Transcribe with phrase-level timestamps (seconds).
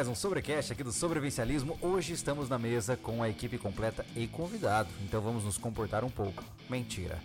[0.00, 1.76] mais um Sobrecast aqui do Sobrevivencialismo.
[1.82, 6.08] Hoje estamos na mesa com a equipe completa e convidado, então vamos nos comportar um
[6.08, 6.42] pouco.
[6.70, 7.18] Mentira.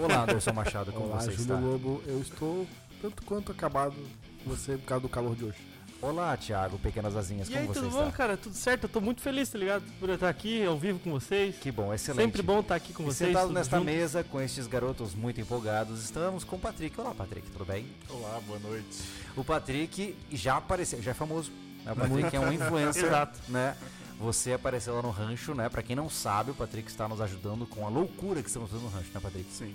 [0.00, 1.58] Olá, Anderson Machado, como Olá, você Júlio está?
[1.58, 2.00] Lobo.
[2.06, 2.68] Eu estou
[3.02, 3.96] tanto quanto acabado
[4.44, 5.58] com você por causa do calor de hoje.
[6.00, 8.04] Olá, Thiago, Pequenas Asinhas, E como aí, você tudo está?
[8.04, 8.36] bom, cara?
[8.36, 8.84] Tudo certo?
[8.84, 9.82] Eu tô muito feliz, tá ligado?
[9.98, 11.56] Por eu estar aqui ao vivo com vocês.
[11.56, 12.26] Que bom, excelente.
[12.26, 13.28] Sempre bom estar aqui com E vocês.
[13.30, 13.86] sentado nesta junto.
[13.86, 16.98] mesa com estes garotos muito empolgados, estamos com o Patrick.
[17.00, 17.86] Olá, Patrick, tudo bem?
[18.08, 19.02] Olá, boa noite.
[19.36, 21.50] O Patrick já apareceu, já é famoso.
[21.84, 21.92] Né?
[21.92, 23.38] O Patrick é um influencer, Exato.
[23.48, 23.76] né?
[24.18, 25.68] Você apareceu lá no rancho, né?
[25.70, 28.84] Pra quem não sabe, o Patrick está nos ajudando com a loucura que estamos fazendo
[28.84, 29.50] no rancho, né, Patrick?
[29.50, 29.74] Sim.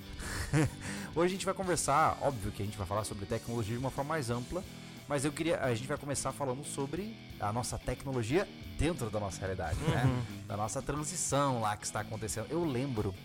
[1.16, 3.90] Hoje a gente vai conversar, óbvio que a gente vai falar sobre tecnologia de uma
[3.90, 4.64] forma mais ampla,
[5.08, 8.48] mas eu queria, a gente vai começar falando sobre a nossa tecnologia
[8.78, 10.04] dentro da nossa realidade, né?
[10.06, 10.48] Uhum.
[10.48, 12.46] Da nossa transição lá que está acontecendo.
[12.50, 13.16] Eu lembro,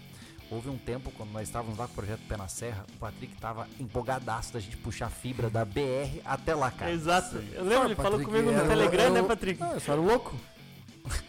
[0.51, 3.35] houve um tempo quando nós estávamos lá com o projeto Pé na Serra, o Patrick
[3.41, 6.91] tava empolgadaço da gente puxar a fibra da BR até lá, cara.
[6.93, 7.39] Exato.
[7.39, 7.49] Sim.
[7.53, 9.63] Eu lembro, ele falou Patrick, comigo no Telegram, era né, o- Patrick?
[9.63, 10.35] Ah, eu só era louco.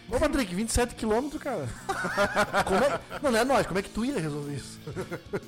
[0.10, 1.68] Ô, Patrick, 27 quilômetros, cara.
[2.66, 3.00] Como é...
[3.24, 3.66] Não, não é nós.
[3.66, 4.78] Como é que tu ia resolver isso?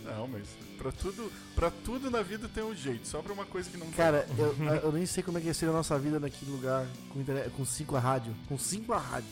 [0.05, 3.69] Não, mas pra tudo, pra tudo na vida tem um jeito, só pra uma coisa
[3.69, 3.95] que não tem.
[3.95, 6.85] Cara, eu, eu nem sei como é que ia ser a nossa vida naquele lugar
[7.09, 8.33] com, internet, com 5 a rádio.
[8.47, 9.29] Com 5 a rádio.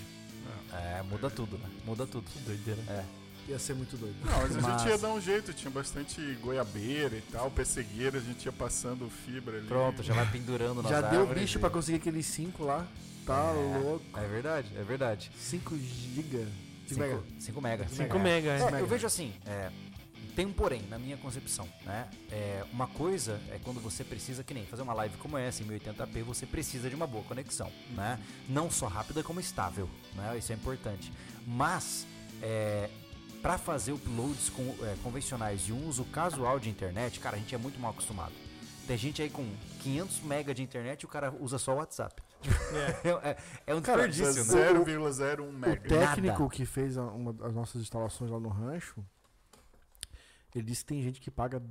[0.74, 1.70] É, muda tudo, né?
[1.86, 2.26] Muda tudo.
[2.46, 2.82] Doideira.
[2.90, 3.04] É.
[3.48, 4.16] Ia ser muito doido.
[4.24, 8.22] Não, mas a gente ia dar um jeito, tinha bastante goiabeira e tal, pessegueira, a
[8.22, 9.68] gente ia passando fibra ali.
[9.68, 12.88] Pronto, já vai pendurando nas Já deu árvores bicho e- pra conseguir aqueles 5 lá.
[13.26, 14.20] Tá É, louco.
[14.20, 15.32] É verdade, é verdade.
[15.38, 16.48] 5 giga.
[16.88, 17.24] 5 mega.
[17.40, 17.88] 5 mega.
[17.90, 18.78] 5 mega, é.
[18.78, 19.72] É, eu vejo assim, é,
[20.36, 22.08] tem um porém na minha concepção, né?
[22.32, 25.66] É, uma coisa é quando você precisa, que nem fazer uma live como essa em
[25.68, 28.20] 1080p, você precisa de uma boa conexão, né?
[28.50, 30.38] Não só rápida como estável, né?
[30.38, 31.12] Isso é importante.
[31.46, 32.06] Mas,
[32.42, 32.90] é,
[33.42, 37.54] para fazer uploads com- é, convencionais e um uso casual de internet, cara, a gente
[37.56, 38.34] é muito mal acostumado.
[38.88, 39.44] Tem gente aí com
[39.82, 42.22] 500 mega de internet e o cara usa só o WhatsApp.
[42.44, 43.38] É, é-
[43.68, 44.74] é um Cara, desperdício, né?
[44.74, 45.88] 0,01 O mega.
[45.88, 46.50] técnico Nada.
[46.56, 49.04] que fez a- uma das nossas instalações lá no rancho,
[50.54, 51.62] ele disse que tem gente que paga,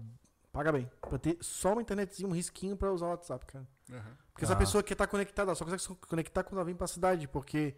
[0.53, 0.91] paga bem.
[1.01, 3.67] Pra ter só uma internetzinha, um risquinho pra usar o WhatsApp, cara.
[3.93, 4.17] Aham.
[4.33, 4.57] Porque essa Ah.
[4.57, 7.75] pessoa quer estar conectada, ela só consegue se conectar quando ela vem pra cidade, porque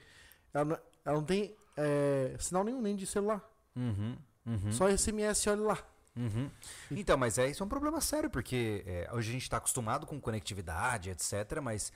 [0.54, 3.42] ela não, ela não tem é, sinal nenhum, nem de celular.
[3.76, 4.16] Uhum,
[4.46, 4.72] uhum.
[4.72, 5.78] Só SMS, olha lá.
[6.14, 6.50] Uhum.
[6.90, 10.06] Então, mas é, isso é um problema sério, porque é, hoje a gente está acostumado
[10.06, 11.60] com conectividade, etc.
[11.62, 11.92] Mas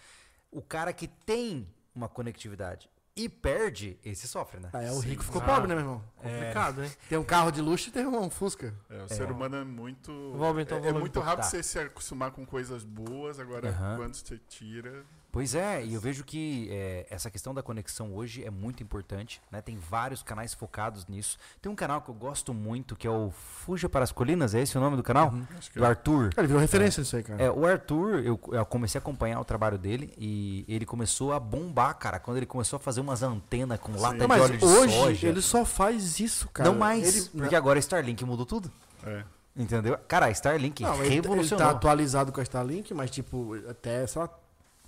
[0.51, 4.69] o cara que tem uma conectividade e perde, esse sofre, né?
[4.75, 5.09] Ah, é, o Sim.
[5.09, 5.45] rico ficou Ah.
[5.47, 6.05] pobre, né, meu irmão?
[6.17, 6.91] Complicado, hein?
[7.09, 8.75] Tem um carro de luxo e tem um Fusca.
[8.91, 10.13] É, o ser humano é muito.
[10.35, 11.51] Vou aumentar o é, é muito rápido Tá.
[11.51, 13.97] você se acostumar com coisas boas, agora Aham.
[13.97, 15.05] quando você tira.
[15.37, 19.39] Pois é, e eu vejo que é, essa questão da conexão hoje é muito importante,
[19.53, 19.61] né?
[19.61, 21.37] Tem vários canais focados nisso.
[21.61, 24.63] Tem um canal que eu gosto muito, que é o Fuja para as Colinas, é
[24.63, 25.35] esse o nome do canal?
[25.59, 26.31] Acho que Do Arthur.
[26.31, 27.43] Cara, ele virou referência nisso aí, cara.
[27.43, 31.39] É, o Arthur, eu, eu comecei a acompanhar o trabalho dele e ele começou a
[31.39, 34.65] bombar, cara, quando ele começou a fazer umas antenas com lata de Mas óleo de
[34.65, 35.29] hoje soja.
[35.29, 36.71] ele só faz isso, cara.
[36.71, 38.73] não mais, Ele- porque agora a Starlink mudou tudo.
[39.05, 39.23] É.
[39.55, 39.99] Entendeu?
[40.09, 41.63] Cara, a Starlink Não, ele, ele revolucionou.
[41.63, 44.31] tá atualizado com a Starlink, mas tipo, até, sei lá,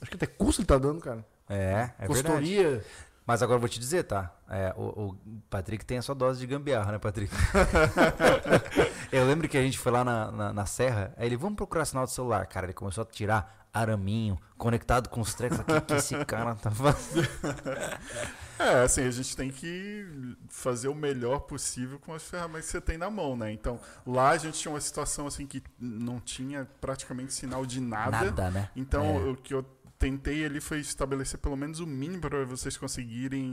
[0.01, 1.25] acho que até curso ele tá dando, cara.
[1.49, 1.55] É,
[1.99, 2.07] é verdade.
[2.07, 2.85] Consultoria.
[3.27, 4.35] Mas agora eu vou te dizer, tá?
[4.49, 5.19] É, o, o
[5.51, 7.31] Patrick tem a sua dose de gambiarra, né, Patrick?
[9.13, 11.85] eu lembro que a gente foi lá na, na, na serra, aí ele, vamos procurar
[11.85, 12.47] sinal de celular.
[12.47, 16.71] Cara, ele começou a tirar araminho, conectado com os trecos aqui que esse cara tá
[16.71, 17.29] fazendo.
[18.59, 20.05] É, assim, a gente tem que
[20.49, 23.53] fazer o melhor possível com as ferramentas que você tem na mão, né?
[23.53, 28.25] Então, lá a gente tinha uma situação assim que não tinha praticamente sinal de nada.
[28.25, 28.69] Nada, né?
[28.75, 29.31] Então, É.
[29.31, 29.65] o que eu
[29.99, 33.53] tentei ali foi estabelecer pelo menos o mínimo para vocês conseguirem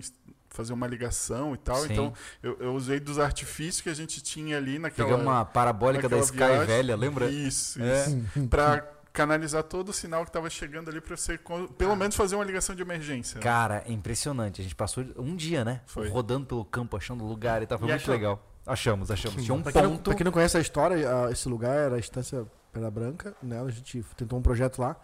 [0.49, 1.77] fazer uma ligação e tal.
[1.77, 1.91] Sim.
[1.93, 6.07] Então, eu, eu usei dos artifícios que a gente tinha ali naquela Pegamos uma parabólica
[6.07, 6.65] da Sky viagem.
[6.67, 7.29] velha, lembra?
[7.29, 8.05] Isso, É.
[8.07, 8.47] isso.
[8.49, 11.39] Pra canalizar todo o sinal que estava chegando ali para você
[11.77, 13.37] pelo menos fazer uma ligação de emergência.
[13.37, 13.41] né?
[13.41, 14.59] Cara, é impressionante.
[14.59, 15.81] A gente passou um dia, né?
[15.85, 16.07] Foi.
[16.09, 17.77] Rodando pelo campo, achando lugar e tal.
[17.79, 18.13] Foi E muito achou?
[18.13, 18.45] legal.
[18.65, 19.43] Achamos, achamos.
[19.43, 20.03] Tinha um Pra quem, não, ponto.
[20.03, 23.61] pra quem não conhece a história, a- esse lugar era a Estância Pedra Branca, né?
[23.61, 24.97] A gente tentou um projeto lá.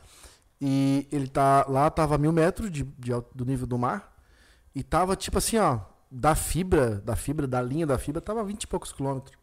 [0.61, 1.65] E ele tá.
[1.67, 4.15] Lá tava a mil metros de, de do nível do mar.
[4.75, 5.79] E tava tipo assim, ó.
[6.13, 9.37] Da fibra, da fibra, da linha da fibra, tava 20 e poucos quilômetros.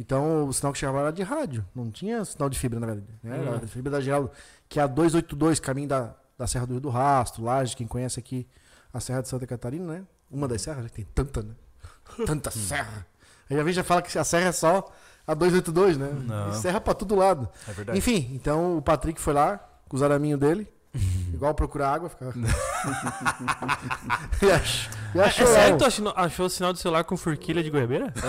[0.00, 1.64] Então o sinal que chegava era de rádio.
[1.74, 3.08] Não tinha sinal de fibra, na verdade.
[3.22, 3.36] Né?
[3.38, 3.60] Era Hum.
[3.62, 4.30] a fibra da Geraldo,
[4.68, 8.18] que é a 282, caminho da, da Serra do Rio do Rastro, Laje, quem conhece
[8.18, 8.48] aqui
[8.92, 10.04] a Serra de Santa Catarina, né?
[10.30, 10.88] Uma das serras, né?
[10.88, 11.54] tem tanta, né?
[12.26, 13.06] Tanta serra.
[13.50, 14.90] Aí a gente já fala que a serra é só
[15.26, 16.10] a 282, né?
[16.26, 16.50] Não.
[16.50, 17.48] E serra pra todo lado.
[17.66, 17.98] É verdade.
[17.98, 20.66] Enfim, então o Patrick foi lá com os araminhos dele,
[21.32, 22.32] igual procurar água, ficava.
[24.40, 26.72] E ach- E É, achou é lá sério o- que tu achou, achou o sinal
[26.72, 28.12] do celular com forquilha de goiabeira?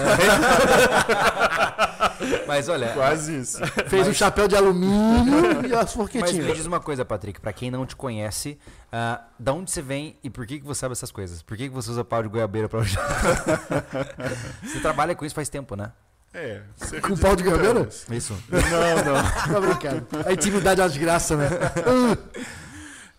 [2.48, 3.60] Mas olha, Quase isso.
[3.88, 6.58] Fez um chapéu de alumínio e as mas me forquetinhas.
[6.58, 8.58] diz uma coisa, Patrick, pra quem não te conhece,
[8.92, 11.42] ah, da onde você vem e por que, que você sabe essas coisas?
[11.42, 15.76] Por que, que você usa pau de goiabeira pra Você trabalha com isso faz tempo,
[15.76, 15.92] né?
[16.34, 16.62] É.
[17.02, 17.80] Com pau de 30 goiabeira?
[17.82, 18.06] anos.
[18.12, 18.34] Isso.
[18.50, 19.24] Não, não.
[19.54, 20.08] Tá brincando.
[20.26, 21.50] A intimidade é uma desgraça, né?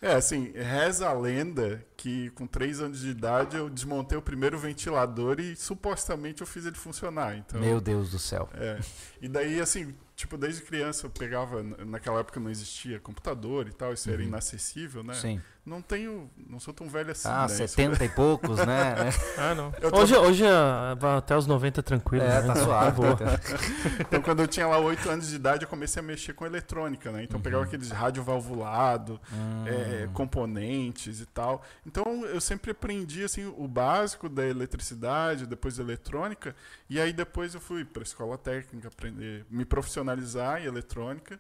[0.02, 4.58] É, assim, reza a lenda que com 3 anos de idade eu desmontei o primeiro
[4.58, 7.36] ventilador e supostamente eu fiz ele funcionar.
[7.36, 8.48] Então, Meu Deus do céu.
[8.54, 8.78] É.
[9.20, 11.62] E daí, assim, tipo, desde criança eu pegava.
[11.84, 15.12] Naquela época não existia computador e tal, isso era inacessível, né?
[15.12, 15.20] Uhum.
[15.20, 15.42] Sim.
[15.64, 16.30] Não tenho.
[16.48, 17.46] Não sou tão velho assim, Ah, né?
[17.46, 18.94] Isso- 70 e poucos, né?
[19.38, 19.72] Ah, não.
[19.80, 22.24] Eu tô- Hoje, hoje ah, vai até os 90 tranquilo.
[22.24, 22.46] É, né?
[22.46, 22.96] tá suave.
[22.96, 23.16] boa.
[24.00, 27.12] Então, quando eu tinha lá 8 anos de idade, eu comecei a mexer com eletrônica,
[27.12, 27.22] né?
[27.22, 29.64] Então, eu pegava aqueles rádio valvulado, Hum.
[29.66, 31.62] é, componentes e tal.
[31.86, 36.56] Então, eu sempre aprendi, assim, o básico da eletricidade, depois da eletrônica.
[36.88, 41.38] E aí, depois eu fui para escola técnica aprender, me profissionalizar em eletrônica.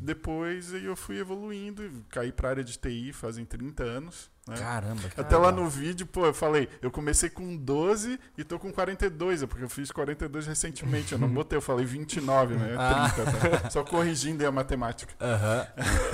[0.00, 4.30] Depois, aí eu fui evoluindo, e caí para área de TI fazem 30 anos.
[4.48, 4.56] Né?
[4.56, 5.02] Caramba.
[5.08, 8.72] que Até lá no vídeo, pô, eu falei, eu comecei com 12 e tô com
[8.72, 12.74] 42, é porque eu fiz 42 recentemente, eu não botei, eu falei 29, né?
[12.78, 13.10] Ah.
[13.14, 13.70] 30, tá?
[13.70, 15.12] Só corrigindo aí a matemática.
[15.20, 15.66] Aham.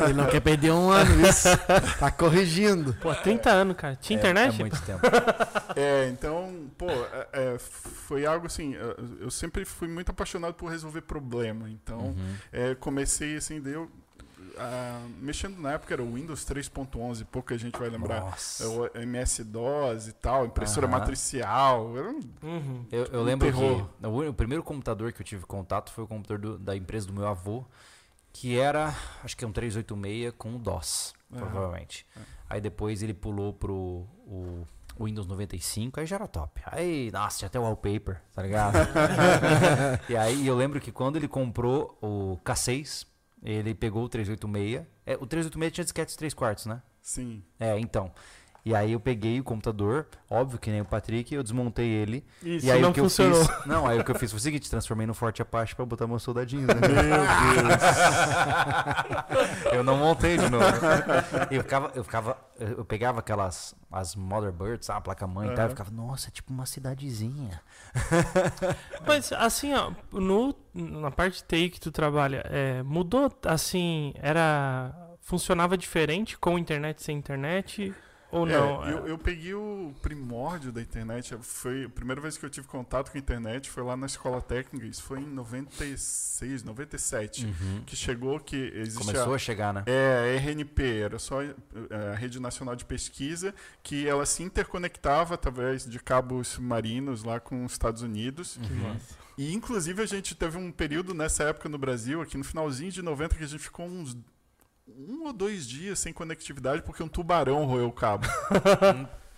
[0.04, 1.48] Ele não quer perder um ano, isso.
[1.98, 2.92] Tá corrigindo.
[2.94, 3.96] Pô, 30 anos, cara.
[3.96, 4.54] Tinha É- internet?
[4.56, 5.00] É muito tempo.
[5.78, 10.70] É, então, pô, é, é, foi algo assim, eu, eu sempre fui muito apaixonado por
[10.70, 12.34] resolver problema, então Uhum.
[12.50, 13.90] é, comecei assim, deu
[15.20, 18.20] mexendo na época era o Windows 3.11, pouca gente vai lembrar.
[18.20, 18.64] Nossa.
[18.64, 20.98] É o MS-DOS e tal, impressora Aham.
[20.98, 22.86] matricial, era um Uhum.
[22.90, 23.88] Eu, eu Um lembro terror.
[24.00, 27.06] que o, o primeiro computador que eu tive contato foi o computador do- da empresa
[27.06, 27.64] do meu avô,
[28.32, 28.94] que era,
[29.24, 31.38] acho que é um 386 com DOS, Aham.
[31.40, 32.06] provavelmente.
[32.16, 32.20] É.
[32.50, 34.66] Aí depois ele pulou pro o,
[34.96, 36.62] o Windows 95, aí já era top.
[36.66, 38.76] Aí, nossa, tinha até o wallpaper, tá ligado?
[40.08, 43.06] e aí eu lembro que quando ele comprou o K6,
[43.46, 44.84] ele pegou o 386.
[45.06, 46.82] É, o 386 tinha disquete 3 quartos, né?
[47.00, 47.44] Sim.
[47.60, 48.12] É, então.
[48.66, 52.26] E aí eu peguei o computador, óbvio que nem o Patrick, eu desmontei ele.
[52.42, 53.38] Isso e aí não o que funcionou.
[53.38, 53.64] eu fiz.
[53.64, 56.08] Não, aí o que eu fiz foi o seguinte, transformei no Forte Apache pra botar
[56.08, 56.74] meus soldadinhos, né?
[59.72, 60.66] eu não montei de novo.
[61.48, 65.70] Eu ficava, eu ficava, eu pegava aquelas as Motherbirds, a placa mãe e tal, eu
[65.70, 67.62] ficava, nossa, é tipo uma cidadezinha.
[69.06, 74.92] Mas assim, ó, no, na parte de TI que tu trabalha, é, mudou assim, era.
[75.20, 77.92] Funcionava diferente com internet sem internet?
[78.30, 78.88] Ou É, não?
[78.88, 81.36] eu, eu peguei o primórdio da internet.
[81.40, 84.40] Foi a primeira vez que eu tive contato com a internet foi lá na escola
[84.40, 84.86] técnica.
[84.86, 87.46] Isso foi em 96, 97.
[87.86, 89.84] Que chegou que existe Começou a, a chegar, né?
[89.86, 91.54] é, a RNP, era só é,
[92.12, 97.64] a Rede Nacional de Pesquisa, que ela se interconectava através de cabos submarinos lá com
[97.64, 98.58] os Estados Unidos.
[98.62, 99.14] Que massa.
[99.38, 103.02] E inclusive a gente teve um período nessa época no Brasil, aqui no finalzinho de
[103.02, 104.16] 90, que a gente ficou uns
[104.88, 108.26] um ou dois dias sem conectividade porque um tubarão roeu o cabo.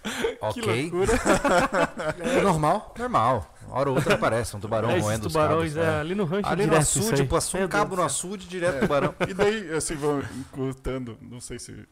[0.54, 0.82] Que ok.
[0.90, 1.12] loucura.
[2.20, 2.94] É normal.
[2.98, 3.54] Normal.
[3.66, 5.88] Uma hora ou outra aparece um tubarão É, roendo os tubarões, cabos.
[5.88, 6.00] é, é.
[6.00, 9.14] ali no rancho Ali no direto isso açude, passou um cabo no açude, direto tubarão.
[9.28, 11.86] E daí, assim, vão encurtando, não sei se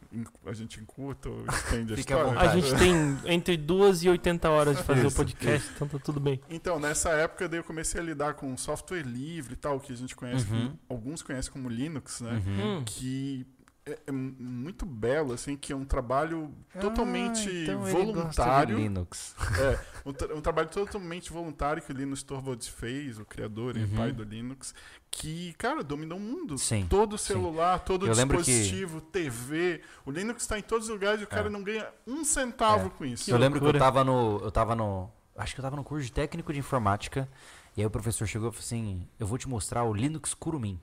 [0.47, 2.41] a gente encurta ou estende a à história.
[2.41, 5.99] A gente tem entre 2 e 80 horas de fazer o Isso, podcast, então tá
[5.99, 6.41] tudo bem.
[6.49, 9.97] Então, nessa época, daí eu comecei a lidar com software livre e tal, que a
[9.97, 10.69] gente conhece, Uhum.
[10.69, 12.41] como- alguns conhecem como Linux, né?
[12.47, 12.79] Uhum.
[12.79, 12.83] Hum.
[12.87, 13.47] Que
[13.87, 17.93] é, é muito belo, assim, que é um trabalho totalmente Ah, então ele gosta de
[18.13, 18.77] voluntário.
[18.79, 19.35] Linux.
[19.61, 23.85] É, um, tra- um trabalho totalmente voluntário que o Linus Torvalds fez, o criador e
[23.85, 23.97] Uhum.
[23.97, 24.75] pai do Linux,
[25.11, 26.59] que, cara, dominou o mundo.
[26.59, 27.29] Sim, Todo sim.
[27.35, 29.81] celular, todo Eu lembro que- dispositivo, TV.
[30.05, 31.51] O Linux está em todos os lugares e o cara É.
[31.51, 32.91] não ganha um centavo É.
[32.91, 33.31] com isso.
[33.31, 33.85] eu lembro que eu loucura.
[33.85, 34.41] tava no.
[34.43, 35.09] Eu tava no.
[35.37, 37.29] Acho que eu tava no curso de técnico de informática.
[37.77, 40.81] E aí o professor chegou e falou assim: Eu vou te mostrar o Linux Kurumin.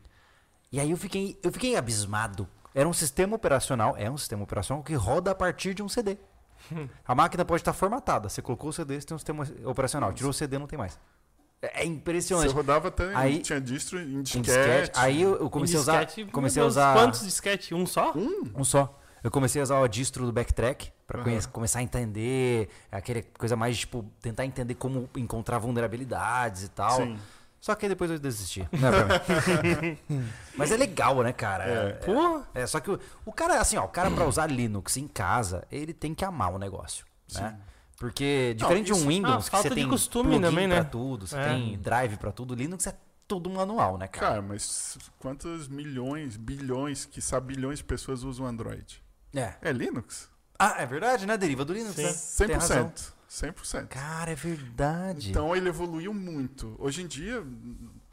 [0.72, 2.48] E aí eu fiquei, eu fiquei abismado.
[2.76, 6.18] Era um sistema operacional, é um sistema operacional que roda a partir de um CD.
[7.06, 8.30] A máquina pode estar formatada.
[8.30, 10.12] Você colocou o CD, você tem um sistema operacional.
[10.14, 11.00] Tirou o CD, não tem mais.
[11.62, 12.54] É é Você impressionante.
[12.54, 14.44] rodava até, Aí- tinha distro em Em disquete.
[14.44, 14.92] disquete.
[15.00, 16.04] Aí eu, eu comecei a usar.
[16.06, 16.94] Disquete, Comecei a usar.
[16.96, 17.74] Quantos disquete?
[17.74, 18.14] Um só?
[18.16, 19.00] Um só.
[19.24, 21.24] Eu comecei a usar o distro do Backtrack pra Aham.
[21.30, 26.98] conhe- começar a entender aquela coisa mais, tipo, tentar entender como encontrar vulnerabilidades e tal.
[26.98, 27.18] Sim.
[27.64, 28.68] Só que aí depois eu desisti.
[28.78, 29.98] Não é pra mim.
[30.58, 31.64] Mas é legal, né, cara?
[31.64, 31.88] É.
[31.88, 34.98] É, Pô, é, só que o, o cara, assim, ó, o cara pra usar Linux
[34.98, 37.58] em casa, ele tem que amar o negócio, né?
[37.98, 40.82] Porque, diferente isso- de um Windows, Ah, que você tem costume também, né?
[40.82, 41.46] pra tudo, você É.
[41.54, 42.98] tem drive pra tudo, Linux é
[43.30, 44.28] tudo manual, né, cara?
[44.28, 49.02] Cara, mas quantos milhões, bilhões, que sabe bilhões de pessoas usam Android?
[49.34, 49.54] É.
[49.62, 50.28] É Linux?
[50.60, 51.38] Ah, é verdade, né?
[51.38, 52.04] Deriva do Linux, Sim.
[52.04, 52.48] né?
[52.48, 52.90] Tem razão.
[52.90, 53.14] 100%.
[53.34, 53.88] 100%.
[53.88, 55.32] Cara, é verdade.
[55.32, 56.76] Então ele evoluiu muito.
[56.78, 57.44] Hoje em dia,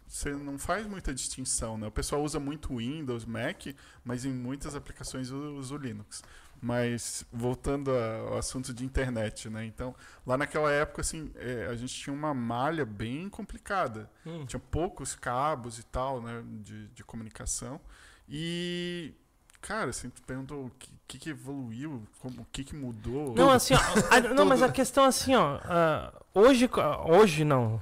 [0.06, 1.86] você não faz muita distinção, né?
[1.86, 3.66] O pessoal usa muito Windows, Mac,
[4.02, 6.22] mas em muitas aplicações usa o Linux.
[6.62, 9.64] Mas voltando ao assunto de internet, né?
[9.64, 9.94] Então,
[10.26, 14.10] lá naquela época, assim, é, a gente tinha uma malha bem complicada.
[14.24, 14.46] Hum.
[14.46, 16.42] Tinha poucos cabos e tal, né?
[16.62, 17.78] De, de comunicação.
[18.26, 19.14] E,
[19.60, 23.34] cara, assim, tu perguntou o que, que, que evoluiu, como, o que, que mudou.
[23.34, 23.78] Não, assim, ó,
[24.14, 26.70] a- não, mas a questão assim, ó, ah, hoje,
[27.06, 27.80] hoje não,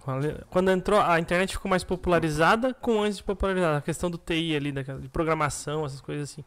[0.50, 4.56] quando entrou, a internet ficou mais popularizada com antes de popularizada, a questão do TI
[4.56, 6.42] ali, daquela- de programação, essas coisas assim.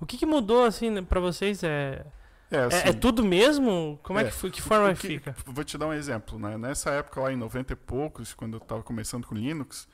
[0.00, 1.62] O que, que mudou, assim, né, pra vocês?
[1.62, 2.04] É,
[2.50, 3.98] É, é, assim, é tudo mesmo?
[4.02, 4.24] Como é, É.
[4.26, 5.36] que, foi- que forma que- fica?
[5.46, 6.58] Vou te dar um exemplo, né?
[6.58, 9.86] Nessa época lá em 90 e poucos, quando eu estava começando com Linux,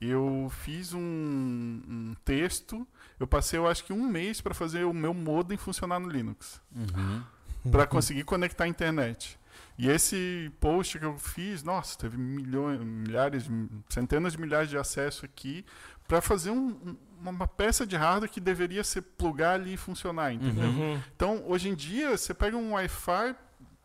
[0.00, 2.86] eu fiz um, um texto,
[3.18, 6.60] eu passei eu acho que um mês para fazer o meu modem funcionar no Linux,
[6.74, 7.22] Uhum.
[7.70, 9.38] para conseguir conectar a internet.
[9.78, 13.44] E esse post que eu fiz, nossa, teve milhões, milhares,
[13.88, 15.64] centenas de milhares de acessos aqui
[16.08, 16.96] para fazer um- um-
[17.30, 20.68] uma peça de hardware que deveria ser plugar ali e funcionar, entendeu?
[20.68, 21.00] Uhum.
[21.14, 23.34] Então, hoje em dia, você pega um Wi-Fi,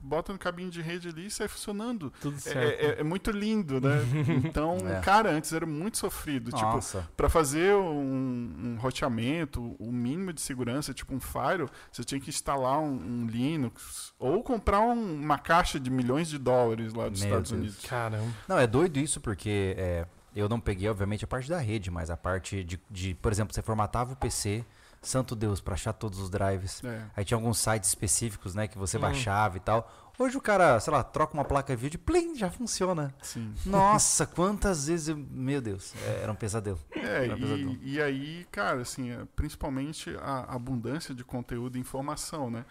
[0.01, 2.11] bota no cabinho de rede ali e sai funcionando.
[2.21, 2.81] Tudo É, certo.
[2.83, 3.89] é- é muito lindo, né?
[4.45, 4.99] Então, É.
[5.01, 6.51] cara, antes era muito sofrido.
[6.51, 7.07] Tipo, Nossa.
[7.15, 12.29] para fazer um, um roteamento, o mínimo de segurança, tipo um Firewall, você tinha que
[12.29, 12.93] instalar um,
[13.23, 17.51] um Linux ou comprar um- uma caixa de milhões de dólares lá dos Meu Estados
[17.51, 17.61] Deus.
[17.61, 17.85] Unidos.
[17.85, 18.27] Caramba.
[18.47, 20.05] Não, é doido isso porque é,
[20.35, 23.53] eu não peguei, obviamente, a parte da rede, mas a parte de, de, por exemplo,
[23.53, 24.63] você formatava o PC,
[25.01, 26.83] santo Deus, pra achar todos os drives.
[26.83, 27.03] É.
[27.15, 29.01] Aí tinha alguns sites específicos, né, que você Hum.
[29.01, 29.91] baixava e tal.
[30.19, 33.11] Hoje o cara, sei lá, troca uma placa de vídeo, plim, já funciona.
[33.23, 33.51] Sim.
[33.65, 35.17] Nossa, quantas vezes eu...
[35.17, 36.79] Meu Deus, é, era um pesadelo.
[36.91, 37.71] É, Era pesadelo.
[37.81, 42.63] e, e aí, cara, assim, é, principalmente a abundância de conteúdo e informação, né?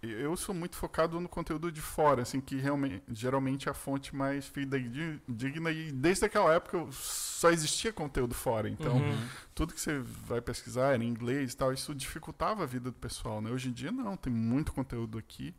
[0.00, 4.14] Eu sou muito focado no conteúdo de fora, assim, que realmente, geralmente é a fonte
[4.14, 9.28] mais fidedigna e desde aquela época só existia conteúdo fora, então Uhum.
[9.54, 12.96] tudo que você vai pesquisar era em inglês e tal, isso dificultava a vida do
[12.96, 13.50] pessoal, né?
[13.50, 15.52] Hoje em dia não, tem muito conteúdo aqui.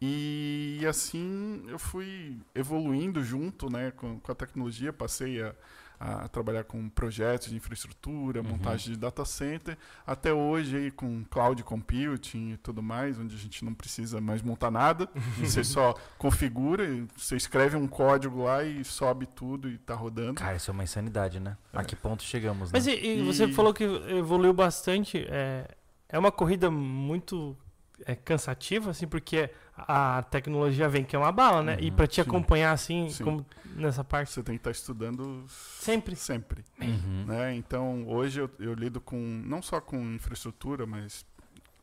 [0.00, 5.54] E assim eu fui evoluindo junto né, com, com a tecnologia, passei a,
[6.00, 8.48] a trabalhar com projetos de infraestrutura, Uhum.
[8.50, 9.76] montagem de data center,
[10.06, 14.40] até hoje aí com cloud computing e tudo mais, onde a gente não precisa mais
[14.42, 16.84] montar nada, você só configura,
[17.16, 20.34] você escreve um código lá e sobe tudo e está rodando.
[20.34, 21.56] Cara, isso é uma insanidade, né?
[21.72, 22.78] A que ponto chegamos, né?
[22.78, 25.26] Mas e, e você E- falou que evoluiu bastante.
[25.28, 25.66] É,
[26.08, 27.56] é uma corrida muito
[28.06, 31.76] é, cansativa, assim, porque a tecnologia vem que é uma bala, né?
[31.80, 32.20] e Uhum, pra te sim.
[32.22, 33.24] acompanhar, assim, Sim.
[33.24, 34.32] como nessa parte.
[34.32, 36.16] Você tem que estar estudando Sempre.
[36.16, 36.64] sempre.
[36.80, 37.24] Uhum.
[37.26, 37.54] né?
[37.54, 41.24] Então, hoje eu, eu lido com não só com infraestrutura, mas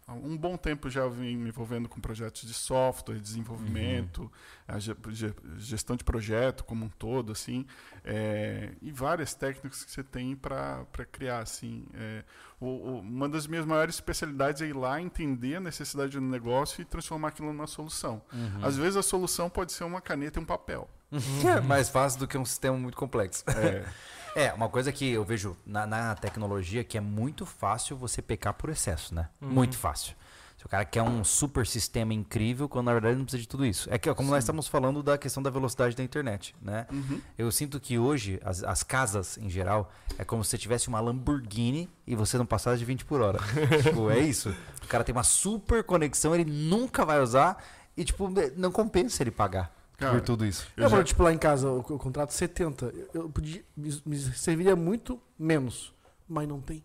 [0.08, 4.32] há um bom tempo já vim me envolvendo com projetos de software, desenvolvimento,
[4.68, 7.66] a ge- ge- gestão de projeto como um todo, assim,
[8.04, 11.86] é, e várias técnicas que você tem para criar, assim.
[11.94, 12.24] é,
[12.60, 16.82] o- o- uma das minhas maiores especialidades é ir lá entender a necessidade do negócio
[16.82, 18.22] e transformar aquilo numa solução.
[18.32, 18.64] Uhum.
[18.66, 20.88] Às vezes a solução pode ser uma caneta e um papel.
[21.58, 23.44] É mais fácil do que um sistema muito complexo.
[23.50, 23.86] É,
[24.36, 28.54] É, uma coisa que eu vejo na, na tecnologia que é muito fácil você pecar
[28.54, 29.30] por excesso, né?
[29.42, 29.48] Uhum.
[29.48, 30.14] Muito fácil.
[30.58, 33.48] Se o cara quer um super sistema incrível, quando na verdade ele não precisa de
[33.48, 33.88] tudo isso.
[33.90, 36.86] É que, como nós estamos falando da questão da velocidade da internet, né?
[36.92, 37.22] uhum.
[37.38, 41.00] Eu sinto que hoje, as, as casas em geral, é como se você tivesse uma
[41.00, 43.40] Lamborghini e você não passasse de 20 por hora.
[43.84, 44.54] tipo, é isso.
[44.84, 47.64] O cara tem uma super conexão, ele nunca vai usar
[47.96, 50.68] e, tipo, não compensa ele pagar Cara, por tudo isso.
[50.76, 52.86] eu Eu, já- tipo, lá em casa, eu, eu contrato 70.
[53.14, 55.94] Eu, eu podia, me, me serviria muito menos.
[56.28, 56.84] Mas não tem.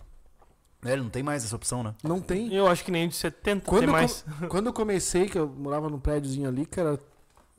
[0.85, 1.95] É, ele não tem mais essa opção, né?
[2.03, 2.53] Não tem.
[2.55, 4.25] Eu acho que nem de 70 Quando tem eu mais.
[4.49, 6.99] Quando eu comecei, que eu morava num prédiozinho ali, cara,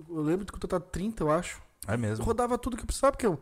[0.09, 1.61] eu lembro de contratar 30, eu acho.
[1.87, 2.23] É mesmo.
[2.25, 3.39] Rodava tudo que eu precisava, porque eu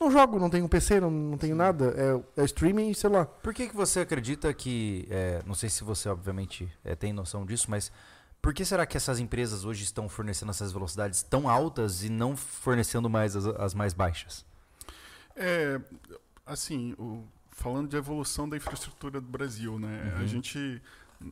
[0.00, 1.94] não jogo, não tenho PC, não, não tenho nada.
[2.36, 3.24] É, é streaming e celular.
[3.26, 5.06] Por que, que você acredita que.
[5.10, 7.90] é, não sei se você, obviamente, é, tem noção disso, mas
[8.42, 12.36] por que será que essas empresas hoje estão fornecendo essas velocidades tão altas e não
[12.36, 14.44] fornecendo mais as, as mais baixas?
[15.36, 15.80] É,
[16.44, 20.12] assim, o- falando de evolução da infraestrutura do Brasil, né?
[20.16, 20.22] Uhum.
[20.22, 20.82] A gente,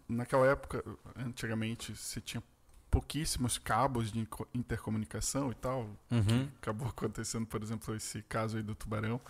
[0.09, 0.85] naquela época,
[1.17, 2.43] antigamente, você tinha
[2.91, 5.89] pouquíssimos cabos de intercomunicação e tal.
[6.11, 6.49] Uhum.
[6.61, 9.21] Acabou acontecendo, por exemplo, esse caso aí do tubarão.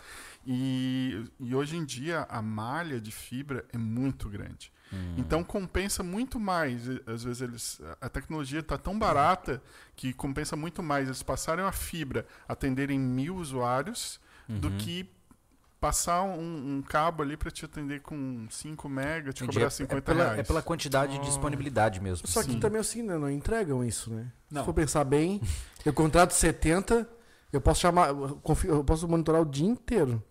[0.47, 4.73] E, e hoje em dia a malha de fibra é muito grande.
[4.93, 5.15] Hum.
[5.19, 6.89] Então compensa muito mais.
[7.07, 9.63] Às vezes eles, a tecnologia está tão barata
[9.95, 14.79] que compensa muito mais eles passarem a fibra, atenderem mil usuários, do Uhum.
[14.79, 15.09] que
[15.81, 19.55] passar um, um cabo ali pra te atender com 5 mega, te Entendi.
[19.55, 20.39] cobrar É- 50 é pela, reais.
[20.41, 22.27] é pela quantidade de disponibilidade mesmo.
[22.29, 22.61] Só que Sim.
[22.61, 23.17] também assim, né?
[23.17, 24.31] Não entregam isso, né?
[24.51, 24.63] Não.
[24.63, 25.41] Se for pensar bem,
[25.85, 27.09] eu contrato 70,
[27.53, 28.09] eu posso chamar.
[28.11, 30.23] eu posso monitorar o dia inteiro.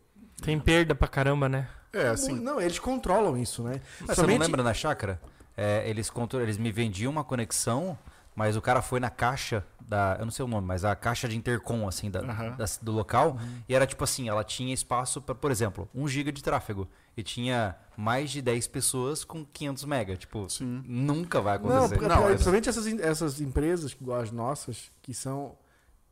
[0.42, 1.68] Tem perda pra caramba, né?
[1.92, 3.82] É, assim, Não, eles controlam isso, né?
[4.08, 5.20] Mas você não lembra na chácara?
[5.58, 6.10] É, eles,
[6.42, 7.98] eles me vendiam uma conexão,
[8.40, 10.16] mas o cara foi na caixa da.
[10.18, 12.56] Eu não sei o nome, mas a caixa de intercom, assim, da, Aham.
[12.56, 13.38] da- do local.
[13.68, 16.88] E era tipo assim, ela tinha espaço para, por exemplo, 1 GB de tráfego.
[17.18, 20.16] E tinha mais de 10 pessoas com 500 mega.
[20.16, 20.82] Tipo, sim.
[20.88, 21.96] nunca vai Não, acontecer.
[21.98, 25.58] porque- Não, é- principalmente essas, essas empresas, igual as nossas, que são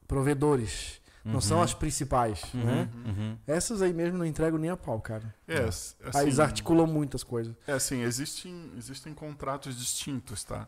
[0.08, 1.64] provedores, não são Uhum.
[1.64, 2.90] as principais, Uhum, né?
[3.06, 3.38] uhum.
[3.46, 5.34] Essas aí mesmo não entregam nem a pau, cara.
[5.48, 7.54] É, assim, Aí eles articulam muitas coisas.
[7.68, 10.68] É assim, existem, existem contratos distintos, tá?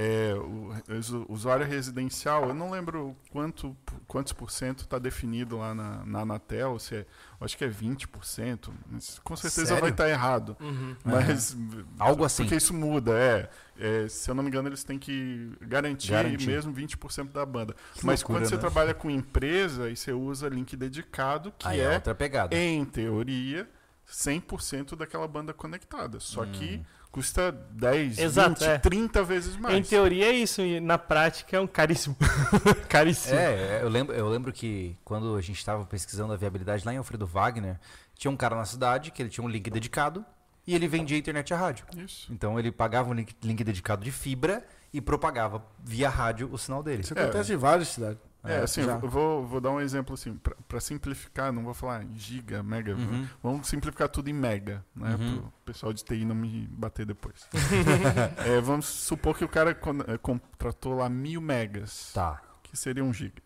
[0.00, 3.76] É, o, usu- usuário residencial, eu não lembro quanto,
[4.06, 7.06] quantos por cento está definido lá na, na Anatel, se é,
[7.40, 9.80] acho que é 20%, mas com certeza Sério?
[9.80, 10.56] vai estar errado.
[10.60, 10.94] Uhum.
[11.04, 11.56] Mas,
[11.98, 12.44] Algo assim.
[12.44, 13.50] Porque isso muda, é.
[13.76, 16.46] É, Se eu não me engano, eles têm que garantir, Garantir.
[16.46, 17.74] mesmo 20% da banda.
[17.94, 18.60] Que Mas loucura, quando você né?
[18.60, 22.54] trabalha com empresa e você usa link dedicado, que Aí é, outra pegada.
[22.56, 23.68] em teoria,
[24.08, 26.20] 100% daquela banda conectada.
[26.20, 26.52] Só Hum.
[26.52, 28.78] que custa 10, Exato, 20, é.
[28.78, 29.74] 30 vezes mais.
[29.76, 32.16] Em teoria é isso, e na prática é um caríssimo.
[32.88, 33.36] caríssimo.
[33.38, 36.98] É, eu lembro, eu lembro que quando a gente estava pesquisando a viabilidade lá em
[36.98, 37.78] Alfredo Wagner,
[38.14, 40.24] tinha um cara na cidade que ele tinha um link dedicado
[40.66, 41.86] e ele vendia internet a rádio.
[41.96, 42.30] Isso.
[42.32, 44.62] Então ele pagava um link, link dedicado de fibra
[44.92, 47.02] e propagava via rádio o sinal dele.
[47.02, 47.22] Isso É.
[47.22, 48.18] acontece em várias cidades.
[48.44, 48.92] É, assim, já.
[49.02, 52.94] eu vou, vou dar um exemplo assim, para simplificar, não vou falar em giga, mega,
[52.94, 53.26] Uhum.
[53.42, 55.38] vamos simplificar tudo em mega, né, Uhum.
[55.42, 57.48] pro pessoal de TI não me bater depois.
[58.46, 62.40] É, vamos supor que o cara eh, contratou lá mil megas, Tá.
[62.62, 63.42] que seria um giga.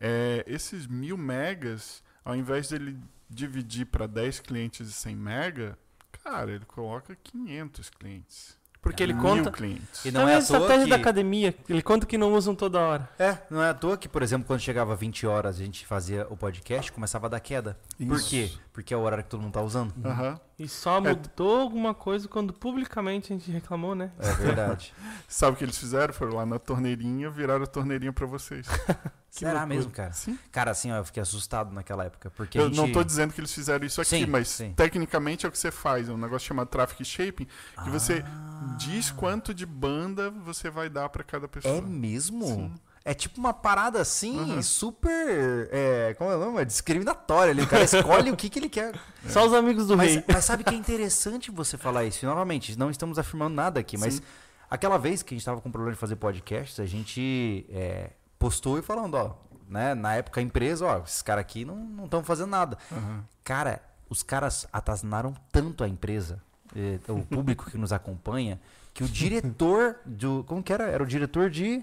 [0.00, 5.78] É, esses mil megas, ao invés dele dividir para 10 clientes de 100 mega,
[6.24, 8.58] cara, ele coloca 500 clientes.
[8.82, 9.50] Porque ele conta.
[9.50, 10.04] clientes.
[10.04, 10.90] E não Também é a estratégia que...
[10.90, 11.54] da academia.
[11.68, 13.08] Ele conta que não usam toda hora.
[13.18, 16.26] É, não é à toa que, por exemplo, quando chegava 20 horas a gente fazia
[16.30, 17.76] o podcast, começava a dar queda.
[17.98, 18.30] Por Isso.
[18.30, 18.50] quê?
[18.72, 19.92] Porque é o horário que todo mundo tá usando.
[20.04, 20.40] Aham.
[20.62, 21.00] E só É.
[21.00, 24.12] mudou alguma coisa quando publicamente a gente reclamou, né?
[24.18, 24.92] É verdade.
[25.26, 26.12] Sabe o que eles fizeram?
[26.12, 28.66] Foram lá na torneirinha, viraram a torneirinha para vocês.
[29.30, 29.66] Será loucura.
[29.74, 30.12] mesmo, cara?
[30.12, 30.38] Sim.
[30.52, 32.28] Cara, assim, ó, eu fiquei assustado naquela época.
[32.30, 32.76] Porque Eu a gente...
[32.76, 34.74] não tô dizendo que eles fizeram isso aqui, Sim, mas sim.
[34.74, 36.10] tecnicamente é o que você faz.
[36.10, 37.46] É um negócio chamado traffic shaping,
[37.82, 38.76] que você Ah.
[38.78, 41.78] diz quanto de banda você vai dar para cada pessoa.
[41.78, 42.44] É mesmo?
[42.44, 42.74] Sim.
[43.04, 44.62] É tipo uma parada assim, Uhum.
[44.62, 45.68] super.
[45.72, 46.60] É, como é o nome?
[46.60, 47.62] É discriminatória ali.
[47.62, 48.94] O cara escolhe o que, que ele quer.
[49.28, 50.24] Só os amigos do Mas, rei.
[50.28, 52.24] mas sabe que é interessante você falar isso?
[52.24, 54.22] E, novamente, não estamos afirmando nada aqui, mas Sim.
[54.70, 58.78] aquela vez que a gente estava com problema de fazer podcasts, a gente é, postou
[58.78, 59.34] e falando, ó,
[59.68, 59.94] né?
[59.94, 62.76] Na época a empresa, ó, esses caras aqui não estão fazendo nada.
[62.92, 63.24] Aham.
[63.42, 66.42] Cara, os caras atazanaram tanto a empresa,
[66.76, 68.60] eh, o público que nos acompanha,
[68.92, 70.44] que o diretor do.
[70.46, 70.84] Como que era?
[70.84, 71.82] Era o diretor de.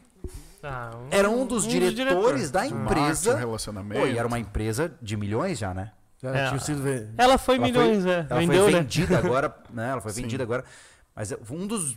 [0.63, 2.52] Ah, Era um dos diretores diretores.
[2.52, 3.36] da Marketing, empresa.
[3.38, 4.02] relacionamento.
[4.02, 5.91] Pô, e era uma empresa de milhões já, né?
[6.22, 7.10] Já É, tinha sido ver.
[7.17, 8.26] Ela foi Ela milhões, é.
[8.30, 8.80] Ela Vendeu, foi né?
[8.82, 9.89] vendida agora, né?
[9.91, 10.22] Ela foi Sim.
[10.24, 10.63] vendida agora.
[11.15, 11.96] Mas um dos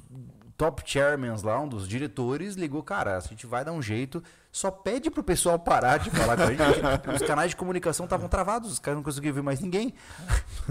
[0.59, 4.71] top chairmans lá, um dos diretores, ligou, cara, a gente vai dar um jeito, só
[4.71, 6.61] pede pro pessoal parar de falar com a gente,
[7.17, 9.95] os canais de comunicação estavam travados, os caras não conseguiam ver mais ninguém.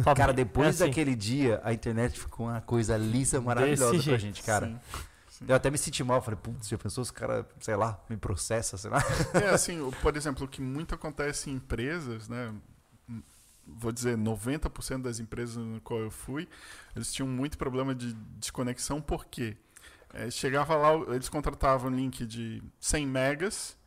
[0.04, 0.16] Top.
[0.16, 0.86] Cara, depois É assim.
[0.86, 4.20] daquele dia, a internet ficou uma coisa lisa, maravilhosa pra jeito.
[4.20, 4.68] gente, cara.
[4.68, 4.78] Sim,
[5.40, 5.46] sim.
[5.48, 8.78] Eu até me senti mal, falei, putz, já pensou os caras, sei lá, me processa,
[8.78, 9.02] sei lá.
[9.34, 12.54] É assim, por exemplo, o que muito acontece em empresas, né?
[13.66, 16.48] Vou dizer, 90% das empresas no qual eu fui,
[16.96, 19.56] eles tinham muito problema de desconexão, por quê?
[20.14, 23.78] É, chegava lá, eles contratavam um link de 100 megas,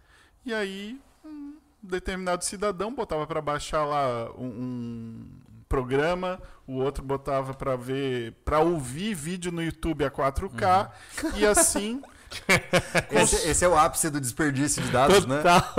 [0.45, 5.29] e aí um determinado cidadão botava para baixar lá um
[5.73, 10.91] programa, o outro botava para ver, para ouvir vídeo no YouTube a 4K,
[11.35, 12.03] e assim
[13.11, 15.37] Esse, esse é o ápice do desperdício de dados, né?
[15.37, 15.75] Total.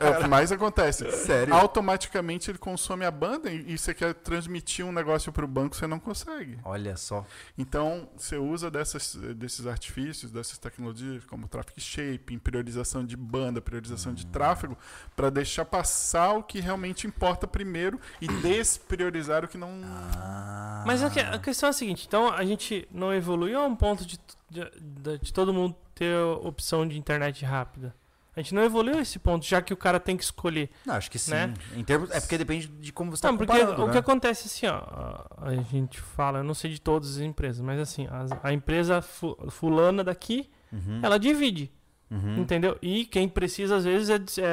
[0.00, 1.10] é o que mais acontece.
[1.12, 1.54] Sério?
[1.54, 5.86] automaticamente ele consome a banda e, você quer transmitir um negócio para o banco, você
[5.86, 6.58] não consegue.
[6.64, 7.24] Olha só.
[7.56, 14.14] Então, você usa dessas, desses artifícios, dessas tecnologias, como traffic shaping, priorização de banda, priorização
[14.14, 14.76] de tráfego,
[15.14, 19.70] para deixar passar o que realmente importa primeiro e despriorizar o que não.
[19.84, 20.84] Ah.
[20.86, 24.18] Mas a questão é a seguinte, então a gente não evoluiu a um ponto de,
[24.50, 27.94] de, de- de todo mundo ter a opção de internet rápida.
[28.36, 30.70] A gente não evoluiu a esse ponto, já que o cara tem que escolher.
[30.86, 31.32] Não, acho que sim.
[31.32, 31.52] Né?
[31.74, 33.92] Em termos, é porque depende de como você está Não, porque comparando, o né?
[33.92, 37.60] que acontece assim, ó, a, a gente fala, eu não sei de todas as empresas,
[37.60, 41.00] mas assim, as- a, empresa fu- fulana daqui, Uhum.
[41.02, 41.72] ela divide.
[42.10, 42.36] Uhum.
[42.38, 42.78] Entendeu?
[42.80, 44.44] E quem precisa, às vezes, é, é-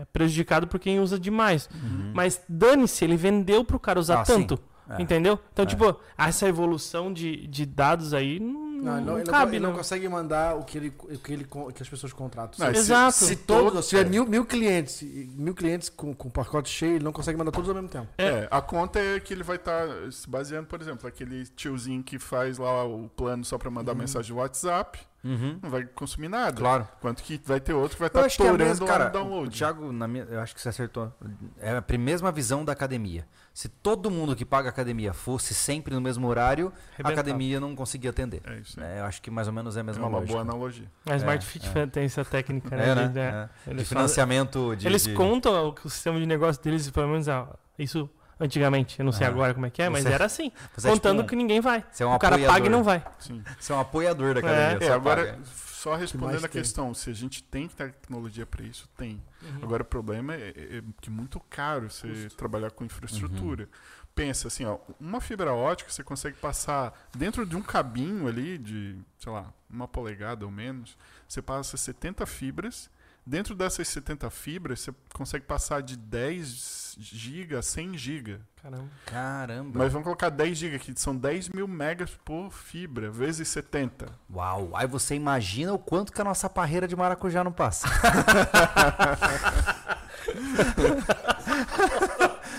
[0.00, 1.68] é prejudicado por quem usa demais.
[1.74, 2.12] Uhum.
[2.14, 4.58] Mas dane-se, ele vendeu pro cara usar Ah, tanto.
[4.88, 5.02] É.
[5.02, 5.38] Entendeu?
[5.52, 5.66] Então, É.
[5.66, 9.60] tipo, essa evolução de, de dados aí não, Não, não, ele não, ele cabe, ele
[9.60, 9.76] não não.
[9.78, 12.64] consegue mandar o que, ele, o que, ele, que as pessoas contratam.
[12.64, 13.12] Não, se, Exato.
[13.12, 17.12] se todos, se tiver mil, mil clientes, mil clientes com, com pacote cheio, ele não
[17.12, 18.08] consegue mandar todos ao mesmo tempo.
[18.18, 22.18] É, a conta é que ele vai estar se baseando, por exemplo, aquele tiozinho que
[22.18, 25.58] faz lá o plano só pra mandar mensagem de WhatsApp, Uhum.
[25.60, 26.56] não vai consumir nada.
[26.56, 26.88] Claro.
[27.00, 29.12] Quanto que vai ter outro que vai estar que é torando mesma, lá cara, no
[29.12, 29.48] download.
[29.48, 31.12] o Thiago, na minha, eu acho que você acertou.
[31.58, 33.26] É a mesma visão da academia.
[33.58, 37.12] Se todo mundo que paga academia fosse sempre no mesmo horário, a Arrebentava.
[37.14, 38.40] academia não conseguia atender.
[38.46, 38.80] É isso.
[38.80, 40.32] É, eu acho que mais ou menos é a É mesma uma lógica.
[40.32, 40.86] boa analogia.
[41.04, 41.86] A Smart É, Fit é.
[41.88, 42.88] tem essa técnica, né?
[42.90, 43.08] É, né?
[43.08, 43.32] de- É.
[43.32, 44.86] Eles, De fazem- financiamento de.
[44.86, 48.96] eles de- contam o, sistema de negócio deles, pelo menos ah, isso antigamente.
[49.00, 49.30] Eu não sei Ah.
[49.30, 50.52] agora como é que é, mas Você- era assim.
[50.76, 51.84] Você é contando tipo um- que ninguém vai.
[51.90, 52.54] Você é um o cara apoiador.
[52.54, 53.04] paga e não vai.
[53.18, 53.42] Sim.
[53.58, 54.86] Você é um apoiador da academia.
[54.86, 55.38] É, É, agora, paga.
[55.78, 56.60] Só respondendo a tem?
[56.60, 59.22] questão, se a gente tem tecnologia para isso, tem.
[59.40, 59.62] Uhum.
[59.62, 63.62] Agora o problema é, é que é muito caro você trabalhar com infraestrutura.
[63.62, 63.68] Uhum.
[64.12, 68.98] Pensa assim, ó, uma fibra ótica você consegue passar dentro de um cabinho ali de,
[69.20, 72.90] sei lá, uma polegada ou menos, você passa 70 fibras.
[73.28, 78.40] Dentro dessas 70 fibras, você consegue passar de 10 GB a 100 GB.
[78.56, 78.88] Caramba.
[79.04, 79.78] Caramba.
[79.80, 84.06] Mas vamos colocar 10 GB aqui, são 10 mil megas por fibra, vezes 70.
[84.34, 84.70] Uau.
[84.74, 87.86] Aí você imagina o quanto que a nossa parreira de maracujá não passa.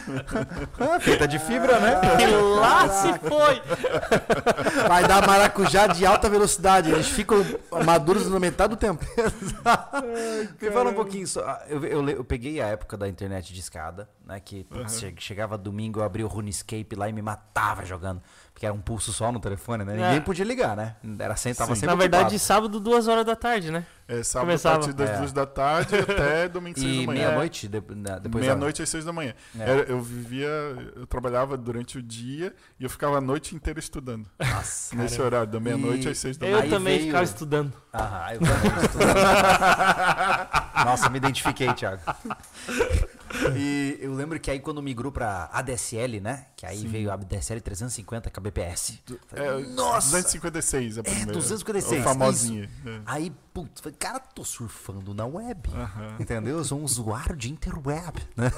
[0.79, 1.99] Ah, Feita de fibra, né?
[2.21, 2.27] E
[2.59, 3.61] lá se foi!
[4.87, 6.91] Vai dar maracujá de alta velocidade.
[6.91, 7.37] Eles ficam
[7.85, 9.05] maduros na metade do tempo.
[10.61, 11.41] Me fala um pouquinho só.
[11.41, 14.39] Ah, Eu, eu, eu peguei a época da internet de escada, né?
[14.39, 18.21] Que putz, che- chegava domingo, eu abria o RuneScape lá e me matava jogando.
[18.59, 19.93] Porque era um pulso só no telefone, né?
[19.93, 19.95] É.
[20.07, 20.97] Ninguém podia ligar, né?
[21.17, 21.79] Era sem, tava Sim.
[21.79, 22.39] sempre Na verdade, ocupado.
[22.39, 23.85] sábado, duas horas da tarde, né?
[24.05, 24.75] É sábado Começava.
[24.75, 25.17] a partir das É.
[25.17, 27.27] duas da tarde até domingo seis E da manhã.
[27.29, 29.33] meia-noite, de- na- depois da- Meia-noite às seis da manhã.
[29.57, 29.63] É.
[29.63, 30.49] Era- eu vivia,
[30.93, 34.27] eu trabalhava durante o dia e eu ficava a noite inteira estudando.
[34.37, 35.37] Nossa, nesse caramba.
[35.37, 36.63] horário, da meia-noite E- às seis da Eu manhã.
[36.65, 37.73] Aí também veio- ficava estudando.
[37.93, 39.15] Ah, eu também estudando.
[40.85, 42.01] Nossa, me identifiquei, Thiago.
[43.55, 46.47] E eu lembro que aí quando migrou pra ADSL, né?
[46.55, 48.99] Que aí veio a ADSL 350 kbps.
[49.33, 50.07] É, Nossa!
[50.11, 51.31] 256 a primeira.
[51.33, 52.69] 256, O famosinha.
[52.85, 53.01] É.
[53.05, 55.69] Aí, putz, falei, cara, tô surfando na web.
[56.19, 56.57] Entendeu?
[56.57, 58.51] Eu sou um usuário de interweb, né?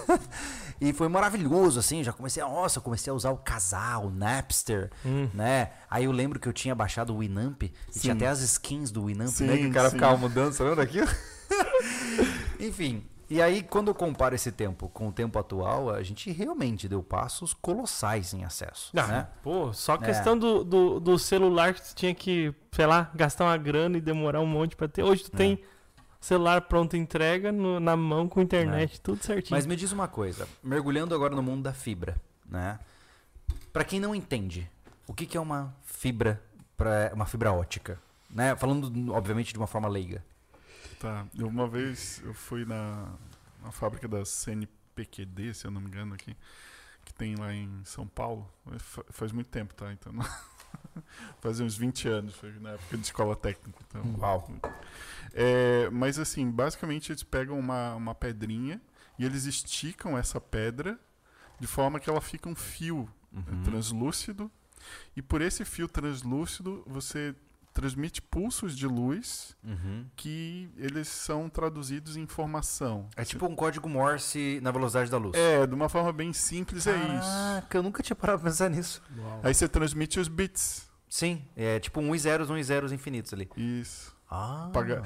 [0.80, 4.90] E foi maravilhoso, assim, já comecei a, nossa, comecei a usar o Casal, o Napster,
[5.06, 5.30] Hum.
[5.34, 5.72] né?
[5.90, 9.06] Aí eu lembro que eu tinha baixado o Winamp e tinha até as skins do
[9.06, 9.58] Winamp, Sim, né?
[9.58, 9.96] Que o cara sim.
[9.96, 11.08] ficava mudando, você lembra daquilo?
[12.60, 16.88] Enfim, e aí quando eu comparo esse tempo com o tempo atual, a gente realmente
[16.88, 19.28] deu passos colossais em acesso, Ah, né?
[19.42, 19.98] Pô, só a É.
[20.00, 24.02] questão do, do, do celular que tu tinha que, sei lá, gastar uma grana e
[24.02, 25.04] demorar um monte pra ter.
[25.04, 25.38] Hoje tu É.
[25.38, 25.64] tem
[26.20, 29.56] celular pronto entrega no- na mão com internet, tudo certinho.
[29.58, 32.16] Mas me diz uma coisa, mergulhando agora no mundo da fibra,
[32.46, 32.78] né?
[33.74, 34.70] Pra quem não entende,
[35.08, 36.40] o que, que é uma fibra,
[36.78, 37.98] pra, uma fibra ótica?
[38.30, 38.56] Né?
[38.56, 40.24] Falando, obviamente, de uma forma leiga.
[41.02, 41.26] Tá.
[41.38, 43.12] Eu, uma vez eu fui na,
[43.64, 46.36] na fábrica da CNPqD, se eu não me engano aqui,
[47.04, 48.48] que tem lá em São Paulo.
[48.78, 49.92] Fa- Faz muito tempo, tá?
[49.92, 50.26] Então não-
[51.42, 53.80] faz uns 20 anos, foi na época de escola técnica.
[53.88, 54.48] Então, Uau.
[55.34, 58.80] É, mas assim, basicamente eles pegam uma, uma pedrinha
[59.18, 61.00] e eles esticam essa pedra
[61.60, 63.64] de forma que ela fica um fio Uhum.
[63.64, 64.52] translúcido.
[65.16, 67.34] E por esse fio translúcido você
[67.74, 70.06] transmite pulsos de luz Uhum.
[70.16, 73.08] que eles são traduzidos em informação.
[73.16, 75.38] É tipo um código Morse na velocidade da luz.
[75.38, 77.08] É, de uma forma bem simples é isso.
[77.30, 79.02] Caraca, eu nunca tinha parado pra pensar nisso.
[79.44, 80.90] Aí você transmite os bits.
[81.10, 83.50] Sim, é tipo um e zeros, um e zeros infinitos ali.
[83.58, 84.16] Isso.
[84.30, 84.70] Ah.
[84.74, 85.04] Paga-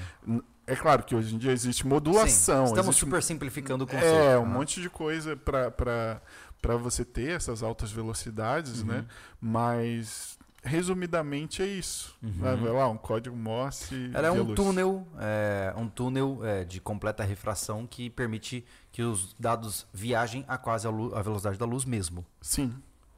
[0.68, 2.66] É claro que hoje em dia existe modulação.
[2.66, 4.06] Sim, Estamos existe super simplificando o conceito.
[4.16, 4.46] É, um Ah.
[4.46, 8.88] monte de coisa para você ter essas altas velocidades, Uhum.
[8.88, 9.06] né?
[9.40, 12.18] Mas, resumidamente, é isso.
[12.22, 12.32] Uhum.
[12.34, 14.10] Vai, lá, um código Morse.
[14.14, 14.56] Ela é um luz.
[14.56, 20.58] túnel, é, um túnel é, de completa refração que permite que os dados viajem a
[20.58, 22.26] quase a, lu- a velocidade da luz mesmo.
[22.42, 22.74] Sim.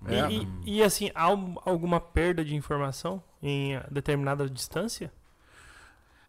[0.07, 0.29] E, É.
[0.31, 5.11] e- e, assim, há um- alguma perda de informação em determinada distância?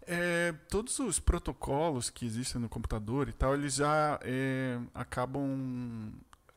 [0.07, 6.13] É, todos os protocolos que existem no computador e tal, eles já é, acabam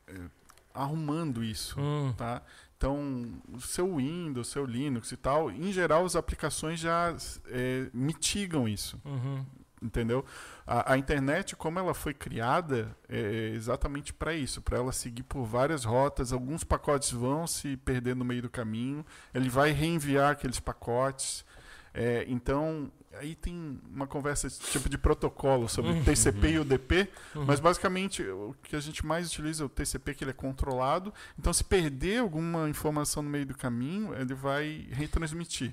[0.08, 0.14] é,
[0.72, 1.78] arrumando isso.
[1.78, 2.14] Hum.
[2.16, 2.40] tá?
[2.82, 7.14] Então, o seu Windows, o seu Linux e tal, em geral, as aplicações já
[7.46, 9.46] é, mitigam isso, Uhum.
[9.80, 10.24] entendeu?
[10.66, 15.44] A, a internet, como ela foi criada, é exatamente para isso, para ela seguir por
[15.44, 16.32] várias rotas.
[16.32, 21.44] Alguns pacotes vão se perder no meio do caminho, ele vai reenviar aqueles pacotes.
[21.94, 26.02] É, então, aí tem uma conversa tipo de protocolo sobre Uhum.
[26.04, 27.44] TCP e UDP, Uhum.
[27.46, 31.12] mas basicamente o que a gente mais utiliza é o TCP, que ele é controlado.
[31.38, 35.72] Então, se perder alguma informação no meio do caminho, ele vai retransmitir.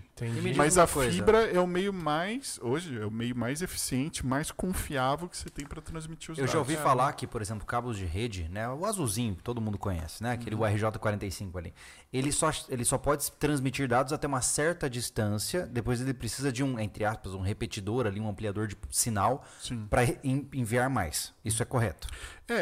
[0.56, 1.12] Mas a coisa.
[1.12, 5.50] fibra é o meio mais, hoje, é o meio mais eficiente, mais confiável que você
[5.50, 6.52] tem para transmitir os Eu dados.
[6.54, 8.68] já ouvi falar que, por exemplo, cabos de rede, né?
[8.70, 10.34] O azulzinho, que todo mundo conhece, né?
[10.34, 11.74] Aquele URJ45 ali.
[12.12, 15.66] Ele só, ele só pode transmitir dados até uma certa distância.
[15.68, 19.44] Depois ele precisa de um, entre aspas, um repetidor ali, um ampliador de sinal
[19.90, 21.34] para enviar mais.
[21.44, 22.08] Isso é correto.
[22.48, 22.54] É,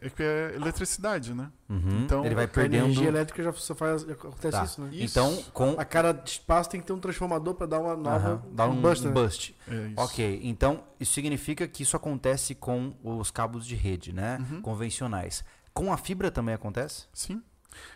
[0.00, 1.50] é, é que é eletricidade, né?
[1.68, 2.04] Uhum.
[2.04, 2.84] Então, ele vai A perdendo.
[2.84, 4.64] energia elétrica já faz, já acontece Tá.
[4.64, 4.90] isso, né?
[4.92, 5.04] Isso.
[5.18, 8.16] Então, com A cada espaço tem que ter um transformador pra dar uma nova.
[8.34, 9.14] Aham, dá um, bust, um né?
[9.14, 9.56] bust.
[9.68, 9.94] É isso.
[10.00, 14.38] Ok, então isso significa que isso acontece com os cabos de rede, né?
[14.50, 14.60] Uhum.
[14.62, 15.42] Convencionais.
[15.74, 17.06] Com a fibra também acontece?
[17.12, 17.42] Sim.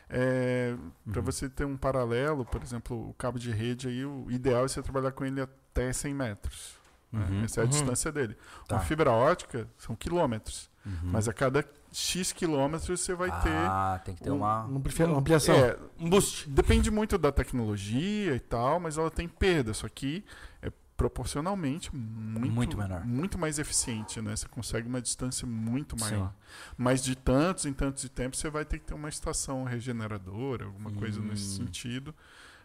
[0.09, 0.75] É,
[1.11, 1.25] Para Uhum.
[1.27, 4.83] você ter um paralelo, por exemplo, o cabo de rede aí, o ideal é você
[4.83, 5.47] trabalhar com ele
[5.83, 6.75] até 100 metros.
[7.13, 7.25] né?
[7.31, 7.45] Uhum.
[7.45, 7.71] Essa é a Uhum.
[7.71, 8.37] distância dele.
[8.67, 8.77] Tá.
[8.77, 10.69] Uma fibra ótica são quilômetros.
[10.85, 10.93] Uhum.
[11.05, 13.53] Mas a cada X quilômetros você vai ter.
[13.53, 14.65] Ah, tem que ter Um- uma.
[14.65, 15.55] uma ampli- uma ampliação.
[15.55, 16.49] É, Um boost.
[16.51, 19.73] depende muito da tecnologia e tal, mas ela tem perda.
[19.73, 20.25] Só que
[20.61, 23.05] é proporcionalmente muito, Muito menor.
[23.07, 24.35] muito mais eficiente, né?
[24.37, 26.05] Você consegue uma distância muito Sim.
[26.05, 26.33] maior.
[26.77, 30.65] Mas de tantos em tantos de tempo você vai ter que ter uma estação regeneradora,
[30.67, 31.65] alguma coisa nesse Hum.
[31.67, 32.15] sentido,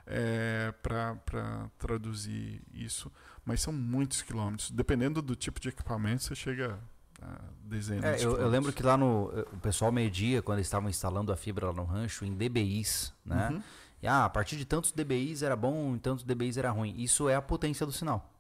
[0.06, 3.12] é, para traduzir isso.
[3.46, 4.70] Mas são muitos quilômetros.
[4.72, 6.80] Dependendo do tipo de equipamento, você chega
[7.22, 8.52] a dezenas É, de eu, eu quilômetros.
[8.52, 9.26] lembro que lá no.
[9.54, 13.50] O pessoal media, quando eles estavam instalando a fibra lá no rancho, em DBIs, né?
[13.52, 13.64] Uhum.
[14.02, 16.96] E, ah, a partir de tantos DBIs era bom, tantos DBIs era ruim.
[16.98, 18.31] Isso é a potência do sinal.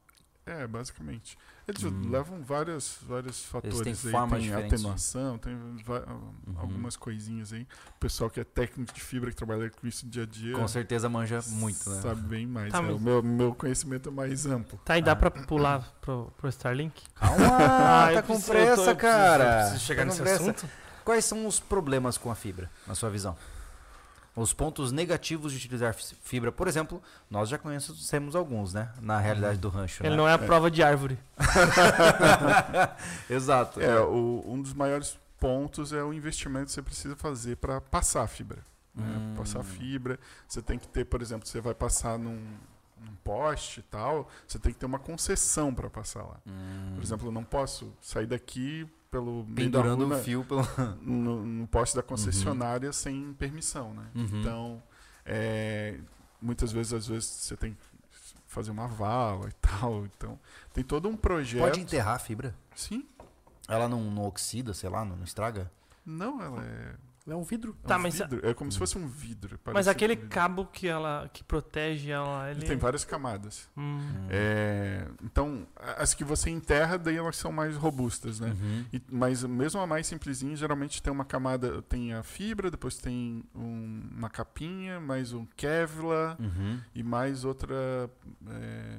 [0.46, 1.38] É, basicamente.
[1.68, 2.10] Eles Hum.
[2.10, 3.96] levam vários, vários fatores têm aí.
[4.12, 4.74] formas tem diferentes.
[4.74, 6.04] atenuação, tem va-
[6.58, 7.62] algumas coisinhas aí.
[7.96, 10.68] O pessoal que é técnico de fibra, que trabalha com isso dia a dia, Com
[10.68, 12.02] certeza manja muito, né?
[12.02, 12.72] sabe bem mais.
[12.72, 12.88] Tá, né?
[12.90, 14.80] mas- O meu, meu conhecimento é mais amplo.
[14.84, 17.04] Tá, e dá pra pular pro, pro Starlink?
[17.14, 19.44] Calma, Ah, tá eu com preciso- tô- pressa, eu preciso- cara.
[19.44, 20.42] eu preciso chegar Tá nesse pressa.
[20.42, 20.70] assunto.
[21.06, 23.38] Quais são os problemas com a fibra, na sua visão?
[24.36, 28.90] Os pontos negativos de utilizar fi- fibra, por exemplo, nós já conhecemos alguns, né?
[29.02, 30.02] Na realidade do rancho.
[30.04, 30.16] Ele né?
[30.16, 31.20] não é a prova de árvore.
[33.30, 33.80] Exato.
[33.82, 38.24] É, o- um dos maiores pontos é o investimento que você precisa fazer para passar
[38.24, 38.60] a fibra.
[38.96, 39.04] né?
[39.06, 39.36] Hum.
[39.38, 42.42] Passar a fibra, você tem que ter, por exemplo, você vai passar num,
[43.00, 46.38] num poste e tal, você tem que ter uma concessão para passar lá.
[46.48, 46.94] Hum.
[46.96, 50.62] Por exemplo, eu não posso sair daqui pelo pendurando rua, o fio pelo.
[51.04, 54.08] no, no poste da concessionária sem permissão, né?
[54.16, 54.40] Uhum.
[54.40, 54.84] Então,
[55.26, 56.00] é,
[56.42, 57.80] muitas vezes, às vezes, você tem que
[58.48, 60.06] fazer uma vala e tal.
[60.06, 60.40] Então,
[60.74, 61.62] tem todo um projeto.
[61.62, 62.56] Pode enterrar a fibra?
[62.74, 63.06] Sim.
[63.68, 65.70] Ela não, não oxida, sei lá, não, não estraga?
[66.06, 66.96] Não, ela é,
[67.28, 67.78] É um vidro.
[67.84, 68.40] é Tá, um mas- vidro.
[68.44, 69.60] É como se fosse um vidro.
[69.74, 70.36] Mas aquele com vidro.
[70.36, 72.62] cabo que ela que protege ela, ele.
[72.62, 73.70] Ele tem várias camadas.
[73.78, 74.00] Hum.
[74.30, 78.50] É, então, as que você enterra, daí elas são mais robustas, né?
[78.60, 78.86] Uhum.
[78.92, 83.44] E- mas mesmo a mais simplesinha, geralmente tem uma camada, tem a fibra, depois tem
[83.54, 86.82] um- uma capinha, mais um Kevlar Uhum.
[86.96, 88.10] e mais outra
[88.50, 88.98] é,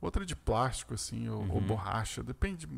[0.00, 1.66] outra de plástico assim ou, ou Uhum.
[1.66, 2.68] borracha, depende.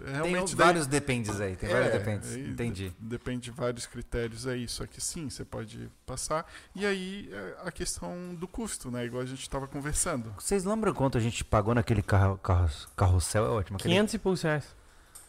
[0.00, 2.34] É, Tem Realmente daí- vários dependes aí, tem vários é, dependes.
[2.34, 2.90] aí Entendi.
[2.90, 6.46] de- depende de vários critérios aí, só que sim, você pode passar.
[6.74, 9.04] E aí é, a questão do custo, né?
[9.04, 10.34] Igual a gente estava conversando.
[10.38, 13.44] Vocês lembram quanto a gente pagou naquele carro, carro, carrossel?
[13.46, 13.76] É ótimo.
[13.76, 14.64] aquele- 500 e poucos reais.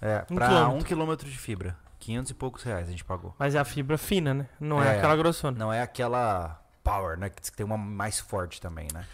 [0.01, 0.77] É, um pra quilômetro.
[0.77, 1.77] um quilômetro de fibra.
[1.99, 3.33] 500 e poucos reais a gente pagou.
[3.39, 4.49] Mas é a fibra fina, né?
[4.59, 4.97] Não é, É.
[4.97, 5.57] aquela grossona.
[5.57, 7.29] Não é aquela power, né?
[7.29, 9.05] Que tem uma mais forte também, né?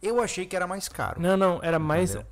[0.00, 1.20] Eu achei que era mais caro.
[1.20, 2.30] Não, não, era mais Entendeu?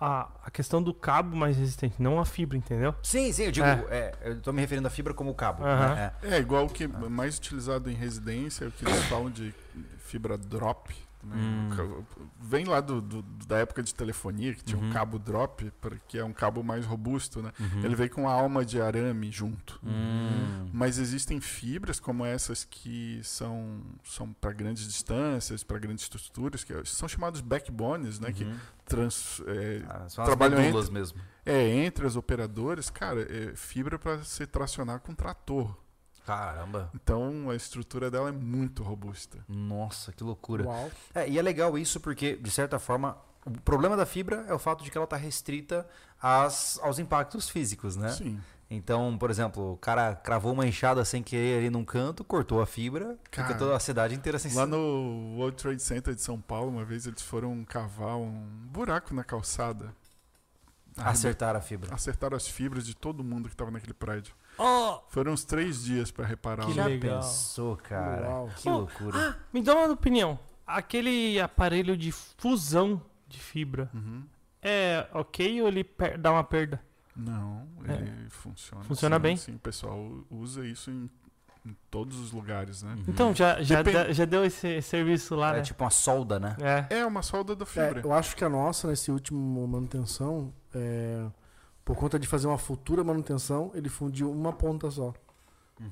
[0.00, 2.94] A, a questão do cabo mais resistente, não a fibra, entendeu?
[3.02, 3.84] Sim, sim, eu digo, É.
[3.90, 5.64] é, eu tô me referindo à fibra como cabo.
[5.64, 5.94] Aham.
[5.94, 6.12] né?
[6.22, 6.34] É.
[6.36, 9.52] É, igual o que é mais utilizado em residência, o que eles falam de
[9.98, 10.94] fibra drop.
[11.28, 11.36] Né?
[11.36, 12.04] Hum.
[12.40, 14.88] Vem lá do, do- da época de telefonia, que tinha Uhum.
[14.88, 17.52] um cabo drop, porque é um cabo mais robusto, né?
[17.60, 17.84] Uhum.
[17.84, 19.78] Ele veio com a alma de arame junto.
[19.84, 20.68] Hum.
[20.72, 26.72] Mas existem fibras como essas que são, são para grandes distâncias, para grandes estruturas, que
[26.84, 28.32] são chamados backbones, né?
[28.32, 28.56] Que Uhum.
[28.84, 31.20] trans, é, Ah, trabalham medulas mesmo.
[31.44, 35.76] é, entre as operadoras, cara, é fibra para se tracionar com trator.
[36.28, 36.90] Caramba.
[36.94, 39.38] Então a estrutura dela é muito robusta.
[39.48, 40.64] Nossa, que loucura.
[40.64, 40.90] Uau.
[41.14, 44.58] É, e é legal isso porque, de certa forma, o problema da fibra é o
[44.58, 45.88] fato de que ela está restrita
[46.20, 48.10] às, aos impactos físicos, né?
[48.10, 48.38] Sim.
[48.70, 52.66] Então, por exemplo, o cara cravou uma enxada sem querer ali num canto, cortou a
[52.66, 56.38] fibra, Cara, fica toda a cidade inteira sem Lá no World Trade Center de São
[56.38, 59.94] Paulo, uma vez eles foram cavar um buraco na calçada.
[60.98, 61.94] acertar a fibra.
[61.94, 64.34] Acertaram as fibras de todo mundo que estava naquele prédio.
[64.58, 66.64] Oh, Foram uns três dias para reparar.
[66.66, 67.20] Que o- Já legal.
[67.20, 68.28] pensou, cara?
[68.28, 68.50] Uau.
[68.56, 69.36] Que Oh, loucura.
[69.52, 70.38] me dá uma opinião.
[70.66, 74.22] Aquele aparelho de fusão de fibra, Uhum.
[74.62, 75.86] é ok ou ele
[76.18, 76.82] dá uma perda?
[77.16, 77.92] Não, É.
[77.94, 78.84] ele funciona.
[78.84, 79.36] Funciona sim, bem?
[79.36, 81.10] Sim, o pessoal usa isso em,
[81.66, 82.94] em todos os lugares, né?
[82.94, 83.04] Uhum.
[83.08, 85.62] Então, já, já, da- já deu esse serviço lá, É né?
[85.62, 86.56] tipo uma solda, né?
[86.90, 86.98] É.
[87.00, 88.00] É uma solda da É, fibra.
[88.04, 91.26] eu acho que a nossa, nesse último manutenção, é,
[91.88, 95.14] por conta de fazer uma futura manutenção, ele fundiu uma ponta só.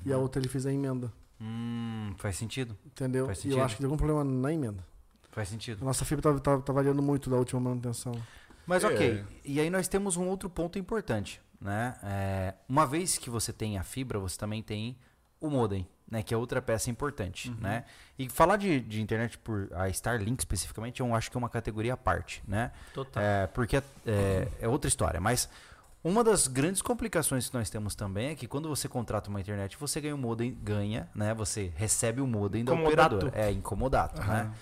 [0.05, 1.11] E a outra ele fez a emenda.
[1.41, 2.77] Hum, faz sentido.
[2.85, 3.25] Entendeu?
[3.25, 3.57] Faz E sentido.
[3.57, 4.85] eu acho que deu algum problema na emenda.
[5.31, 5.83] Faz A sentido.
[5.83, 8.13] nossa fibra tá, tá, tá variando muito da última manutenção.
[8.67, 8.87] Mas É.
[8.87, 9.25] ok.
[9.43, 11.95] E aí nós temos um outro ponto importante, né?
[12.03, 14.95] É, uma vez que você tem a fibra, você também tem
[15.41, 16.21] o modem, né?
[16.21, 17.85] Que é outra peça importante, né?
[18.19, 21.95] E falar de, de internet por a Starlink especificamente, eu acho que é uma categoria
[21.95, 22.71] à parte, né?
[22.93, 23.23] Total.
[23.23, 25.19] É, porque é, é outra história.
[25.19, 25.49] Mas
[26.03, 29.77] uma das grandes complicações que nós temos também é que quando você contrata uma internet,
[29.77, 31.33] você ganha o modem, ganha, né?
[31.33, 33.15] Você recebe o modem da Incomodato.
[33.15, 33.41] operadora.
[33.47, 34.41] É, incomodato, né?
[34.41, 34.53] Aham.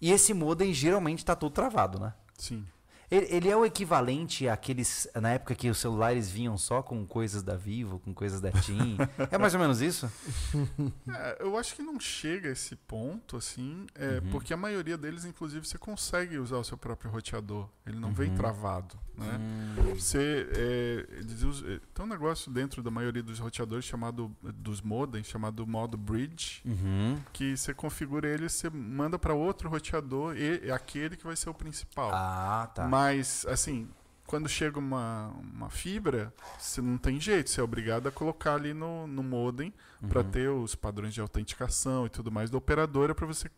[0.00, 2.14] E esse modem geralmente está todo travado, né?
[2.38, 2.64] Sim.
[3.10, 5.08] Ele, ele é o equivalente àqueles.
[5.20, 8.96] Na época que os celulares vinham só com coisas da Vivo, com coisas da TIM.
[9.32, 10.08] é mais ou menos isso?
[11.12, 14.30] É, eu acho que não chega a esse ponto, assim, é, Uhum.
[14.30, 17.68] porque a maioria deles, inclusive, você consegue usar o seu próprio roteador.
[17.84, 18.36] Ele não vem Uhum.
[18.36, 19.38] travado, né?
[19.38, 24.34] Hum, Você, é, eles usam- é, tem um negócio dentro da maioria dos roteadores chamado,
[24.42, 27.18] dos modems, chamado modo bridge, uhum.
[27.32, 31.50] que você configura ele, você manda para outro roteador e é aquele que vai ser
[31.50, 32.10] o principal.
[32.12, 32.86] Ah, tá.
[32.88, 33.88] Mas, assim,
[34.26, 38.72] quando chega uma, uma fibra, você não tem jeito, você é obrigado a colocar ali
[38.72, 39.72] no, no modem
[40.08, 40.30] para Uhum.
[40.30, 43.50] ter os padrões de autenticação e tudo mais da operadora para você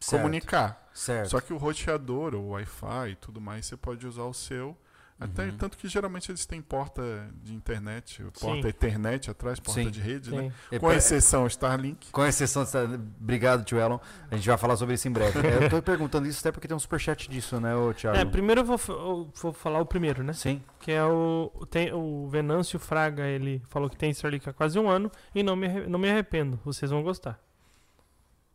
[0.00, 0.88] Certo, comunicar.
[0.94, 1.28] Certo.
[1.30, 4.74] Só que o roteador, o Wi-Fi e tudo mais, você pode usar o seu.
[5.24, 5.56] Até, Uhum.
[5.56, 7.02] Tanto que geralmente eles têm porta
[7.42, 8.68] de internet, porta Sim.
[8.68, 9.90] Ethernet atrás, porta Sim.
[9.90, 10.42] de rede, né?
[10.42, 10.52] Tem.
[10.76, 12.10] E Com exceção Starlink.
[12.10, 12.62] Com exceção.
[12.64, 12.84] dessa-
[13.20, 13.98] Obrigado, tio Elon.
[14.30, 15.38] A gente vai falar sobre isso em breve.
[15.46, 18.16] É, eu tô perguntando isso até porque tem um superchat disso, né, ô Thiago?
[18.18, 20.32] É, primeiro eu vou, eu vou falar o primeiro, né?
[20.32, 20.62] Sim.
[20.80, 21.50] Que é o.
[21.70, 25.54] Tem, o Venâncio Fraga, ele falou que tem Starlink há quase um ano e não
[25.56, 26.58] me, não me arrependo.
[26.64, 27.38] Vocês vão gostar.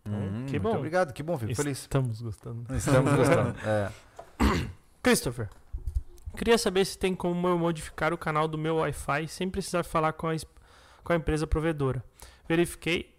[0.05, 0.75] Hum, que muito bom.
[0.77, 1.79] Obrigado, que bom, fico feliz.
[1.79, 2.65] Estamos gostando.
[2.75, 3.55] Estamos gostando.
[3.65, 3.91] É.
[5.03, 5.49] Christopher,
[6.37, 10.13] queria saber se tem como eu modificar o canal do meu Wi-Fi sem precisar falar
[10.13, 10.35] com a,
[11.03, 12.03] com a empresa provedora.
[12.47, 13.13] Verifiquei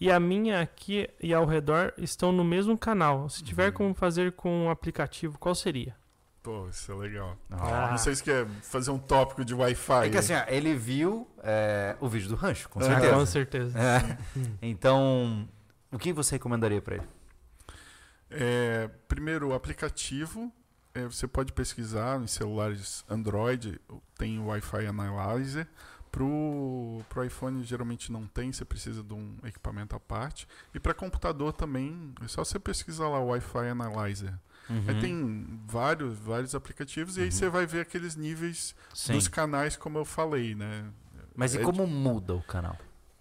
[0.00, 3.28] e a minha aqui e ao redor estão no mesmo canal.
[3.28, 3.72] Se tiver Uhum.
[3.74, 5.94] como fazer com um aplicativo, qual seria?
[6.42, 7.38] Pô, isso é legal.
[7.50, 7.88] Ah.
[7.92, 10.06] Não sei se quer fazer um tópico de Wi-Fi.
[10.06, 13.14] É que assim, ó, ele viu é, o vídeo do rancho, com certeza.
[13.14, 13.78] Com certeza.
[13.78, 14.18] É.
[14.60, 15.48] Então,
[15.90, 17.06] o que você recomendaria pra ele?
[18.30, 20.52] É, primeiro, o aplicativo.
[20.94, 23.80] É, você pode pesquisar em celulares Android,
[24.16, 25.66] tem o Wi-Fi Analyzer.
[26.12, 30.46] Pro, pro iPhone geralmente não tem, você precisa de um equipamento à parte.
[30.72, 34.32] E para computador também, é só você pesquisar lá o Wi-Fi Analyzer.
[34.70, 35.00] Aí Uhum.
[35.00, 37.32] tem vários, vários aplicativos e aí Uhum.
[37.32, 39.12] você vai ver aqueles níveis Sim.
[39.14, 40.84] dos canais, como eu falei, né?
[41.34, 42.78] Mas e é como muda o canal?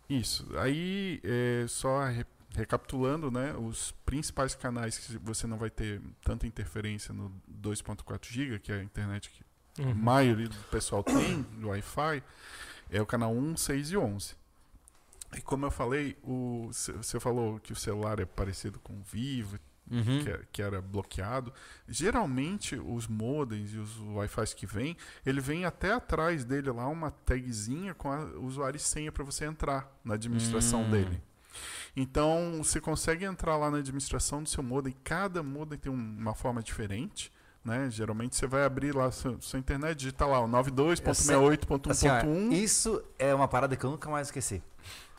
[0.07, 0.47] Isso.
[0.59, 1.99] Aí, é, só
[2.55, 3.53] recapitulando, né?
[3.55, 8.79] Os principais canais que você não vai ter tanta interferência no 2.4 GB, que é
[8.79, 9.43] a internet que
[9.81, 9.93] a Uhum.
[9.95, 12.21] maioria do pessoal tem, do Wi-Fi,
[12.91, 14.35] é o canal 1, 6 e 11.
[15.35, 19.57] E como eu falei, o, você falou que o celular é parecido com o Vivo,
[19.89, 20.23] Uhum.
[20.23, 21.51] que, é- que era bloqueado.
[21.87, 27.09] Geralmente, os modems e os Wi-Fi que vem, ele vem até atrás dele lá uma
[27.11, 30.91] tagzinha com a usuário e senha para você entrar na administração Hum.
[30.91, 31.21] dele.
[31.95, 34.95] Então, você consegue entrar lá na administração do seu modem.
[35.03, 37.31] Cada modem tem um- uma forma diferente.
[37.63, 37.89] Né?
[37.89, 41.91] Geralmente você vai abrir lá sua, sua internet, digita lá o 92.68.1.1.
[41.91, 44.61] Assim, isso é uma parada que eu nunca mais esqueci.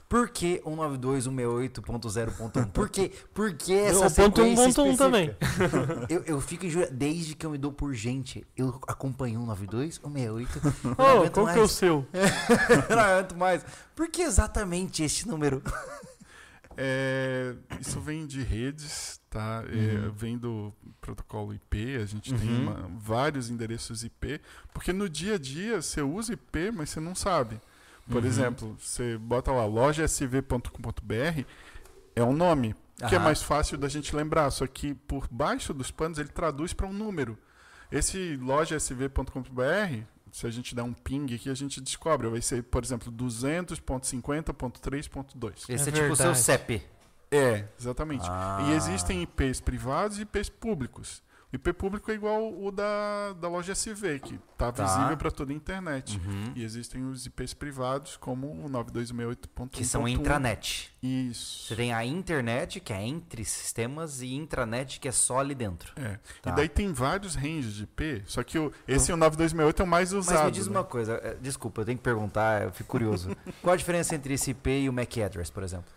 [0.06, 2.70] Por que 192.168.0.1?
[2.72, 6.06] Por que, por que essa O ponto um, sequência ponto um específica?
[6.08, 6.88] eu, eu fico injura...
[6.90, 10.60] Desde que eu me dou por gente, eu acompanho 192, 168.
[10.84, 11.70] não Ô, aguento qual que é o mais.
[11.72, 12.06] seu?
[12.90, 13.64] não aguento mais.
[13.96, 15.62] Por que exatamente este número?
[16.76, 19.62] É, isso vem de redes, tá?
[19.68, 20.12] É, Uhum.
[20.12, 22.62] vem do protocolo IP, a gente tem Uhum.
[22.62, 24.40] uma- vários endereços IP,
[24.72, 27.60] porque no dia a dia você usa IP, mas você não sabe.
[28.08, 28.28] Por Uhum.
[28.28, 31.44] exemplo, você bota lá lojasv.com.br,
[32.16, 32.74] é um nome,
[33.08, 36.72] que é mais fácil da gente lembrar, só que por baixo dos panos ele traduz
[36.72, 37.38] para um número.
[37.90, 40.02] Esse lojasv.com.br,
[40.34, 42.26] se a gente der um ping aqui, a gente descobre.
[42.26, 45.52] Vai ser, por exemplo, 200.50.3.2.
[45.68, 46.34] Esse é, É tipo o seu.
[46.34, 46.82] CEP.
[47.30, 48.26] É, exatamente.
[48.28, 48.66] Ah.
[48.68, 51.22] E existem IPs privados e IPs públicos.
[51.54, 54.84] IP público é igual o da, da loja SV, que está Tá.
[54.84, 56.18] visível para toda a internet.
[56.18, 56.52] Uhum.
[56.56, 59.68] E existem os IPs privados, como o 9268.1.
[59.70, 60.92] Que são intranet.
[61.02, 61.68] Isso.
[61.68, 65.92] Você tem a internet, que é entre sistemas, e intranet, que é só ali dentro.
[65.96, 66.18] É.
[66.42, 66.50] Tá.
[66.50, 69.88] E daí tem vários ranges de IP, só que o, esse o 9268 é o
[69.88, 70.36] mais usado.
[70.36, 70.78] Mas me diz né?
[70.78, 73.30] uma coisa, eh, desculpa, eu tenho que perguntar, eu fico curioso.
[73.62, 75.92] Qual a diferença entre esse IP e o MAC address, por exemplo?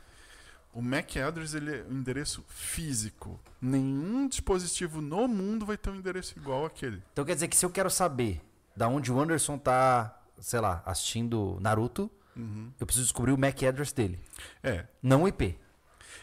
[0.78, 3.40] O MAC address ele é um endereço físico.
[3.60, 7.02] Nenhum dispositivo no mundo vai ter um endereço igual àquele.
[7.14, 8.40] Então quer dizer que se eu quero saber
[8.76, 12.72] da onde o Anderson tá, sei lá, assistindo Naruto, Uhum.
[12.80, 14.20] eu preciso descobrir o MAC address dele,
[14.62, 14.86] É.
[15.02, 15.58] não o IP.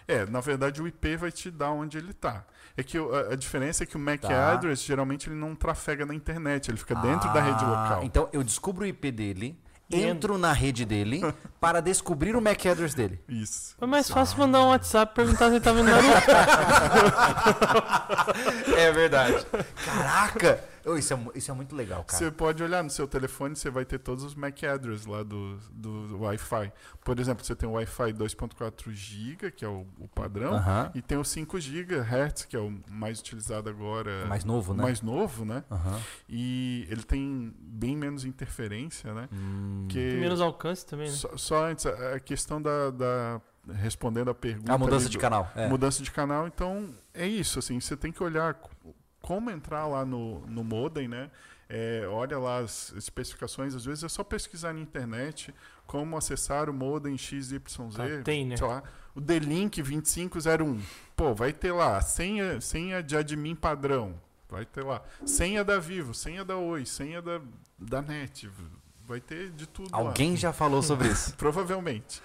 [0.06, 2.44] É, na verdade o IP vai te dar onde ele está.
[2.76, 4.52] É que a, a diferença é que o MAC Tá.
[4.52, 8.04] address geralmente ele não trafega na internet, ele fica dentro da rede Ah, local.
[8.04, 9.58] Então eu descubro o IP dele.
[9.94, 11.22] Entro na rede dele
[11.60, 13.20] para descobrir o MAC address dele.
[13.28, 13.74] Isso.
[13.78, 16.30] Foi mais fácil mandar um WhatsApp e perguntar se ele tá vendo Naruto.
[18.76, 19.46] É verdade.
[19.84, 20.73] Caraca!
[20.84, 22.18] Ô, isso, é, isso é muito legal, cara.
[22.18, 25.56] Você pode olhar no seu telefone, você vai ter todos os MAC address lá do,
[25.72, 26.72] do Wi-Fi.
[27.02, 30.90] Por exemplo, você tem o Wi-Fi 2.4 GB, que é o, o padrão, Aham.
[30.94, 34.10] e tem o 5 GHz, que é o mais utilizado agora.
[34.10, 34.82] É mais novo, né?
[34.82, 35.64] mais novo, né?
[35.70, 36.00] Aham.
[36.28, 39.28] E ele tem bem menos interferência, né?
[39.32, 39.86] Hum.
[39.88, 41.12] Que Tem menos alcance também, né?
[41.14, 43.40] só, só antes, a, questão da, da-
[43.76, 44.70] Respondendo a pergunta.
[44.74, 45.50] A mudança ali de do- canal.
[45.56, 45.66] É.
[45.68, 48.60] Mudança de canal, então é isso, assim, você tem que olhar
[49.24, 51.30] como entrar lá no, no modem, né?
[51.66, 55.52] É, olha lá as especificações, às vezes é só pesquisar na internet
[55.86, 57.54] como acessar o modem XYZ,
[57.96, 58.54] Tá, tem, né?
[58.54, 58.82] sei lá,
[59.14, 60.78] o D-Link 2501.
[61.16, 64.14] Pô, vai ter lá, senha, senha de admin padrão,
[64.46, 67.40] vai ter lá, senha da Vivo, senha da Oi, senha da,
[67.78, 68.50] da NET,
[69.06, 70.00] vai ter de tudo lá.
[70.00, 71.34] Alguém já falou sobre isso.
[71.38, 72.20] Provavelmente.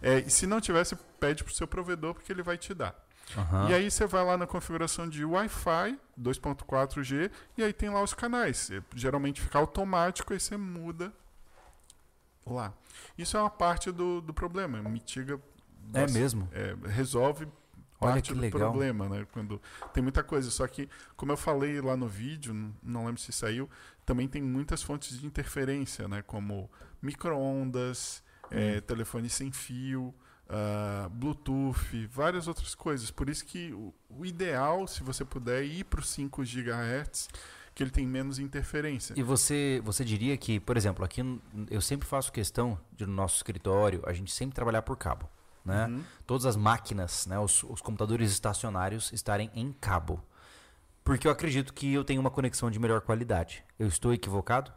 [0.00, 3.03] É, e se não tivesse, pede pro seu provedor porque ele vai te dar.
[3.36, 3.70] Aham.
[3.70, 8.14] E aí você vai lá na configuração de Wi-Fi 2.4G e aí tem lá os
[8.14, 8.70] canais.
[8.70, 11.12] E, Geralmente fica automático e você muda
[12.46, 12.72] lá.
[13.16, 15.40] Isso é uma parte do, do problema, mitiga.
[15.92, 16.48] É mesmo?
[16.52, 17.46] é, resolve
[17.98, 18.60] parte do legal.
[18.60, 19.26] problema, né?
[19.32, 19.60] Quando
[19.92, 20.50] tem muita coisa.
[20.50, 23.68] Só que, como eu falei lá no vídeo, não lembro se saiu,
[24.04, 26.22] também tem muitas fontes de interferência, né?
[26.22, 26.70] Como
[27.00, 30.14] micro-ondas, é, telefone sem fio,
[30.48, 33.10] ah, Bluetooth, várias outras coisas.
[33.10, 37.28] Por isso que o, o ideal, se você puder, é ir para os 5 GHz,
[37.74, 39.14] que ele tem menos interferência.
[39.16, 41.20] E você, você diria que, por exemplo, aqui
[41.70, 45.28] eu sempre faço questão de no nosso escritório a gente sempre trabalhar por cabo,
[45.64, 45.86] né?
[45.86, 46.04] Uhum.
[46.26, 50.22] Todas as máquinas, né, os, os computadores estacionários estarem em cabo.
[51.02, 53.64] Porque eu acredito que eu tenho uma conexão de melhor qualidade.
[53.78, 54.72] Eu estou equivocado?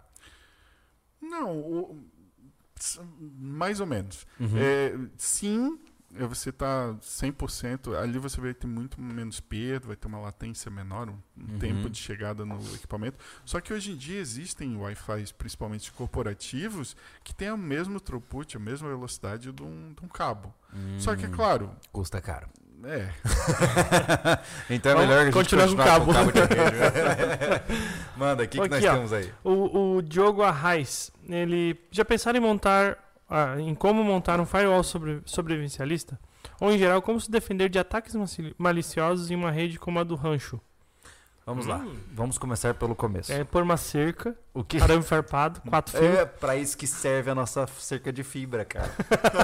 [1.22, 2.04] Não, o-
[3.40, 4.26] mais ou menos.
[4.40, 4.58] Uhum.
[4.58, 5.80] É, sim,
[6.16, 10.72] é, você está 100%, ali você vai ter muito menos perda, vai ter uma latência
[10.72, 11.60] menor, um, um Uhum.
[11.60, 13.18] tempo de chegada no equipamento.
[13.46, 18.60] Só que hoje em dia existem Wi-Fi, principalmente corporativos, que têm o mesmo throughput, a
[18.60, 20.54] mesma velocidade de um, de um cabo.
[21.00, 22.48] Só que, é claro, Custa caro.
[22.86, 23.10] É,
[24.70, 26.06] Então é melhor a gente continuar com continuar cabo.
[26.06, 27.64] com cabo de rede.
[28.16, 28.94] Manda, o que, que Aqui, nós ó.
[28.94, 29.32] temos aí?
[29.44, 32.98] O, o Diogo Arraes, ele já pensaram em montar,
[33.30, 36.20] ah, em como montar um firewall sobre, sobrevivencialista?
[36.60, 38.16] Ou em geral, como se defender de ataques
[38.58, 40.60] maliciosos em uma rede como a do rancho?
[41.48, 41.78] Vamos lá.
[41.78, 41.96] Hum.
[42.14, 43.32] Vamos começar pelo começo.
[43.32, 46.18] É pôr uma cerca, O que arame farpado, quatro fios.
[46.18, 48.92] é pra isso que serve a nossa cerca de fibra, cara.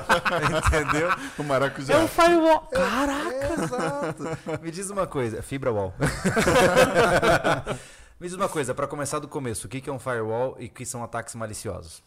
[0.67, 1.09] Entendeu?
[1.39, 1.93] o maracujá.
[1.93, 2.67] É um firewall.
[2.73, 3.53] Caraca!
[3.53, 4.23] Exato.
[4.61, 5.93] Me diz uma coisa, fibra wall.
[8.19, 10.69] Me diz uma coisa, pra começar do começo, o que é um firewall e o
[10.69, 12.03] que são ataques maliciosos?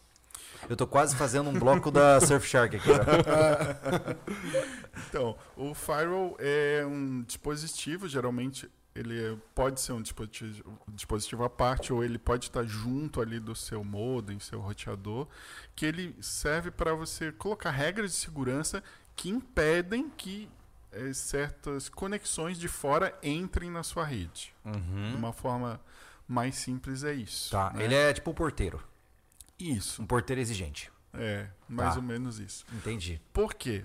[0.69, 2.89] Eu tô quase fazendo um bloco da Surfshark aqui.
[5.09, 11.49] Então, o firewall é um dispositivo, geralmente ele é- pode ser um dispositivo, dispositivo à
[11.49, 15.27] parte ou ele pode estar junto ali do seu modem, seu roteador,
[15.75, 18.83] que ele serve para você colocar regras de segurança
[19.15, 20.49] que impedem que
[20.91, 24.53] eh, certas conexões de fora entrem na sua rede.
[24.65, 25.15] De Uhum.
[25.15, 25.79] uma forma
[26.27, 27.51] mais simples é isso.
[27.51, 27.83] Tá, né?
[27.83, 28.81] ele é tipo um porteiro.
[29.59, 30.89] Isso, Um porteiro exigente.
[31.13, 31.95] é, mais Tá.
[31.97, 32.65] ou menos isso.
[32.73, 33.19] Entendi.
[33.33, 33.83] Por quê?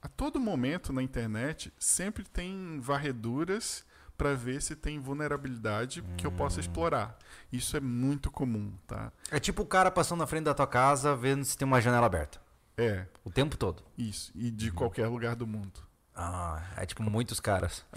[0.00, 3.84] A todo momento na internet sempre tem varreduras
[4.16, 6.36] para ver se tem vulnerabilidade que eu Hum.
[6.36, 7.18] possa explorar.
[7.52, 9.12] Isso é muito comum, tá?
[9.30, 12.06] É tipo o cara passando na frente da tua casa vendo se tem uma janela
[12.06, 12.40] aberta.
[12.78, 13.82] É, O tempo todo.
[13.96, 14.30] isso.
[14.34, 15.80] E de qualquer lugar do mundo.
[16.18, 17.84] Ah, é tipo muitos caras.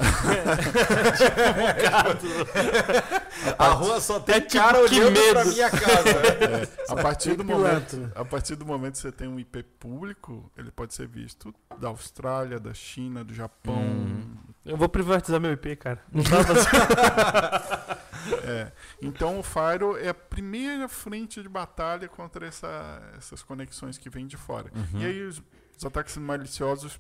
[3.58, 5.54] a rua só tem É tipo, cara olhando pra medo.
[5.54, 6.10] minha casa.
[6.40, 10.52] É, a partir do momento, a partir do momento que você tem um IP público,
[10.58, 13.78] ele pode ser visto da Austrália, da China, do Japão.
[13.80, 14.36] Hum.
[14.66, 16.02] Eu vou privatizar meu IP, cara.
[16.12, 18.00] Não dá pra...
[18.44, 18.72] É.
[19.02, 24.28] Então o Firewall é a primeira frente de batalha contra essa- essas conexões que vêm
[24.28, 24.70] de fora.
[24.76, 25.00] Uhum.
[25.02, 25.42] E aí os,
[25.78, 27.00] os ataques maliciosos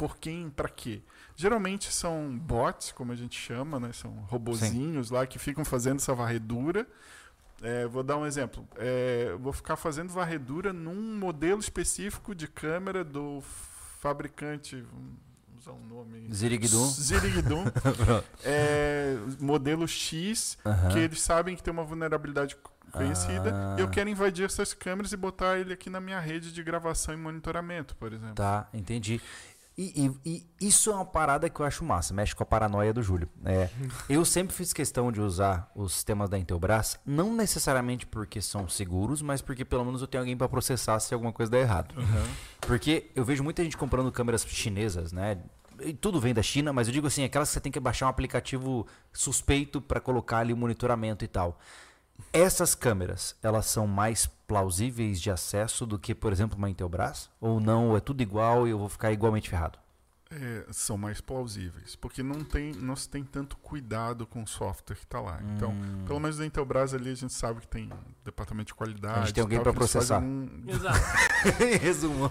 [0.00, 1.02] por quem, para quê?
[1.36, 3.92] Geralmente são bots, como a gente chama, né?
[3.92, 6.86] São robozinhos lá que ficam fazendo essa varredura.
[7.60, 8.66] É, vou dar um exemplo.
[8.78, 13.42] É, vou ficar fazendo varredura num modelo específico de câmera do
[14.00, 14.76] fabricante.
[14.90, 15.18] Vamos
[15.58, 16.32] usar um nome.
[16.32, 16.86] Ziriguidum.
[16.86, 17.64] Ziriguidum.
[18.42, 20.56] é, modelo X,
[20.90, 22.56] que eles sabem que tem uma vulnerabilidade
[22.90, 23.52] conhecida.
[23.54, 23.76] Ah.
[23.78, 27.14] E eu quero invadir essas câmeras e botar ele aqui na minha rede de gravação
[27.14, 28.34] e monitoramento, por exemplo.
[28.34, 29.20] Tá, entendi.
[29.82, 32.92] E, e- e isso é uma parada que eu acho massa, mexe com a paranoia
[32.92, 33.26] do Júlio.
[33.46, 33.70] É,
[34.10, 39.22] eu sempre fiz questão de usar os sistemas da Intelbras, não necessariamente porque são seguros,
[39.22, 41.94] mas porque pelo menos eu tenho alguém para processar se alguma coisa der errado.
[42.60, 45.38] Porque eu vejo muita gente comprando câmeras chinesas, né?
[45.80, 48.04] E tudo vem da China, mas eu digo assim, aquelas que você tem que baixar
[48.04, 51.58] um aplicativo suspeito para colocar ali o monitoramento e tal.
[52.32, 57.30] Essas câmeras, elas são mais plausíveis de acesso do que, por exemplo, uma Intelbras?
[57.40, 59.78] Ou não, ou é tudo igual e eu vou ficar igualmente ferrado?
[60.32, 64.94] É, são mais plausíveis, porque não, tem, não se tem tanto cuidado com o software
[64.94, 65.40] que está lá.
[65.56, 66.04] Então, Hum.
[66.06, 67.90] pelo menos na Intelbras ali a gente sabe que tem
[68.24, 69.18] departamento de qualidade.
[69.18, 70.20] A gente tem alguém fazem processar.
[70.20, 70.98] um- Exato.
[71.60, 72.30] em resumo.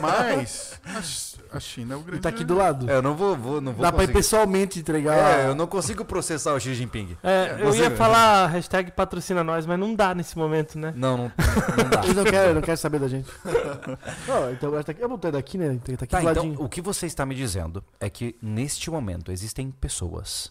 [0.00, 2.18] Mas a, Ch- a China é o grande.
[2.18, 2.88] E tá aqui do lado.
[2.90, 4.18] É, eu não vou, vou- não vou Dá pra ir conseguir.
[4.18, 5.16] pessoalmente entregar.
[5.40, 7.16] É, eu não consigo processar o Xi Jinping.
[7.22, 10.92] É, eu ia falar hashtag patrocina nós, mas não dá nesse momento, né?
[10.96, 11.32] Não, não,
[11.76, 12.02] não dá.
[12.04, 13.28] Eles não querem, não querem saber da gente.
[14.26, 15.02] Não, então tá aqui.
[15.02, 15.78] Eu botei daqui, né?
[15.84, 16.62] Tá aqui Tá, do então ladinho.
[16.62, 20.50] o que você está me dizendo é que neste momento existem pessoas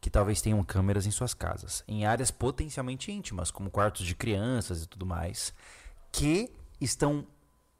[0.00, 4.82] que talvez tenham câmeras em suas casas, em áreas potencialmente íntimas, como quartos de crianças
[4.82, 5.52] e tudo mais,
[6.12, 6.50] que
[6.80, 7.26] estão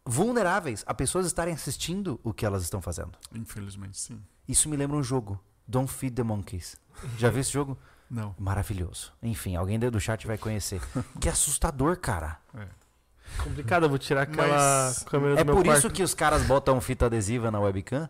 [0.06, 3.12] vulneráveis a pessoas estarem assistindo o que elas estão fazendo.
[3.34, 4.22] Infelizmente, sim.
[4.46, 6.76] Isso me lembra um jogo, Don't Feed the Monkeys.
[7.18, 7.78] Já viu esse jogo?
[8.10, 8.34] Não.
[8.38, 9.12] Maravilhoso.
[9.22, 10.80] Enfim, alguém do chat vai conhecer.
[11.20, 12.38] Que assustador, cara.
[13.42, 14.48] Complicado, eu vou tirar aquela
[14.88, 15.78] Mas câmera do É meu por quarto.
[15.78, 18.08] isso que os caras botam fita adesiva na webcam.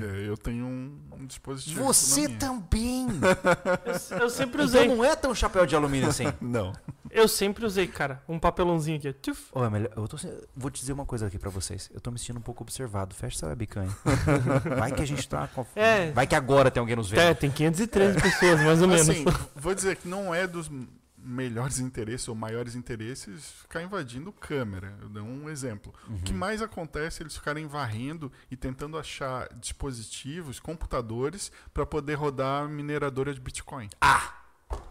[0.00, 1.82] É, eu tenho um, um dispositivo.
[1.84, 2.38] Você na minha.
[2.38, 3.06] também!
[4.12, 4.88] Eu, eu sempre Então usei.
[4.88, 6.30] não é tão chapéu de alumínio assim.
[6.40, 6.72] Não.
[7.10, 8.22] Eu sempre usei, cara.
[8.28, 9.12] Um papelãozinho aqui.
[9.14, 9.44] Tchuf.
[9.52, 10.16] Ô, é melhor- eu tô
[10.54, 11.90] vou te dizer uma coisa aqui pra vocês.
[11.94, 13.14] Eu tô me sentindo um pouco observado.
[13.14, 13.88] Fecha essa webcam aí.
[14.78, 15.46] Vai que a gente tá.
[15.48, 16.10] com- É.
[16.12, 17.20] Vai que agora tem alguém nos vendo.
[17.20, 19.08] É, tem 513 pessoas, mais ou menos.
[19.08, 19.24] Assim,
[19.56, 20.70] vou dizer que não é dos
[21.24, 24.94] melhores interesses ou maiores interesses ficar invadindo câmera.
[25.00, 25.92] Eu dou um exemplo.
[26.08, 32.14] O que mais acontece é eles ficarem varrendo e tentando achar dispositivos, computadores, para poder
[32.14, 33.88] rodar mineradora de Bitcoin.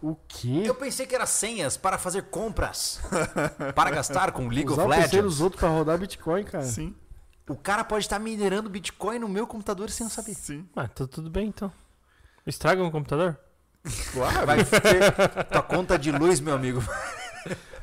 [0.02, 0.62] O quê?
[0.64, 3.00] Eu pensei que era senhas para fazer compras.
[3.74, 5.40] para gastar com League Usar of o Legends.
[5.40, 6.64] outros pra rodar Bitcoin, cara.
[6.64, 6.94] Sim,
[7.48, 10.34] O cara pode estar minerando Bitcoin no meu computador sem eu saber.
[10.34, 10.68] sim.
[10.74, 11.70] Mas tá tudo bem então.
[12.46, 13.38] Estraga um computador?
[14.12, 14.46] Claro.
[14.46, 16.82] Vai ter tua conta de luz, meu amigo.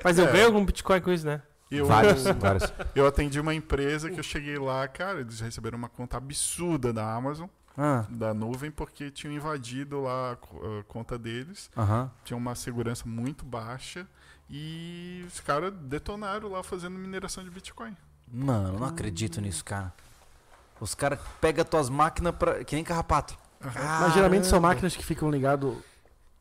[0.04, 0.32] Mas eu É.
[0.32, 1.42] ganho algum Bitcoin com isso, né?
[1.70, 2.74] Eu, Vários, vários.
[2.94, 7.14] eu atendi uma empresa que eu cheguei lá, cara, eles receberam uma conta absurda da
[7.14, 7.48] Amazon,
[7.78, 11.70] Ah, da nuvem, porque tinham invadido lá a co- a conta deles.
[11.78, 12.12] aham.
[12.26, 14.06] tinha uma segurança muito baixa
[14.50, 17.96] e os caras detonaram lá fazendo mineração de Bitcoin.
[18.28, 19.94] Mano, não acredito nisso, cara.
[20.80, 22.64] Os caras pegam tuas máquinas pra...
[22.66, 23.38] que nem carrapato.
[23.62, 25.74] Mas geralmente são máquinas que ficam ligadas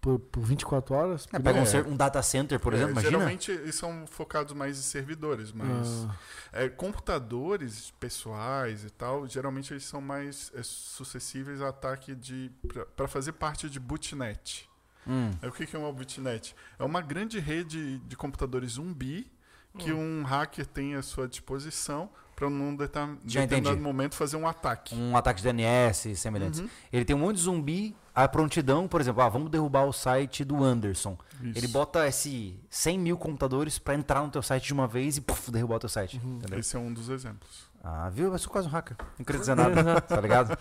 [0.01, 1.29] por, por 24 horas.
[1.33, 1.67] É, pega um, É.
[1.67, 3.11] ser- um data center, por É, exemplo, imagina.
[3.13, 6.15] Geralmente eles são focados mais em servidores, mas Ah,
[6.53, 12.51] é, computadores pessoais e tal, geralmente eles são mais é, suscetíveis a ataque de
[12.97, 14.69] para fazer parte de bootnet.
[15.07, 15.31] Hum.
[15.43, 16.55] O que que é uma bootnet?
[16.79, 19.31] É uma grande rede de computadores zumbi
[19.79, 22.11] que um hacker tem à sua disposição
[22.41, 24.95] para num deter- Já determinado momento fazer um ataque.
[24.95, 26.61] Um ataque de DNS semelhantes.
[26.61, 26.69] Uhum.
[26.91, 30.43] Ele tem um monte de zumbi à prontidão, por exemplo, ah, vamos derrubar o site
[30.43, 31.19] do Anderson.
[31.43, 31.59] Isso.
[31.59, 35.21] Ele bota esse 100 mil computadores pra entrar no teu site de uma vez e
[35.21, 36.17] puf, derrubar o teu site.
[36.17, 36.59] Entendeu?
[36.59, 37.69] Esse é um dos exemplos.
[37.83, 38.31] Ah, viu?
[38.31, 38.95] Eu sou quase um hacker.
[39.19, 40.57] Não queria dizer nada, tá ligado?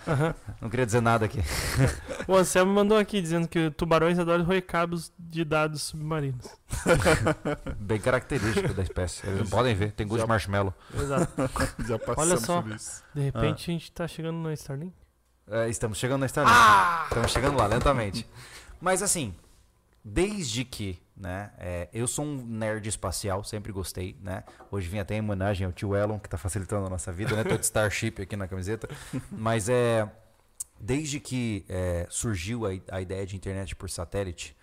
[0.61, 1.39] Não queria dizer nada aqui.
[2.27, 6.45] O Anselmo mandou aqui dizendo que tubarões adoram roer cabos de dados submarinos.
[7.77, 9.27] Bem característico da espécie.
[9.27, 10.73] Eles podem ver, tem gosto Já- de marshmallow.
[10.93, 11.27] Exato.
[11.87, 12.61] Já passamos só.
[12.61, 13.03] por isso.
[13.13, 14.93] De repente a gente tá chegando no Starlink.
[15.51, 16.55] É, estamos chegando na Starlink.
[16.57, 17.03] Ah!
[17.09, 18.25] Estamos chegando lá, lentamente.
[18.79, 19.35] Mas assim,
[20.03, 21.51] desde que, né?
[21.57, 24.43] é, eu sou um nerd espacial, sempre gostei, né?
[24.71, 27.43] Hoje vim até em homenagem ao tio Elon, que tá facilitando a nossa vida, né?
[27.43, 28.87] Tô de Starship aqui na camiseta.
[29.29, 30.09] Mas é.
[30.79, 34.55] desde que é, surgiu a, a ideia de internet por satélite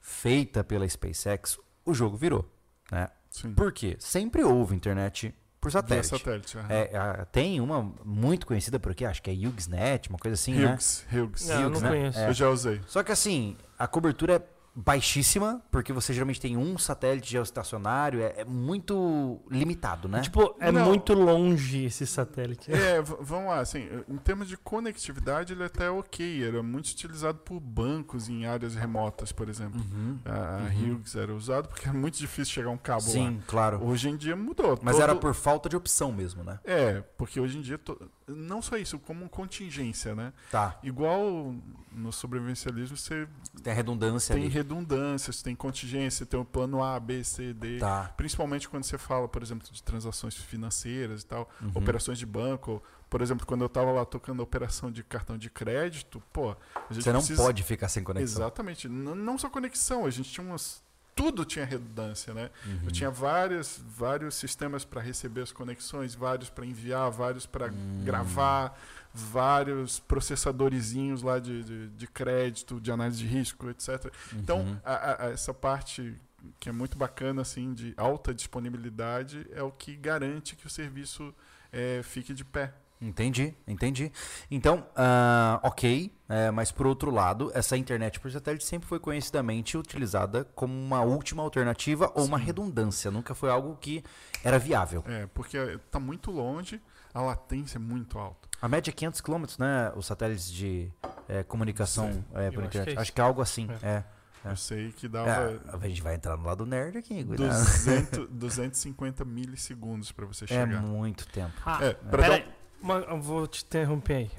[0.00, 2.50] feita pela SpaceX, o jogo virou.
[2.90, 3.08] Né?
[3.30, 3.54] Sim.
[3.54, 3.96] Por quê?
[4.00, 6.08] Sempre houve internet por satélite.
[6.08, 6.58] satélite.
[6.58, 6.66] aham.
[6.70, 10.54] É, a- tem uma muito conhecida por aqui, acho que é Hughesnet, uma coisa assim,
[10.54, 10.72] né?
[10.72, 11.46] Hughes, Hughes.
[11.48, 11.96] Não, eu Hughes, não né?
[11.96, 12.18] conheço.
[12.18, 12.28] É.
[12.28, 12.80] Eu já usei.
[12.86, 14.42] Só que assim, a cobertura é
[14.74, 20.20] baixíssima, porque você geralmente tem um satélite geoestacionário, é, é muito limitado, né?
[20.20, 20.84] Tipo, é Não.
[20.86, 22.72] muito longe esse satélite.
[22.72, 26.44] É, v- vamos lá, assim, em termos de conectividade, ele até é ok.
[26.46, 29.80] Era muito utilizado por bancos em áreas remotas, por exemplo.
[29.80, 30.18] Uhum.
[30.24, 30.94] A, a Uhum.
[30.94, 33.10] Hughes era usado porque é muito difícil chegar um cabo lá.
[33.12, 33.80] Sim, claro.
[33.84, 34.78] Hoje em dia mudou.
[34.82, 36.58] Mas Todo- era por falta de opção mesmo, né?
[36.64, 37.98] É, porque hoje em dia, to-
[38.36, 40.32] não só isso, como contingência, né?
[40.50, 40.78] Tá.
[40.82, 41.54] Igual
[41.92, 43.26] no sobrevivencialismo, você
[43.62, 44.52] Tem redundância tem ali.
[44.52, 47.78] redundâncias, tem contingência, tem o plano A, B, C, D.
[47.78, 48.12] Tá.
[48.16, 51.70] Principalmente quando você fala, por exemplo, de transações financeiras e tal, Uhum.
[51.74, 52.82] operações de banco.
[53.08, 56.54] Por exemplo, quando eu tava lá tocando a operação de cartão de crédito, pô,
[56.90, 58.42] Você não precisa- pode ficar sem conexão.
[58.42, 58.86] Exatamente.
[58.88, 60.80] N- não só conexão, a gente tinha umas.
[61.14, 62.50] Tudo tinha redundância, né?
[62.64, 62.80] Uhum.
[62.84, 68.02] Eu tinha várias, vários sistemas para receber as conexões, vários para enviar, vários para Hum.
[68.04, 68.78] gravar,
[69.12, 74.12] vários processadorzinhos lá de, de, de crédito, de análise de risco, etc.
[74.34, 74.78] Então, Uhum.
[74.84, 76.16] a- a- a- essa parte
[76.58, 81.34] que é muito bacana, assim, de alta disponibilidade, é o que garante que o serviço
[81.72, 82.72] eh, fique de pé.
[83.00, 84.12] Entendi, entendi.
[84.50, 89.78] Então, ah, ok, é, mas por outro lado, essa internet por satélite sempre foi conhecidamente
[89.78, 92.44] utilizada como uma última alternativa ou uma Sim.
[92.44, 93.10] redundância.
[93.10, 94.04] Nunca foi algo que
[94.44, 95.02] era viável.
[95.06, 96.80] É, porque está muito longe,
[97.14, 98.48] a latência é muito alta.
[98.60, 99.90] A média é 500 km, né?
[99.96, 100.92] Os satélites de
[101.26, 102.98] é, comunicação é, eu por acho que internet.
[102.98, 103.66] é Acho que é algo assim.
[103.82, 104.04] É.
[104.44, 104.50] É.
[104.52, 107.48] Eu sei que É, dava a gente vai entrar no lado nerd aqui, cuidado.
[107.48, 110.80] 200, 250 milissegundos para você É chegar.
[110.82, 111.52] muito tempo.
[111.64, 112.59] Ah, É, pra pera dar-
[113.08, 114.30] eu vou te interromper aí.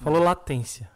[0.00, 0.90] Falou latência.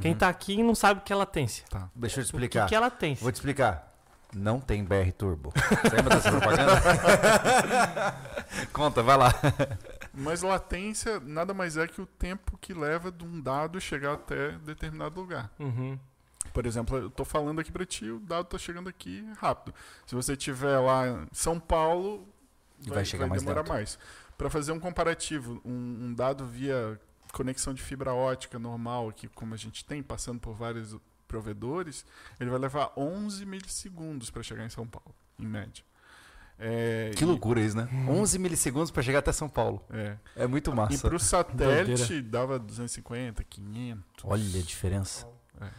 [0.00, 0.18] Quem Uhum.
[0.18, 1.64] tá aqui não sabe o que é latência.
[1.70, 1.88] Tá.
[1.94, 2.68] Deixa eu te O que, explicar.
[2.68, 3.22] que é latência?
[3.22, 3.92] Vou te explicar.
[4.34, 5.52] Não tem BR Turbo.
[5.82, 6.72] Você lembra dessa propaganda?
[8.72, 9.32] Conta, vai lá.
[10.12, 14.52] Mas latência nada mais é que o tempo que leva de um dado chegar até
[14.58, 15.50] determinado lugar.
[15.58, 15.98] Uhum.
[16.52, 19.74] Por exemplo, eu tô falando aqui para ti, o dado tá chegando aqui rápido.
[20.06, 22.26] Se você tiver lá em São Paulo,
[22.86, 23.68] Vai chegar mais demorar lento.
[23.72, 23.98] mais.
[24.36, 25.70] Para fazer um comparativo, um,
[26.08, 27.00] um dado via
[27.32, 30.96] conexão de fibra ótica normal, aqui como a gente tem, passando por vários
[31.28, 32.04] provedores,
[32.38, 35.82] ele vai levar 11 milissegundos para chegar em São Paulo, em média.
[36.58, 37.86] É, Que e- loucura isso, né?
[38.08, 39.82] 11 milissegundos pra chegar até São Paulo.
[39.90, 40.16] É.
[40.34, 41.06] É muito E massa.
[41.06, 44.04] para o satélite dava 250, 500.
[44.24, 45.26] Olha a diferença.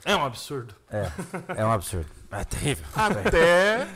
[0.05, 0.75] É um absurdo.
[0.89, 1.11] É,
[1.61, 2.07] é um absurdo.
[2.31, 2.85] É terrível.
[2.95, 3.87] Até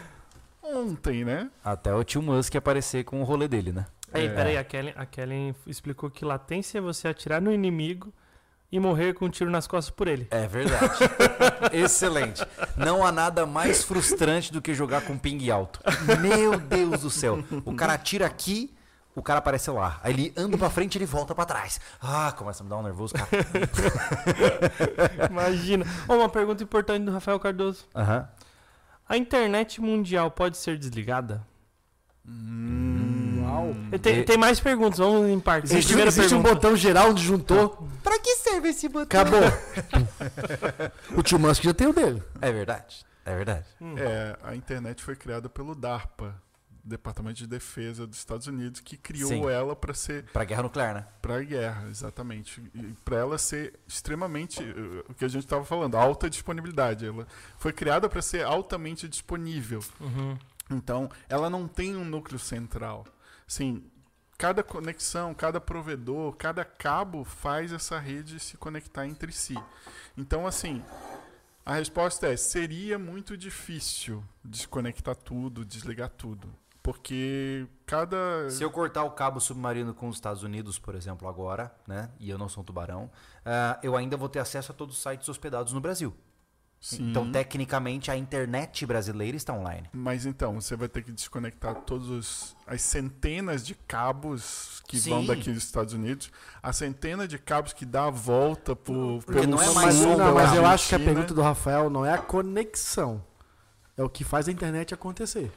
[0.64, 1.50] ontem, né?
[1.64, 3.86] Até o tio Musk aparecer com o rolê dele, né?
[4.14, 4.30] Aí, É.
[4.30, 8.14] peraí, a Kellen, a Kellen explicou que latência é você atirar no inimigo
[8.72, 10.28] e morrer com um tiro nas costas por ele.
[10.32, 10.98] É verdade.
[11.74, 12.46] Excelente.
[12.78, 15.80] Não há nada mais frustrante do que jogar com ping alto.
[16.22, 17.44] Meu Deus do céu.
[17.66, 18.74] O cara atira aqui,
[19.14, 20.00] o cara aparece lá.
[20.04, 21.82] Aí ele anda pra frente e ele volta pra trás.
[22.02, 23.28] Ah, começa a me dar um nervoso, cara.
[25.30, 25.86] Imagina.
[26.08, 27.86] Ó, uma pergunta importante do Rafael Cardoso.
[29.08, 31.46] A internet mundial pode ser desligada?
[32.26, 33.31] Uau.
[33.92, 35.72] E Tem, E- tem mais perguntas, vamos em partes.
[35.72, 36.56] Existe, Primeira existe um pergunta.
[36.56, 37.88] botão geral onde juntou.
[38.04, 39.22] Pra que serve esse botão?
[39.22, 39.42] Acabou.
[41.18, 42.22] o tio Musk já tem o dele.
[42.42, 43.06] É verdade.
[43.26, 43.66] É verdade.
[43.80, 43.96] Hum.
[43.98, 46.36] É, a internet foi criada pelo DARPA,
[46.84, 49.48] Departamento de Defesa dos Estados Unidos, que criou Sim.
[49.50, 51.06] ela para ser Pra guerra nuclear, né?
[51.22, 52.60] para a guerra, exatamente.
[52.74, 57.06] E para ela ser extremamente, eh, o que a gente estava falando, alta disponibilidade.
[57.06, 57.28] Ela
[57.60, 59.84] foi criada para ser altamente disponível.
[60.00, 60.36] Uhum.
[60.72, 63.06] Então, ela não tem um núcleo central.
[63.52, 63.84] Sim,
[64.38, 69.62] cada conexão, cada provedor, cada cabo faz essa rede se conectar entre si.
[70.16, 70.82] Então, assim,
[71.66, 76.48] a resposta é: seria muito difícil desconectar tudo, desligar tudo.
[76.82, 78.50] Porque cada.
[78.50, 82.10] Se eu cortar o cabo submarino com os Estados Unidos, por exemplo, agora, né?
[82.22, 83.12] E eu não sou um tubarão,
[83.46, 86.16] ah, eu ainda vou ter acesso a todos os sites hospedados no Brasil.
[86.82, 89.88] Sim, Então, tecnicamente, a internet brasileira está online.
[89.94, 95.22] Mas então, você vai ter que desconectar todos os, as centenas de cabos que vão
[95.22, 95.28] Sim.
[95.28, 99.52] daqui dos Estados Unidos, a centena de cabos que dá a volta por, Porque pelo
[99.52, 101.88] não é sul mais Mas, da não, mas eu acho que a pergunta do Rafael
[101.92, 103.24] não é a conexão.
[103.96, 105.52] É o que faz a internet acontecer.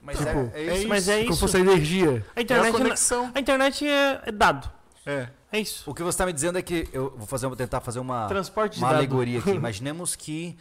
[0.00, 0.88] Mas Tipo, é, é isso.
[0.88, 1.40] Mas é Como isso.
[1.40, 2.24] fosse a energia.
[2.36, 3.32] A É a internet, conexão.
[3.34, 4.70] a internet é, é dado.
[5.04, 5.28] É.
[5.52, 5.88] É isso.
[5.90, 8.26] O que você está me dizendo é que eu vou fazer, vou tentar fazer uma,
[8.26, 8.96] Transporte uma dado.
[8.98, 9.50] alegoria aqui.
[9.54, 10.56] Imaginemos que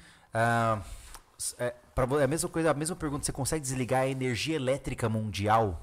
[1.37, 3.25] s- é, pra é a mesma coisa, a mesma pergunta.
[3.25, 5.81] Você consegue desligar a energia elétrica mundial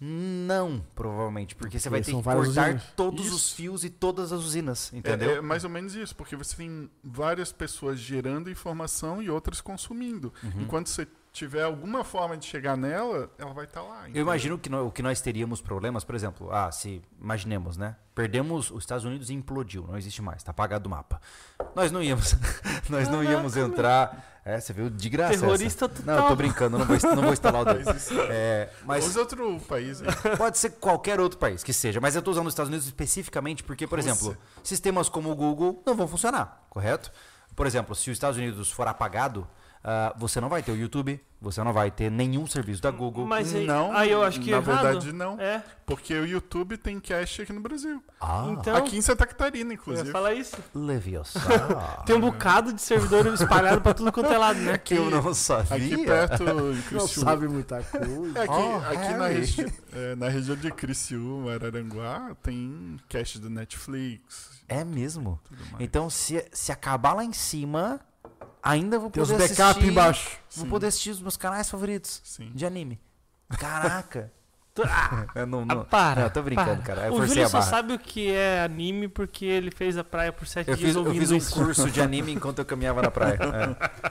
[0.00, 2.82] Não, provavelmente, porque você vai ter que cortar usinas.
[2.96, 3.36] todos Isso.
[3.36, 5.30] os fios e todas as usinas, É, entendeu?
[5.36, 10.32] é mais ou menos isso, porque você tem várias pessoas gerando informação e outras consumindo.
[10.42, 10.62] Uhum.
[10.62, 13.96] Enquanto você tiver alguma forma de chegar nela, ela vai estar lá.
[13.96, 14.22] Eu entendeu?
[14.22, 17.96] imagino que o que nós teríamos problemas, por exemplo, ah, se imaginemos, né?
[18.14, 21.20] Perdemos os Estados Unidos e implodiu, não existe mais, tá apagado o mapa.
[21.74, 22.36] Nós não íamos,
[22.88, 24.30] nós não íamos entrar.
[24.44, 25.40] É, você viu de graça.
[25.40, 25.94] Terrorista essa.
[25.94, 26.14] total.
[26.16, 27.96] Não, eu tô brincando, não vou, não vou instalar o dedo.
[27.96, 30.08] Isso- É, mas Usa outro país aí.
[30.38, 33.64] Pode ser qualquer outro país que seja, mas eu estou usando os Estados Unidos especificamente
[33.64, 34.10] porque, por Rússia.
[34.12, 37.10] exemplo, sistemas como o Google não vão funcionar, correto?
[37.56, 39.48] Por exemplo, se os Estados Unidos for apagado,
[39.84, 43.26] ah, você não vai ter o YouTube, você não vai ter nenhum serviço da Google.
[43.26, 44.82] Mas aí, Não, aí eu acho que na errado.
[44.82, 45.38] verdade não.
[45.38, 45.62] É.
[45.84, 48.02] Porque o YouTube tem cache aqui no Brasil.
[48.18, 50.10] Ah, Então, aqui em Santa Catarina, eu ia inclusive.
[50.10, 50.56] falar isso.
[50.74, 51.38] Leviosa.
[52.06, 54.78] Tem um bocado de servidor espalhado pra tudo quanto é lado, né?
[54.78, 55.74] que eu não sabia.
[55.76, 57.30] Aqui perto em Não Criciúma.
[57.30, 58.38] sabe muita coisa.
[58.38, 63.50] É, aqui, Oh, aqui na, regi é, na região de Criciúma, Araranguá, tem cache do
[63.50, 64.62] Netflix.
[64.66, 65.38] É mesmo.
[65.78, 68.00] Então, se, se acabar lá em cima,
[68.64, 69.88] ainda vou Tem os poder backup assistir.
[69.90, 70.30] embaixo.
[70.56, 70.70] Vou Sim.
[70.70, 72.50] poder assistir os meus canais favoritos Sim.
[72.54, 72.98] de anime.
[73.58, 74.32] Caraca.
[74.88, 76.22] Ah, Eu não, ah, não, para.
[76.22, 76.96] não, tô brincando, para.
[76.96, 77.06] cara.
[77.06, 80.48] Eu o Júlio só sabe o que é anime porque ele fez a praia por
[80.48, 81.54] sete Eu dias fiz, eu ouvindo fiz um isso.
[81.54, 83.38] curso de anime enquanto eu caminhava na praia.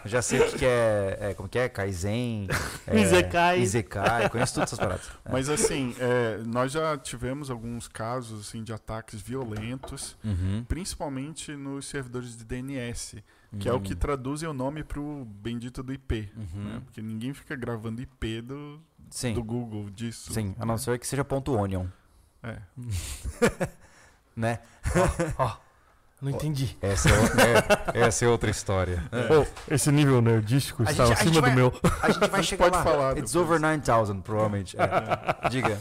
[0.05, 0.07] É.
[0.07, 1.67] Já sei o que, é, é, Como que é?
[1.67, 2.47] Kaizen.
[2.87, 3.59] É, Isekai.
[3.59, 4.29] Isekai.
[4.29, 5.05] Conheço todas essas paradas.
[5.25, 5.31] É.
[5.33, 10.63] Mas assim, é, nós já tivemos alguns casos assim, de ataques violentos, Uhum.
[10.65, 13.21] principalmente nos servidores de DNS,
[13.59, 16.31] que é o que traduzem o nome pro bendito do IP.
[16.35, 16.63] Uhum.
[16.63, 16.81] né?
[16.85, 18.79] Porque ninguém fica gravando IP do,
[19.09, 19.33] Sim.
[19.33, 20.33] do Google disso.
[20.33, 21.85] Sim, a não ser que seja ponto .onion,
[22.41, 22.57] É.
[24.35, 24.59] né?
[25.37, 25.55] Ó,
[26.21, 26.75] não entendi.
[26.81, 29.03] Essa é, essa é outra história.
[29.27, 31.73] Pô, esse nível nerdístico A está gente acima vai- do meu.
[32.01, 32.83] A gente vai chegar pode lá.
[32.83, 33.35] falar It's depois.
[33.35, 34.75] over 9000, provavelmente.
[34.79, 34.87] É.
[35.49, 35.77] Diga.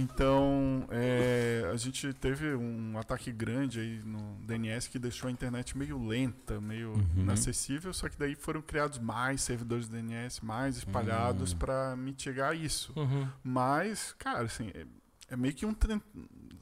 [0.00, 5.76] Então, é, a gente teve um ataque grande aí no DNS que deixou a internet
[5.76, 7.06] meio lenta, meio Uhum.
[7.16, 11.58] inacessível, só que daí foram criados mais servidores de DNS, mais espalhados Hum.
[11.58, 12.92] para mitigar isso.
[12.96, 13.28] Uhum.
[13.42, 14.86] Mas, cara, assim, é,
[15.30, 15.74] é meio que um,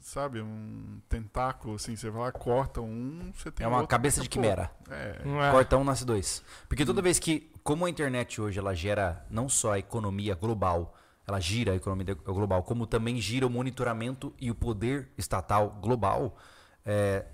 [0.01, 4.21] sabe, um tentáculo, assim, você vai lá, corta um, você tem É uma outro cabeça
[4.21, 4.71] de a quimera.
[4.89, 5.51] É, é.
[5.51, 6.43] Corta um, nasce dois.
[6.67, 10.96] Porque toda vez que, como a internet hoje, ela gera não só a economia global,
[11.27, 16.37] ela gira a economia global, como também gira o monitoramento e o poder estatal global,
[16.85, 17.25] é,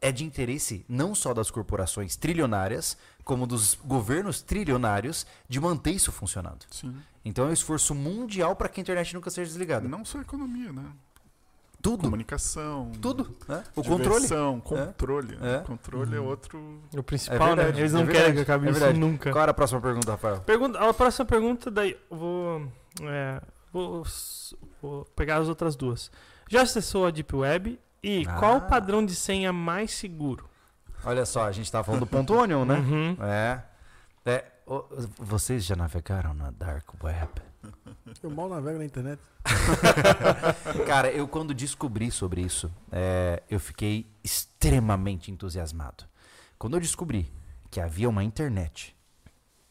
[0.00, 6.12] é de interesse não só das corporações trilionárias, como dos governos trilionários de manter isso
[6.12, 6.64] funcionando.
[6.70, 6.94] sim.
[7.22, 9.86] Então é um esforço mundial para que a internet nunca seja desligada.
[9.86, 10.84] Não só economia, né?
[11.82, 12.04] Tudo.
[12.04, 12.92] Comunicação.
[13.00, 13.30] Tudo.
[13.48, 13.62] Né?
[13.74, 14.20] O controle.
[14.20, 15.36] diversão, controle.
[15.36, 15.56] né?
[15.56, 15.58] É.
[15.60, 16.80] Controle é outro.
[16.96, 17.80] O principal, É verdade, né?
[17.80, 18.98] Eles é não verdade, querem que acabe é isso verdade.
[19.00, 19.30] nunca.
[19.32, 20.40] Qual era a próxima pergunta, Rafael?
[20.40, 22.72] Pergunta, a próxima pergunta, daí eu vou,
[23.02, 23.40] é,
[23.72, 24.04] vou,
[24.82, 26.10] vou pegar as outras duas.
[26.48, 27.78] Já acessou a Deep Web?
[28.02, 28.34] E Ah.
[28.38, 30.48] qual o padrão de senha mais seguro?
[31.04, 32.74] Olha só, a gente tava falando do ponto onion, né?
[32.76, 33.16] Uhum.
[33.24, 33.62] É.
[34.26, 34.84] É, o-
[35.18, 37.30] vocês já navegaram na Dark Web?
[38.22, 39.20] Eu mal navego na internet.
[40.86, 46.04] Cara, eu quando descobri sobre isso, é, eu fiquei extremamente entusiasmado.
[46.58, 47.30] Quando eu descobri
[47.70, 48.94] que havia uma internet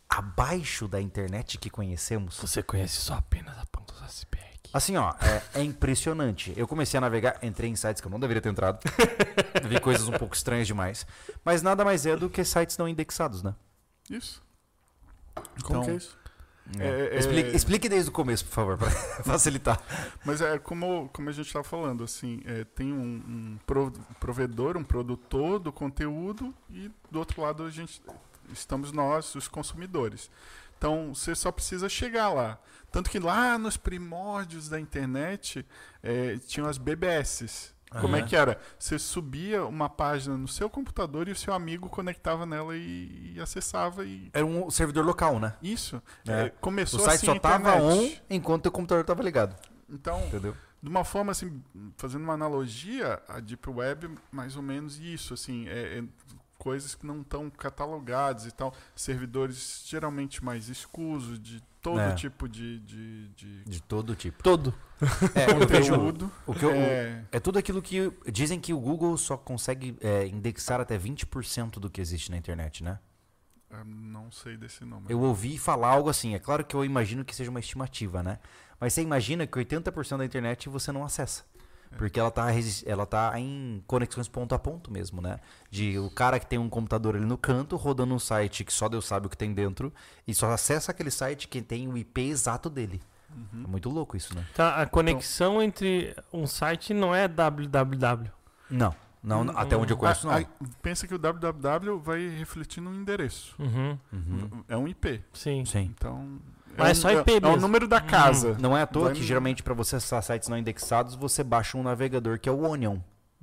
[0.09, 4.47] abaixo da internet que conhecemos, Você conhece só apenas a ponta do iceberg.
[4.73, 6.53] assim, ó, é, é impressionante.
[6.57, 8.79] Eu comecei a navegar, entrei em sites que eu não deveria ter entrado,
[9.69, 11.05] vi coisas um pouco estranhas demais,
[11.45, 13.53] mas nada mais é do que sites não indexados, né?
[14.09, 14.41] Isso.
[15.35, 16.17] Como Então, que é isso?
[16.79, 18.91] É, é- explique, explique desde o começo, por favor, para
[19.23, 19.81] facilitar.
[20.23, 22.97] Mas é como, como a gente estava falando, assim, é, tem um,
[23.27, 27.99] um pro- provedor, um produtor do conteúdo e do outro lado a gente
[28.51, 30.29] estamos nós, os consumidores.
[30.77, 32.57] Então você só precisa chegar lá.
[32.91, 35.65] Tanto que lá nos primórdios da internet
[36.01, 37.73] é, tinham as BBS.
[37.99, 38.59] Como é que era?
[38.77, 43.41] Você subia uma página no seu computador e o seu amigo conectava nela e, e
[43.41, 45.55] acessava e Era um servidor local, né?
[45.61, 46.31] isso É.
[46.31, 49.55] é, O começou site assim só a tava on enquanto o computador tava ligado,
[49.89, 50.55] Então, entendeu?
[50.81, 51.61] de uma forma assim,
[51.97, 56.03] fazendo uma analogia, a Deep Web mais ou menos isso, assim, é, é
[56.59, 62.13] coisas que não estão catalogadas e tal, servidores geralmente mais escusos, de todo É.
[62.13, 64.43] tipo de, de, de De todo tipo.
[64.43, 64.71] Todo.
[65.33, 66.29] É, conteúdo.
[66.45, 70.27] o que eu, é, é tudo aquilo que dizem que o Google só consegue é,
[70.27, 72.99] indexar até 20% do que existe na internet, né?
[73.71, 75.05] eu não sei desse nome.
[75.07, 76.33] Eu ouvi falar algo assim.
[76.35, 78.39] É claro que eu imagino que seja uma estimativa, né?
[78.79, 81.45] Mas você imagina que 80% da internet você não acessa.
[81.97, 82.47] Porque ela tá,
[82.85, 85.39] ela tá em conexões ponto a ponto mesmo, né?
[85.69, 88.87] De o cara que tem um computador ali no canto, rodando um site que só
[88.87, 89.91] Deus sabe o que tem dentro,
[90.27, 93.01] e só acessa aquele site que tem o IP exato dele.
[93.35, 93.63] Uhum.
[93.63, 94.45] É muito louco isso, né?
[94.55, 98.31] Tá, a conexão entre um site não é www.
[98.69, 100.33] Não, não, Hum, até onde eu conheço, não.
[100.33, 100.43] Ah,
[100.81, 103.55] pensa que o www vai refletir no endereço.
[103.59, 104.63] Uhum, Uhum.
[104.67, 105.21] É um IP.
[105.33, 105.65] sim.
[105.65, 105.93] Sim.
[105.95, 106.39] Então.
[106.79, 107.57] Mas é é só IP é, é o mesmo.
[107.61, 108.55] número da casa.
[108.59, 111.43] Não é à toa Vai que no- geralmente para você acessar sites não indexados, você
[111.43, 112.97] baixa um navegador que é o Onion,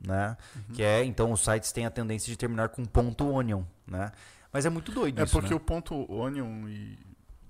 [0.07, 0.37] né?
[0.55, 0.75] Uhum.
[0.75, 4.11] Que é, então os sites têm a tendência de terminar com ponto .onion, né?
[4.53, 5.57] Mas é muito doido É isso, porque né?
[5.57, 6.99] o ponto Onion e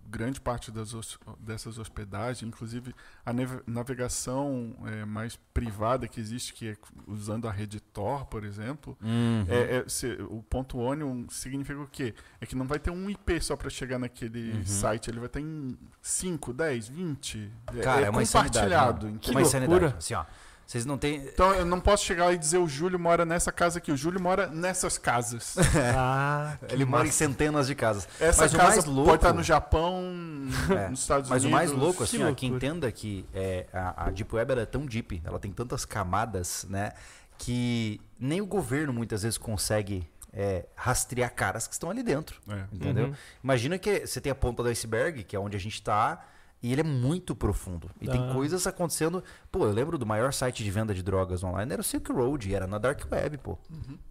[0.08, 0.94] grande parte das
[1.40, 2.94] dessas hospedagens, inclusive
[3.24, 3.32] a
[3.66, 6.76] navegação é, mais privada que existe, que é
[7.06, 9.44] usando a rede Tor, por exemplo, Uhum.
[9.48, 12.14] é- é- se- o ponto Onion significa o quê?
[12.40, 14.66] É que não vai ter um IP só para chegar naquele Uhum.
[14.66, 17.50] site, ele vai ter em 5, 10, 20.
[17.74, 18.54] É- Cara, é, é uma insanidade.
[18.66, 19.06] compartilhado.
[19.06, 19.12] né?
[19.16, 19.80] então- uma insanidade.
[19.80, 19.98] loucura.
[19.98, 20.24] Assim, ó,
[20.66, 21.16] vocês não têm...
[21.18, 24.20] Então eu não posso chegar e dizer o Júlio mora nessa casa aqui, o Júlio
[24.20, 25.54] mora nessas casas.
[25.96, 28.08] Ah, Ele mora em centenas de casas.
[28.20, 30.02] Essa Mas o casa mais pode louco- estar no Japão,
[30.70, 31.50] É, nos Estados Mas o Unidos.
[31.70, 34.66] mais louco, assim, Que ó, que entenda que é, a, a Deep Web ela é
[34.66, 36.92] tão deep, ela tem tantas camadas, né?
[37.38, 42.40] Que nem o governo muitas vezes consegue é, rastrear caras que estão ali dentro.
[42.48, 42.64] É.
[42.72, 43.06] Entendeu?
[43.06, 43.14] Uhum.
[43.44, 46.24] Imagina que você tem a ponta do iceberg, que é onde a gente tá,
[46.62, 47.90] e ele é muito profundo.
[48.00, 48.32] E tem Ah.
[48.32, 49.22] coisas acontecendo.
[49.52, 52.54] Pô, eu lembro do maior site de venda de drogas online, era o Silk Road,
[52.54, 53.58] era na Dark Web, pô.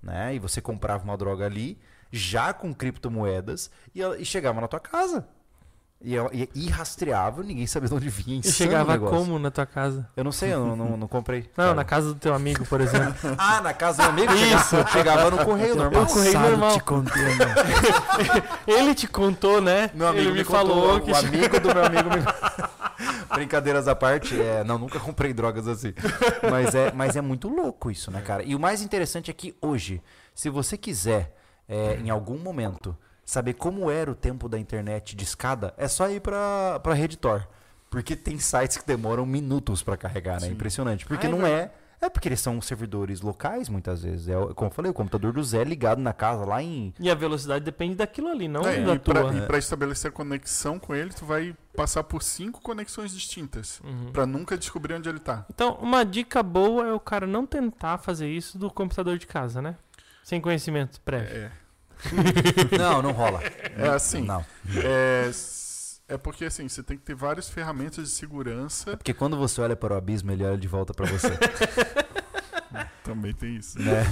[0.02, 0.36] Né?
[0.36, 1.78] E você comprava uma droga ali,
[2.12, 5.28] já com criptomoedas, e, ela- e chegava na tua casa.
[6.02, 8.42] E, ela- e, e rastreava, ninguém sabia de onde vinha.
[8.44, 9.18] e o chegava negócio.
[9.18, 10.08] como na tua casa?
[10.16, 11.50] Eu não sei, eu não, não, não comprei.
[11.58, 11.74] Não, cara.
[11.74, 13.16] na casa do teu amigo, por exemplo.
[13.38, 14.38] Ah, na casa do meu amigo?
[14.38, 16.02] Chegava, chegava no correio normal.
[16.04, 16.74] Eu correio normal.
[16.74, 17.46] te contando.
[18.68, 19.90] Ele te contou, né?
[19.94, 23.36] Meu amigo Ele me, contou, falou o que amigo do meu amigo me...
[23.36, 25.94] Brincadeiras à parte, é, não, nunca comprei drogas assim.
[26.50, 28.44] Mas é, mas é muito louco isso, né, cara?
[28.44, 30.02] E o mais interessante é que hoje,
[30.34, 31.36] se você quiser,
[31.68, 36.10] é, em algum momento, saber como era o tempo da internet de escada, é só
[36.10, 37.46] ir pra, pra Redditor.
[37.90, 40.48] Porque tem sites que demoram minutos pra carregar, né?
[40.48, 40.54] Sim.
[40.54, 41.06] Impressionante.
[41.06, 41.72] Porque Ah, é não é.
[42.02, 44.28] É porque eles são servidores locais, muitas vezes.
[44.28, 46.94] É, como eu falei, o computador do Zé ligado na casa lá em.
[47.00, 49.34] E a velocidade depende daquilo ali, não É, da e pra- tua.
[49.36, 53.80] e para estabelecer conexão com ele, tu vai passar por cinco conexões distintas.
[53.82, 54.12] Uhum.
[54.12, 55.46] Pra nunca descobrir onde ele tá.
[55.50, 59.62] Então, uma dica boa é o cara não tentar fazer isso do computador de casa,
[59.62, 59.76] né?
[60.22, 61.34] Sem conhecimento prévio.
[61.46, 61.52] É,
[62.78, 63.42] Não, não rola.
[63.78, 64.22] é assim.
[64.24, 64.46] Não.
[64.84, 65.32] É,
[66.08, 68.98] é porque assim, você tem que ter várias ferramentas de segurança.
[68.98, 71.30] Porque quando você olha para o abismo, ele olha de volta para você.
[73.04, 73.80] Também tem isso.
[73.80, 74.04] né?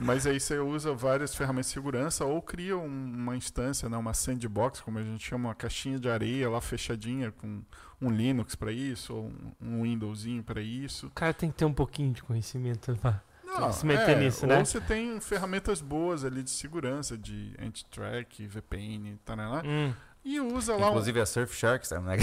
[0.00, 4.14] Mas aí você usa várias ferramentas de segurança ou cria um- uma instância, né, uma
[4.14, 7.62] sandbox, como a gente chama, uma caixinha de areia lá fechadinha com
[8.00, 11.08] um Linux para isso, ou um, um Windowsinho para isso.
[11.08, 12.96] O cara tem que ter um pouquinho de conhecimento.
[13.02, 13.20] pá.
[13.60, 14.64] Não, se meter é, nisso, ou né?
[14.64, 19.62] você tem ferramentas boas ali de segurança, de anti-track, VPN, tá, né?
[19.64, 19.92] Hum.
[20.24, 22.16] E usa lá um, Inclusive a Surfshark, tá, né?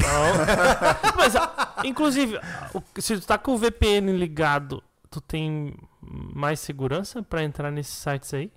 [1.16, 2.38] Mas, ah, inclusive,
[2.74, 7.96] o- se tu tá com o VPN ligado, tu tem mais segurança pra entrar nesses
[7.96, 8.52] sites aí?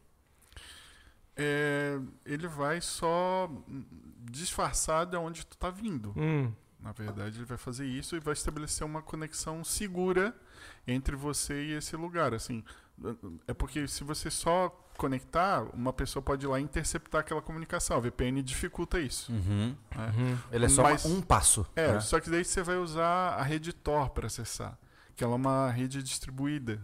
[1.41, 3.49] é, ele vai só
[4.25, 6.13] disfarçar de onde tu tá vindo.
[6.17, 6.53] Hum.
[6.81, 10.35] Na verdade, ele vai fazer isso e vai estabelecer uma conexão segura
[10.89, 12.33] entre você e esse lugar.
[12.35, 12.65] Assim,
[13.47, 17.97] é porque se você só conectar, uma pessoa pode ir lá interceptar aquela comunicação.
[17.99, 19.31] A VPN dificulta isso.
[19.31, 19.77] Uhum.
[19.95, 20.15] né?
[20.17, 20.39] Uhum.
[20.51, 21.65] Ele é só Mas- um passo.
[21.77, 22.01] É, né?
[22.01, 24.77] só que daí você vai usar a rede Tor para acessar,
[25.15, 26.81] que ela é uma rede distribuída,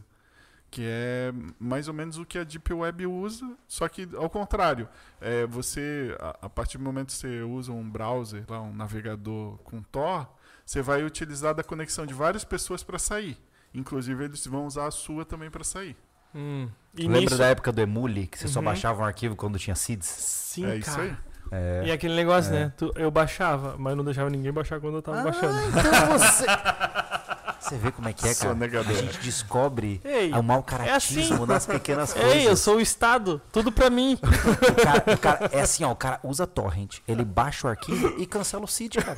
[0.71, 4.89] que é mais ou menos o que a Deep Web usa, só que ao contrário.
[5.21, 9.57] É, você, a, a partir do momento que você usa um browser, lá, um navegador
[9.59, 10.29] com Tor,
[10.65, 13.39] você vai utilizar da conexão de várias pessoas para sair.
[13.75, 15.97] Inclusive, eles vão usar a sua também para sair.
[16.35, 16.69] Hum.
[16.97, 18.65] Lembra nisso- da época do Emule, que você só Uhum.
[18.67, 20.07] baixava um arquivo quando tinha seeds?
[20.07, 21.03] Sim, é isso cara.
[21.03, 21.17] aí.
[21.51, 21.83] É.
[21.87, 22.61] E aquele negócio, É.
[22.67, 22.73] né?
[22.77, 25.55] Tu- eu baixava, mas não deixava ninguém baixar quando eu tava Ah, baixando.
[25.69, 26.45] então você...
[27.65, 28.55] Você vê como é que é, cara?
[28.81, 31.47] A gente descobre Ei, o mau é caratismo assim.
[31.47, 32.31] nas pequenas coisas.
[32.37, 34.19] Ei, eu sou o Estado, tudo pra mim.
[34.25, 38.15] O cara, o cara- é assim, ó, o cara usa torrent, ele baixa o arquivo
[38.19, 39.17] e cancela o seed, cara.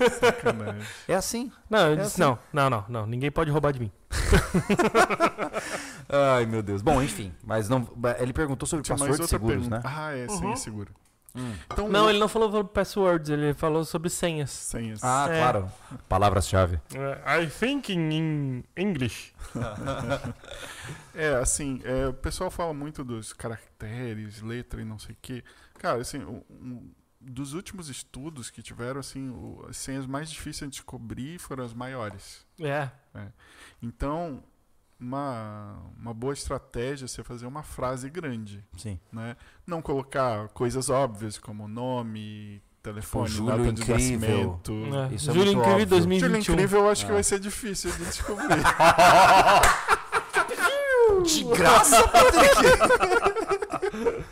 [1.08, 1.50] É assim.
[1.68, 2.22] Não, eu É disse, assim.
[2.22, 3.90] não, não, não, não, ninguém pode roubar de mim.
[6.08, 6.82] Ai, meu Deus.
[6.82, 7.86] Bom, enfim, mas não.
[8.18, 9.76] Ele perguntou sobre Tinha outra seguros, pergunta.
[9.76, 9.82] né?
[9.84, 10.38] Ah, é, Uhum.
[10.56, 10.56] senha
[11.36, 11.58] segura.
[11.72, 14.50] Então, Não, ele não falou sobre passwords, ele falou sobre senhas.
[14.50, 15.02] senhas.
[15.04, 15.38] Ah, É.
[15.40, 15.72] claro.
[16.08, 16.80] Palavras-chave.
[16.94, 19.34] I think in English.
[21.14, 25.42] É, assim, é, o pessoal fala muito dos caracteres, letra e não sei o quê.
[25.78, 30.76] Cara, assim, um- dos últimos estudos que tiveram, assim, o- as senhas mais difíceis de
[30.76, 32.46] descobrir foram as maiores.
[32.60, 32.90] É.
[33.82, 34.42] Então,
[34.98, 38.98] uma, uma boa estratégia é você fazer uma frase grande, Sim.
[39.12, 39.36] né?
[39.66, 43.94] Não colocar coisas óbvias como nome, telefone, Júlio data de incrível.
[43.94, 44.72] nascimento.
[45.12, 45.14] É.
[45.14, 45.86] Isso é Júlio muito Incrível óbvio.
[45.86, 46.28] 2021.
[46.28, 47.14] Júlio Incrível eu acho que Ah.
[47.14, 48.46] vai ser difícil de descobrir.
[51.24, 52.56] De graça, Patrick!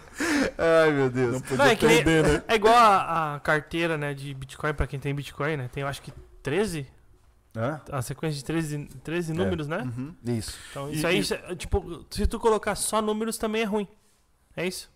[0.59, 1.33] Ai, meu Deus.
[1.35, 2.43] Não podia Não, é nem- perder, né?
[2.47, 5.69] É igual a, a carteira, né, de Bitcoin, pra quem tem Bitcoin, né?
[5.73, 6.13] Tem, eu acho que
[6.43, 6.87] 13?
[7.57, 7.81] Hã?
[7.93, 9.79] A sequência de 13, 13 números, né?
[9.79, 10.15] Uhum.
[10.25, 10.59] Isso.
[10.71, 11.21] Então, E- isso aí,
[11.53, 13.87] e- tipo, se tu colocar só números também é ruim.
[14.57, 14.91] É isso?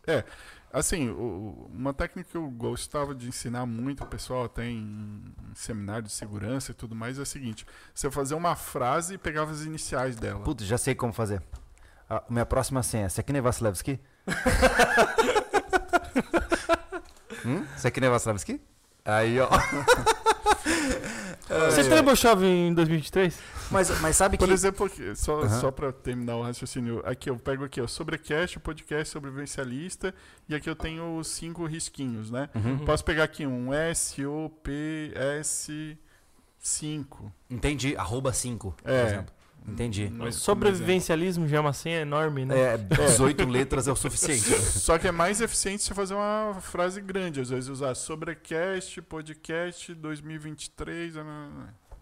[0.72, 5.54] Assim, o- uma técnica que eu gostava de ensinar muito, o pessoal até em, em
[5.54, 9.50] seminário de segurança e tudo mais, é o seguinte: você fazer uma frase e pegava
[9.50, 10.40] as iniciais dela.
[10.44, 11.42] Putz, já sei como fazer.
[12.10, 13.08] A minha próxima senha.
[13.08, 13.98] Você é que nem Vasilevski?
[17.44, 17.64] hum?
[17.76, 18.60] Você é que nem Vasilevski?
[19.04, 19.48] Aí, ó.
[21.48, 23.38] Você tem Trebosov em 2023?
[23.70, 24.44] Mas, mas sabe que.
[24.44, 25.60] Por exemplo, aqui, só, Aham.
[25.60, 30.14] só para terminar o raciocínio, aqui eu pego aqui, ó, sobrecast, podcast sobrevivencialista,
[30.48, 32.48] e aqui eu tenho os cinco risquinhos, né?
[32.54, 32.78] Uhum.
[32.84, 35.98] Posso pegar aqui um S, O, P, S,
[36.58, 37.32] 5.
[37.48, 37.96] Entendi.
[37.96, 39.06] Arroba 5, por É.
[39.06, 39.34] exemplo.
[39.72, 40.08] Entendi.
[40.10, 42.74] Mas- Sobrevivencialismo já é uma senha enorme, né?
[42.74, 44.42] É, 18 letras é o suficiente.
[44.78, 49.94] Só que é mais eficiente você fazer uma frase grande, às vezes usar sobrecast, podcast
[49.94, 51.14] 2023.
[51.16, 51.48] né, né,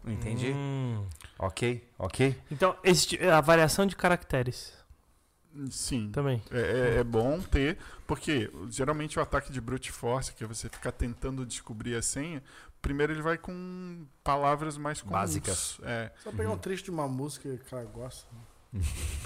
[0.04, 0.12] né.
[0.12, 0.52] Entendi.
[0.54, 1.04] Hum.
[1.38, 2.36] Ok, ok.
[2.50, 4.72] Então, esse a variação de caracteres
[5.70, 6.10] Sim.
[6.12, 6.40] também.
[6.50, 10.68] É, é- é bom ter, porque geralmente o ataque de brute force, que é você
[10.68, 12.40] ficar tentando descobrir a senha,
[12.86, 15.18] primeiro ele vai com palavras mais comuns.
[15.18, 15.78] Básicas.
[15.82, 16.10] É.
[16.22, 16.54] Só pegar Uhum.
[16.54, 18.26] um trecho de uma música que o cara gosta.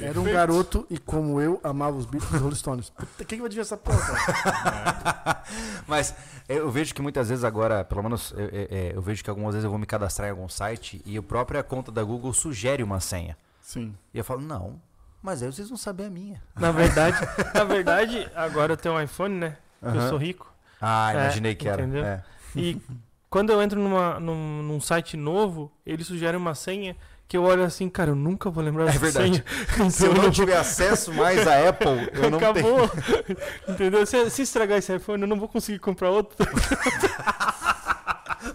[0.01, 2.91] Era um garoto e como eu amava os Beatles e os Rolling Stones.
[2.91, 3.99] Puta, quem que vai adivinhar essa porra?
[5.87, 6.15] Mas
[6.49, 9.55] eu vejo que muitas vezes agora, pelo menos eu, eu- é, eu vejo que algumas
[9.55, 12.83] vezes eu vou me cadastrar em algum site e a própria conta da Google sugere
[12.83, 13.37] uma senha.
[13.61, 13.95] Sim.
[14.15, 14.81] E eu falo, não,
[15.23, 16.41] mas aí vocês vão saber a minha.
[16.55, 17.19] Na verdade,
[17.55, 19.57] na verdade, agora eu tenho um iPhone, né?
[19.81, 20.53] Que eu sou rico.
[20.81, 21.83] Ah, É, imaginei que era.
[21.83, 22.05] entendeu?
[22.05, 22.23] É.
[22.55, 22.81] E
[23.31, 26.97] quando eu entro numa, num, num site novo, ele sugere uma senha
[27.29, 29.45] que eu olho assim, cara, eu nunca vou lembrar É dessa verdade.
[29.77, 29.87] senha.
[29.91, 32.51] Se eu Então, não tiver acesso mais à Apple, eu não tenho.
[32.51, 32.91] Acabou.
[33.69, 34.05] Entendeu?
[34.05, 36.37] Se, se estragar esse iPhone, eu não vou conseguir comprar outro.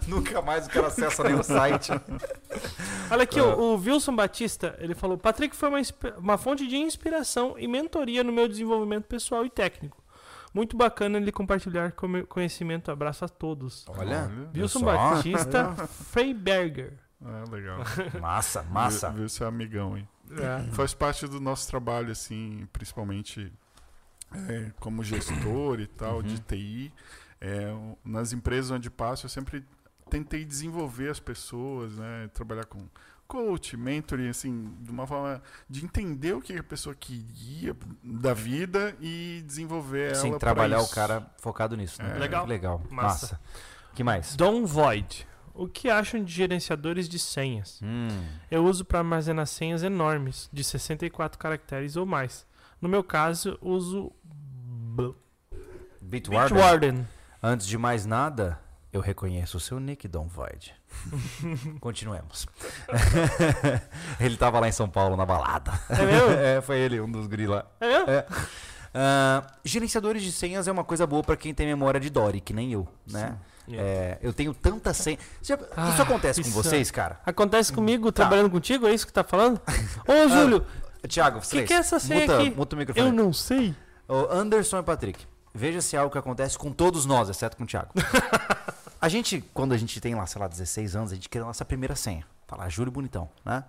[0.06, 1.90] Nunca mais eu quero acesso a nenhum site.
[3.10, 3.44] Olha aqui, Ah.
[3.44, 5.78] o, o Wilson Batista, ele falou: Patrick foi uma,
[6.18, 9.96] uma fonte de inspiração e mentoria no meu desenvolvimento pessoal e técnico.
[10.56, 11.92] Muito bacana ele compartilhar
[12.30, 12.90] conhecimento.
[12.90, 13.84] Abraço a todos.
[13.88, 14.80] Olha, Wilson.
[14.80, 16.94] Batista Freiberger.
[17.22, 17.80] É, legal.
[18.18, 19.10] massa, massa.
[19.10, 20.08] Viu, viu seu amigão, hein?
[20.72, 23.52] Faz parte do nosso trabalho, assim, principalmente
[24.48, 26.22] é, como gestor e tal, Uhum.
[26.22, 26.92] de TI.
[27.38, 27.66] É,
[28.02, 29.62] nas empresas onde passo, eu sempre
[30.08, 32.30] tentei desenvolver as pessoas, né?
[32.32, 32.88] Trabalhar com
[33.26, 38.96] coach, mentoring, assim, de uma forma de entender o que a pessoa queria da vida
[39.00, 42.02] e desenvolver ela Sim, trabalhar o cara focado nisso.
[42.02, 42.14] Né?
[42.16, 42.18] É.
[42.18, 42.46] Legal.
[42.46, 42.82] Legal.
[42.90, 43.26] Massa.
[43.26, 43.40] Massa.
[43.94, 44.36] que mais?
[44.36, 45.26] Don Void.
[45.54, 47.80] O que acham de gerenciadores de senhas?
[47.82, 48.08] Hum,
[48.50, 52.46] Eu uso para armazenar senhas enormes, de 64 caracteres ou mais.
[52.78, 54.12] No meu caso, uso
[56.00, 56.56] Bitwarden.
[56.56, 57.08] Bitwarden.
[57.42, 58.60] Antes de mais nada,
[58.92, 60.74] eu reconheço o seu nick, Don Void.
[61.80, 62.46] Continuemos.
[64.20, 65.72] ele tava lá em São Paulo, na balada.
[65.90, 66.30] É mesmo?
[66.38, 67.64] é, foi ele, um dos guri lá.
[67.80, 68.10] É mesmo?
[68.10, 68.26] É.
[68.94, 72.52] Ah, gerenciadores de senhas é uma coisa boa pra quem tem memória de Dory, que
[72.54, 73.36] nem eu, né?
[73.68, 75.18] É, eu tenho tanta senha.
[75.42, 77.20] Já- Ah, isso acontece com isso- vocês, cara?
[77.26, 78.22] Acontece comigo, Tá.
[78.22, 79.60] trabalhando contigo, é isso que tá falando?
[80.06, 80.64] Ô, Júlio,
[81.08, 82.50] Tiago, o que, que é essa senha muta, aqui?
[82.50, 83.06] muta o microfone.
[83.06, 83.74] Eu não sei.
[84.30, 87.66] Anderson e Patrick, veja se é algo que acontece com todos nós, exceto com o
[87.66, 87.90] Thiago.
[89.00, 91.44] A gente, quando a gente tem lá, sei lá, 16 anos, a gente quer a
[91.44, 92.24] nossa primeira senha.
[92.46, 93.64] Tá lá, Júlio Bonitão, né?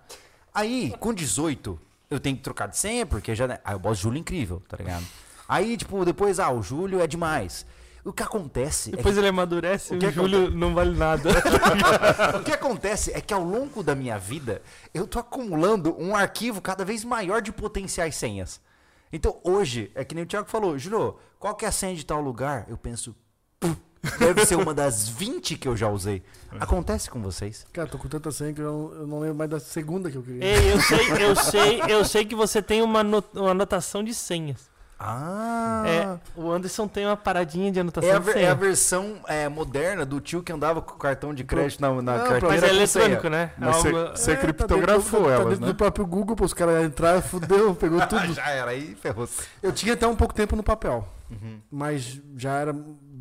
[0.54, 1.78] Aí, com 18,
[2.10, 3.46] eu tenho que trocar de senha, porque já.
[3.46, 5.04] né, Aí eu boto Júlio Incrível, tá ligado?
[5.48, 7.66] Aí, tipo, depois, ah, o Júlio é demais.
[8.04, 11.28] O que acontece Depois é ele amadurece O e que o Júlio não vale nada.
[11.42, 14.62] que, o que acontece é que ao longo da minha vida,
[14.94, 18.60] eu tô acumulando um arquivo cada vez maior de potenciais senhas.
[19.12, 22.06] Então, hoje, é que nem o Thiago falou, Júlio, qual que é a senha de
[22.06, 22.66] tal lugar?
[22.68, 23.18] Eu penso, "Pum,
[24.18, 26.22] deve ser uma das 20 que eu já usei.
[26.58, 27.66] Acontece com vocês?
[27.72, 30.16] Cara, tô com tanta senha que eu não, eu não lembro mais da segunda que
[30.16, 30.44] eu queria.
[30.44, 34.14] Ei, eu sei, eu sei, eu sei que você tem uma, no- uma anotação de
[34.14, 34.68] senhas.
[35.00, 38.46] Ah, É, o Anderson tem uma paradinha de anotação é, a, de senha.
[38.46, 41.90] é a versão é, moderna do tio que andava com o cartão de crédito na,
[42.02, 43.52] na Não, carteira Mas é eletrônico, né?
[43.56, 45.72] Mas você- Algo- É, criptografou tá dentro, elas, tá né?
[45.72, 48.18] do próprio Google, pô, os caras entraram, fudeu, pegou tudo.
[48.22, 49.28] Ah, já era, aí ferrou.
[49.62, 51.60] Eu tinha até um pouco tempo no papel, Uhum.
[51.70, 52.74] mas já era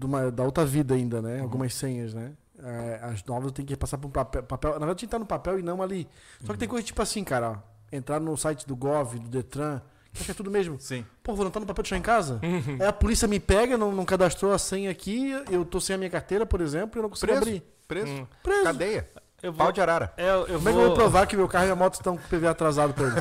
[0.05, 1.41] uma- da outra vida ainda, né?
[1.41, 2.33] Algumas senhas, né?
[2.59, 4.71] É, as novas eu tenho que passar por um papel, papel.
[4.73, 6.07] Na verdade, tinha que estar no papel e não ali.
[6.43, 7.55] Só que tem coisa tipo assim, cara, ó,
[7.91, 9.81] entrar no site do Gov, do Detran,
[10.13, 10.77] Acho que é tudo mesmo.
[10.79, 11.05] Sim.
[11.21, 12.39] Pô, vou anotar no papel de chão em casa?
[12.41, 15.97] Aí a polícia me pega, não, não cadastrou a senha aqui, eu tô sem a
[15.97, 17.41] minha carteira, por exemplo, e eu não consigo Preso.
[17.43, 17.63] abrir.
[17.87, 18.11] Preso.
[18.11, 18.27] Hum.
[18.41, 18.63] Preso.
[18.63, 19.07] Cadeia.
[19.43, 20.11] Eu vou, Pau de arara.
[20.17, 21.75] é, eu, eu Como é que eu vou vou provar que meu carro e a
[21.75, 23.15] moto estão com o PV atrasado pra ele?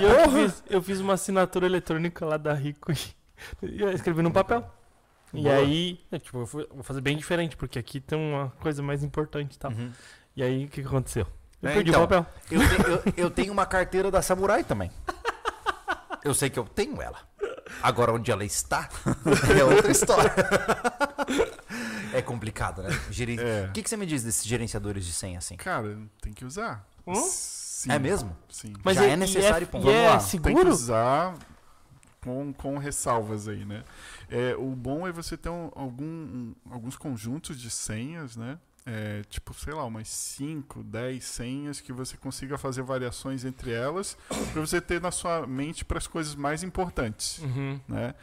[0.00, 2.98] E eu, e eu, fiz, eu fiz uma assinatura eletrônica lá da Rico e,
[3.82, 4.64] eu escrevi no papel.
[5.32, 5.54] E Boa.
[5.54, 9.02] aí, eu, tipo, eu fui- vou fazer bem diferente, porque aqui tem uma coisa mais
[9.04, 9.70] importante e tal.
[9.70, 9.92] Uhum.
[10.36, 11.26] E aí, o que, que aconteceu?
[11.62, 12.02] Eu É, perdi então.
[12.02, 12.26] o papel.
[12.50, 14.90] Eu, te- eu- eu tenho uma carteira da Samurai também.
[16.24, 17.18] Eu sei que eu tenho ela.
[17.82, 18.88] Agora, onde ela está
[19.58, 20.32] é outra história.
[22.12, 22.88] É complicado, né?
[23.10, 23.66] Geri- É.
[23.68, 25.54] O que, que você me diz desses gerenciadores de senha assim?
[25.56, 26.84] Cara, tem que usar.
[27.06, 27.14] Hum?
[27.14, 27.92] Sim.
[27.92, 28.36] É mesmo?
[28.48, 28.72] Sim.
[28.84, 30.16] Mas Já e- é necessário, e é, Vamos e é lá.
[30.18, 30.70] Tem que seguro?
[30.70, 31.34] usar
[32.20, 33.84] com, com ressalvas aí, né?
[34.30, 38.58] É, o bom é você ter um- algum, um- alguns conjuntos de senhas, né?
[38.86, 44.16] É, tipo, sei lá, umas 5, 10 senhas que você consiga fazer variações entre elas
[44.52, 47.78] para você ter na sua mente para as coisas mais importantes, Uhum.
[47.86, 48.14] né?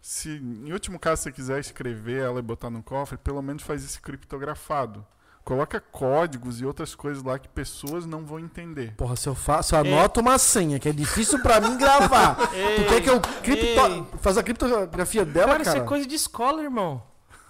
[0.00, 3.82] Se em último caso você quiser escrever ela e botar no cofre, pelo menos faz
[3.82, 5.04] isso criptografado.
[5.44, 8.94] Coloca códigos e outras coisas lá que pessoas não vão entender.
[8.96, 12.36] Porra, se eu faço, eu anoto uma senha que é difícil pra mim gravar.
[12.76, 13.64] tu quer que eu cripto...
[13.64, 14.04] ei.
[14.20, 15.76] faça a criptografia dela, Cara, cara?
[15.78, 17.02] isso é coisa de escola, irmão.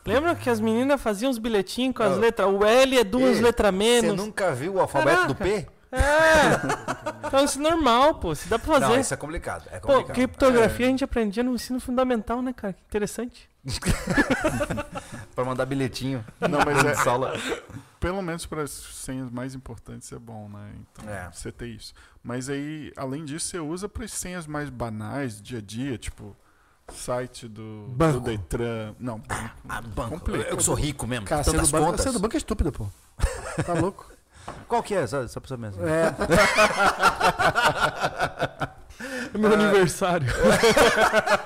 [0.07, 2.20] Lembra que as meninas faziam os bilhetinhos com as Não.
[2.20, 2.49] letras?
[2.49, 4.16] O L é duas Ei, letras Você menos.
[4.16, 5.66] nunca viu o alfabeto do P?
[5.93, 7.26] É.
[7.26, 8.32] Então isso é normal, pô.
[8.32, 8.86] Isso dá pra fazer.
[8.95, 9.64] Não, isso é complicado.
[9.70, 10.14] É Pô, complicado.
[10.14, 12.72] criptografia a gente aprendia no ensino fundamental, né, cara?
[12.72, 13.49] Que interessante.
[15.34, 16.24] Pra mandar bilhetinho.
[16.41, 17.34] Não, mas é, Sala.
[17.99, 20.70] Pelo menos para as senhas mais importantes é bom, né?
[20.80, 21.30] Então, É.
[21.30, 21.93] você ter isso.
[22.22, 26.34] Mas aí, além disso, você usa para as senhas mais banais, dia a dia, tipo
[26.93, 28.20] site do, do Banco.
[28.20, 28.95] Detran.
[28.99, 29.51] Não, banco.
[29.68, 30.11] Ah, banco.
[30.11, 30.49] Complica.
[30.49, 31.26] Eu sou rico mesmo.
[31.26, 32.12] Cara, ser do, tantas banco, contas.
[32.12, 32.86] do banco é estúpido, pô.
[33.64, 34.11] Tá louco?
[34.68, 35.07] Qual que é?
[35.07, 35.86] Só, só pra saber mesmo.
[35.86, 36.14] É.
[39.34, 40.26] É meu aniversário.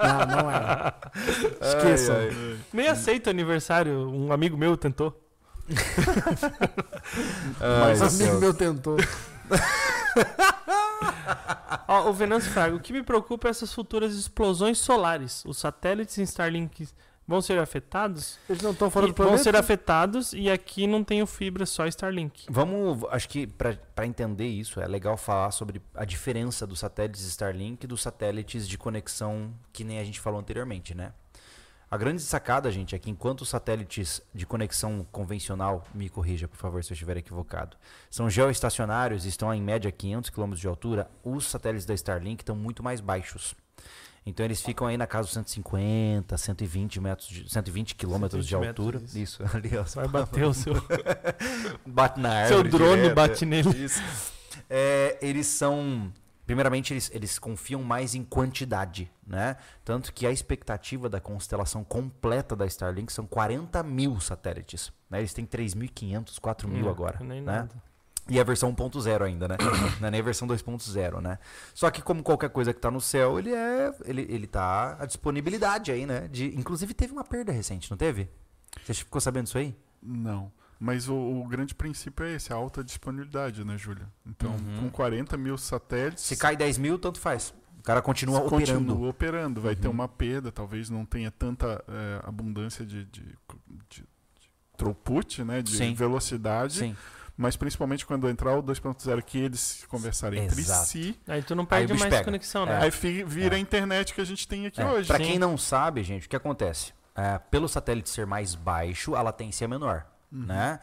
[0.02, 0.94] Não, não é.
[1.60, 2.16] Esqueçam.
[2.16, 2.58] Ai, ai.
[2.72, 4.10] Nem aceito aniversário.
[4.10, 5.20] Um amigo meu tentou.
[7.80, 8.96] Mas Um amigo meu tentou.
[11.86, 15.44] Ó, o Venâncio Fraga, o que me preocupa é essas futuras explosões solares.
[15.44, 16.88] Os satélites em Starlink
[17.26, 18.38] vão ser afetados?
[18.48, 19.42] Eles não estão fora E do vão planeta?
[19.44, 22.46] ser afetados e aqui não tenho fibra, só Starlink.
[22.50, 27.84] Vamos, acho que pra entender isso é legal falar sobre a diferença dos satélites Starlink
[27.84, 31.12] e dos satélites de conexão que nem a gente falou anteriormente, né?
[31.90, 36.56] A grande sacada, gente, é que enquanto os satélites de conexão convencional, me corrija, por
[36.56, 37.76] favor, se eu estiver equivocado,
[38.10, 42.56] são geoestacionários e estão em média 500 km de altura, os satélites da Starlink estão
[42.56, 43.54] muito mais baixos.
[44.26, 48.68] Então eles ficam aí na casa dos 150, 120 metros, de, 120 quilômetros de 120
[48.68, 48.98] altura.
[48.98, 49.82] metros, Isso, ali, ó.
[49.82, 50.74] Vai bater o seu,
[51.86, 52.68] Bate na seu árvore.
[52.70, 53.68] drone direto, bate nele.
[53.84, 54.02] isso.
[54.68, 56.12] É, eles são.
[56.46, 59.56] Primeiramente, eles, eles confiam mais em quantidade, né?
[59.82, 64.92] Tanto que a expectativa da constelação completa da Starlink são 40 mil satélites.
[65.08, 65.20] Né?
[65.20, 67.18] Eles têm 3.500, 4 mil Hum, agora.
[67.20, 67.52] Nem né?
[67.52, 67.70] nada.
[68.28, 69.56] E a versão 1.0 ainda, né?
[70.00, 71.38] Não é nem a versão 2.0, né?
[71.74, 73.92] Só que como qualquer coisa que tá no céu, ele é.
[74.06, 76.26] Ele, ele tá à disponibilidade aí, né?
[76.28, 78.30] De, inclusive teve uma perda recente, não teve?
[78.84, 79.76] Você ficou sabendo disso aí?
[80.02, 80.50] Não.
[80.80, 84.06] Mas o, o grande princípio é esse, a alta disponibilidade, né, Júlia?
[84.26, 84.80] Então, Uhum.
[84.84, 86.24] com 40 mil satélites.
[86.24, 87.54] Se cai 10 mil, tanto faz.
[87.78, 88.86] O cara continua operando.
[88.88, 89.60] Continua operando.
[89.60, 89.94] Vai ter Uhum.
[89.94, 93.36] uma perda, talvez não tenha tanta eh, abundância de, de, de-
[93.90, 94.04] de
[94.76, 95.62] throughput, né?
[95.62, 95.94] De Sim.
[95.94, 96.78] velocidade.
[96.78, 96.96] Sim.
[97.36, 100.86] Mas principalmente quando entrar o 2.0, que eles conversarem entre Exato.
[100.86, 101.20] si.
[101.26, 102.24] Aí tu não perde mais pega.
[102.24, 102.78] conexão, né?
[102.80, 102.84] É.
[102.84, 102.90] Aí
[103.24, 105.08] vira a internet que a gente tem aqui É, hoje.
[105.08, 105.24] Pra Sim.
[105.24, 106.92] quem não sabe, gente, o que acontece?
[107.16, 110.78] É, pelo satélite ser mais baixo, a latência é menor, né?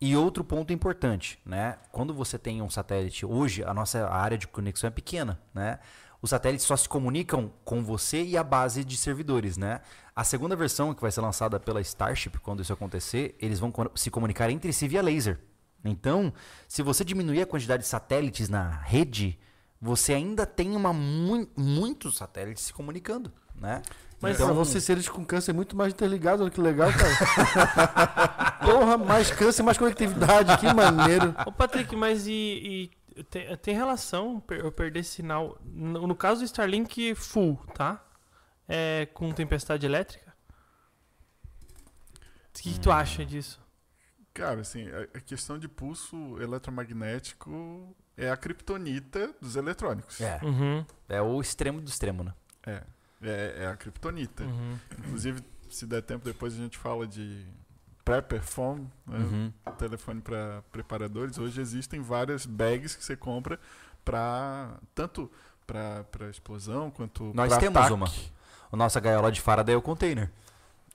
[0.00, 1.76] E outro ponto importante, né?
[1.90, 5.78] Quando você tem um satélite, hoje a nossa área de conexão é pequena, né?
[6.20, 9.80] Os satélites só se comunicam com você e a base de servidores, né?
[10.16, 14.10] A segunda versão, que vai ser lançada pela Starship, quando isso acontecer, eles vão se
[14.10, 15.38] comunicar entre si via laser.
[15.84, 16.32] Então,
[16.66, 19.38] se você diminuir a quantidade de satélites na rede,
[19.80, 23.82] você ainda tem uma mui- muitos satélites se comunicando, né?
[24.20, 26.42] Mas Então- você, seres com câncer, é muito mais interligado.
[26.42, 28.56] Olha que legal, cara.
[28.64, 30.56] Porra, mais câncer, mais conectividade.
[30.58, 31.34] Que maneiro.
[31.46, 32.90] Ô, Patrick, mas e.
[33.16, 35.58] e tem, tem relação eu perder sinal?
[35.62, 38.02] No, no caso do Starlink full, tá?
[38.66, 40.32] É, com tempestade elétrica?
[42.48, 43.60] O que, que tu acha disso?
[44.34, 50.20] Cara, assim, a, questão de pulso eletromagnético é a kriptonita dos eletrônicos.
[50.20, 52.34] É, Uhum, é o extremo do extremo, né?
[52.66, 52.82] É,
[53.22, 54.42] é, é a kriptonita.
[54.42, 54.76] uhum.
[54.98, 55.40] Inclusive,
[55.70, 57.46] se der tempo, depois a gente fala de
[58.04, 59.18] prepper-phone, né?
[59.18, 59.52] Uhum.
[59.78, 61.38] telefone para preparadores.
[61.38, 63.58] Hoje existem várias bags que você compra
[64.04, 65.30] para tanto
[65.66, 67.92] pra explosão quanto Nós pra temos ataque.
[67.94, 68.08] uma.
[68.72, 70.30] A nossa gaiola de Faraday é o container.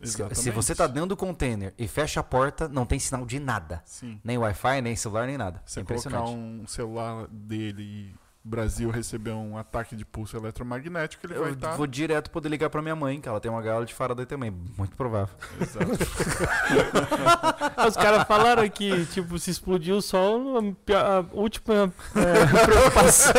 [0.02, 0.52] Se- Se Exatamente.
[0.52, 3.82] você tá dentro do container e fecha a porta, não tem sinal de nada.
[3.86, 4.20] Sim.
[4.24, 5.62] Nem Wi-Fi, nem celular, nem nada.
[5.66, 11.50] Você é colocar um celular dele Brasil receber um ataque de pulso eletromagnético, ele vai
[11.50, 11.76] Eu estar.
[11.76, 14.50] vou direto poder ligar pra minha mãe, que ela tem uma gaiola de Faraday também.
[14.78, 15.36] Muito provável.
[15.60, 15.86] Exato.
[17.88, 23.34] Os caras falaram que, tipo, se explodir o sol, a, última é, preocupação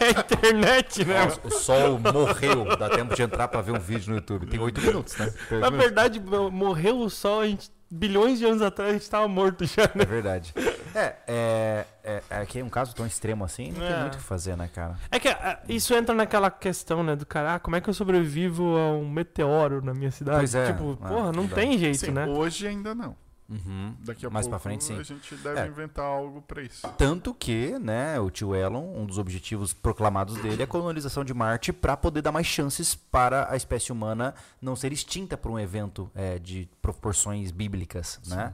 [0.00, 1.24] é a internet, né?
[1.24, 2.76] Nossa, o sol morreu.
[2.76, 4.46] Dá tempo de entrar pra ver um vídeo no YouTube.
[4.46, 5.32] Tem oito minutos, né?
[5.48, 5.78] Tem Na minutos.
[5.86, 9.64] verdade, mo- morreu o sol, a gente, bilhões de anos atrás a gente tava morto
[9.64, 10.02] já, né?
[10.02, 10.54] É verdade.
[10.94, 14.00] É, é, é, é que é um caso tão extremo assim, não tem É.
[14.00, 14.96] muito o que fazer, né, cara?
[15.10, 17.94] É que ah, isso entra naquela questão, né, do cara, ah, como é que eu
[17.94, 20.38] sobrevivo a um meteoro na minha cidade?
[20.38, 22.26] Pois é, Tipo, é, porra, não tem jeito, Sim, né?
[22.26, 23.16] hoje ainda não.
[23.48, 23.96] Uhum.
[24.00, 24.98] Daqui a Mais pouco pra frente, sim.
[24.98, 25.66] a gente deve É.
[25.66, 26.86] inventar algo pra isso.
[26.98, 31.32] Tanto que, né, o tio Elon, um dos objetivos proclamados dele é a colonização de
[31.32, 35.58] Marte para poder dar mais chances para a espécie humana não ser extinta por um
[35.58, 38.52] evento é, de proporções bíblicas, né?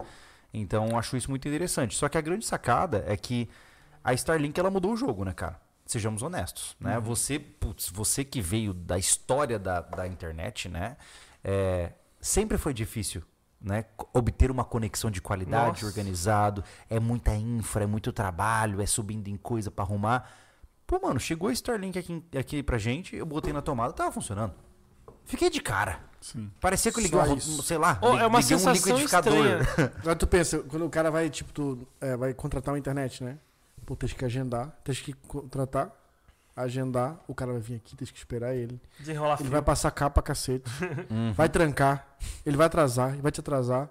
[0.52, 1.96] Então, acho isso muito interessante.
[1.96, 3.50] Só que a grande sacada é que
[4.04, 5.60] a Starlink ela mudou o jogo, né, cara?
[5.84, 7.00] Sejamos honestos, né?
[7.00, 10.96] Você, putz, você que veio da história da, da internet, né?
[11.42, 13.22] é, sempre foi difícil,
[13.64, 13.84] né?
[14.12, 15.86] Obter uma conexão de qualidade, Nossa.
[15.86, 16.62] organizado.
[16.88, 20.30] É muita infra, é muito trabalho, é subindo em coisa pra arrumar.
[20.86, 24.52] Pô, mano, chegou a Starlink aqui, aqui pra gente, eu botei na tomada, tava funcionando.
[25.24, 26.00] Fiquei de cara.
[26.20, 26.50] Sim.
[26.60, 29.34] Parecia que eu liguei, um, sei lá, Oh, é uma liguei um sensação liquidificador.
[29.34, 29.92] estranha.
[30.00, 33.38] Agora tu pensa, quando o cara vai, tipo, tu é, vai contratar uma internet, né?
[33.86, 35.90] Pô, tens que agendar, tens que contratar,
[36.56, 38.80] agendar, o cara vai vir aqui, tens que esperar ele.
[38.98, 39.50] Desenrolar Ele fio.
[39.50, 40.70] vai passar capa cacete,
[41.10, 41.32] Uhum.
[41.32, 42.06] vai trancar,
[42.46, 43.88] ele vai atrasar, ele vai te atrasar.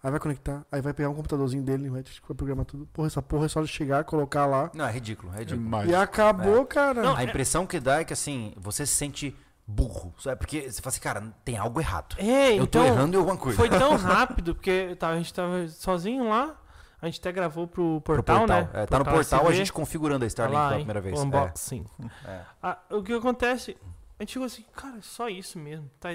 [0.00, 2.86] Aí vai conectar, aí vai pegar um computadorzinho dele, vai, vai programar tudo.
[2.92, 4.70] Porra, essa porra é só chegar, colocar lá.
[4.72, 5.68] Não, é ridículo, é ridículo.
[5.68, 7.02] Mas E acabou, cara.
[7.02, 9.36] Não, A impressão que dá é que assim, você se sente
[9.66, 10.14] burro.
[10.20, 10.36] Sabe?
[10.38, 12.14] Porque você fala assim, cara, tem algo errado.
[12.16, 13.56] É, eu tô então, errando em alguma coisa.
[13.58, 16.56] foi tão rápido, porque tá, a gente tava sozinho lá,
[17.00, 18.68] a gente até gravou pro Pro portal, né?
[18.72, 19.54] É, tá no portal a SV.
[19.56, 21.18] gente configurando a Starlink Tá pela primeira vez.
[21.18, 21.24] O É.
[21.24, 21.86] unboxing.
[22.24, 22.40] É.
[22.62, 23.76] Ah, o que acontece?
[24.18, 25.88] A gente chegou assim, cara, é só isso mesmo.
[26.00, 26.08] Tá,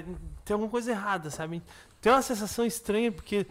[0.44, 1.62] tem alguma coisa errada, sabe?
[2.02, 3.46] Tem uma sensação estranha, porque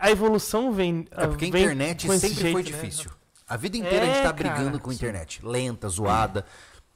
[0.00, 1.06] a evolução vem.
[1.12, 2.62] É porque a internet sempre foi jeito, né?
[2.62, 3.10] difícil.
[3.48, 4.96] A vida inteira a gente É, tá cara, brigando com a sim.
[4.96, 5.44] internet.
[5.46, 6.44] Lenta, zoada.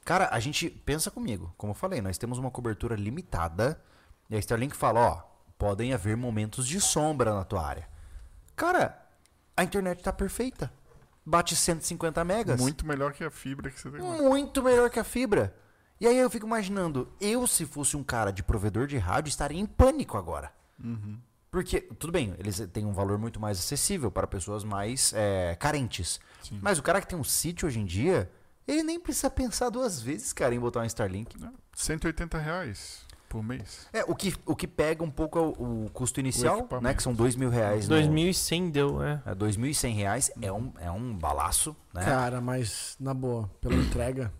[0.03, 1.53] Cara, a gente pensa comigo.
[1.57, 3.79] Como eu falei, nós temos uma cobertura limitada.
[4.29, 5.21] E a Starlink fala, ó,
[5.57, 7.87] podem haver momentos de sombra na tua área.
[8.55, 9.06] Cara,
[9.57, 10.71] a internet tá perfeita.
[11.25, 12.61] Bate 150 megas.
[12.61, 13.99] muito melhor que a fibra que você tem.
[13.99, 14.17] lá.
[14.17, 15.53] muito melhor que a fibra.
[15.99, 19.59] E aí eu fico imaginando, eu se fosse um cara de provedor de rádio estaria
[19.59, 20.53] em pânico agora.
[20.81, 21.17] Uhum.
[21.49, 26.19] Porque, tudo bem, eles têm um valor muito mais acessível para pessoas mais é, carentes.
[26.43, 26.59] Sim.
[26.61, 28.31] Mas o cara que tem um sítio hoje em dia,
[28.67, 31.35] ele nem precisa pensar duas vezes, cara, em botar um Starlink.
[31.73, 33.87] 180 reais por mês.
[33.93, 36.83] É, o que, o que pega um pouco é o, o custo inicial, equipamento.
[36.87, 36.93] né?
[36.93, 37.87] Que são dois mil reais.
[37.87, 39.21] no- 2100 deu, é.
[39.25, 42.03] É, 2.100 reais é um, é um balaço, né?
[42.05, 44.31] Cara, mas na boa, pela entrega,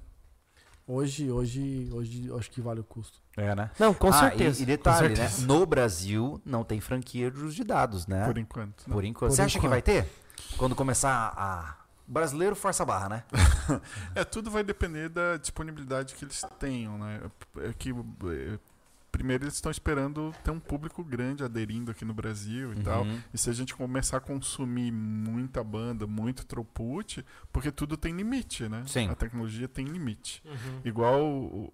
[0.88, 3.20] hoje, hoje, hoje acho que vale o custo.
[3.36, 3.70] É, né?
[3.80, 4.58] Não, com Ah, e- certeza.
[4.62, 5.16] E, com detalhe, né?
[5.16, 5.46] certeza.
[5.46, 8.26] No Brasil não tem franquia de dados, né?
[8.26, 8.88] Por enquanto.
[8.88, 8.94] né?
[8.94, 9.30] Por enquanto.
[9.30, 9.70] Por Você acha que enquanto.
[9.72, 10.08] vai ter?
[10.58, 11.78] Quando começar a.
[12.08, 13.24] O brasileiro força a barra, né?
[14.16, 17.20] É, tudo vai depender da disponibilidade que eles tenham, né?
[17.58, 18.60] É que, é,
[19.12, 23.04] primeiro, eles estão esperando ter um público grande aderindo aqui no Brasil e tal.
[23.04, 23.20] Uhum.
[23.34, 28.68] E se a gente começar a consumir muita banda, muito throughput, porque tudo tem limite,
[28.70, 28.84] né?
[28.88, 29.10] Sim.
[29.10, 30.42] A tecnologia tem limite.
[30.46, 30.82] Uhum.
[30.86, 31.74] Igual o, o-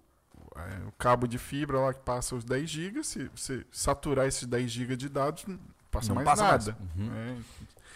[0.56, 4.46] é, o cabo de fibra lá que passa os 10 GB, se você saturar esses
[4.46, 5.58] 10 GB de dados, não
[5.90, 6.66] passa Não mais passa mais.
[6.66, 6.78] nada.
[6.96, 7.06] Uhum.
[7.10, 7.42] né?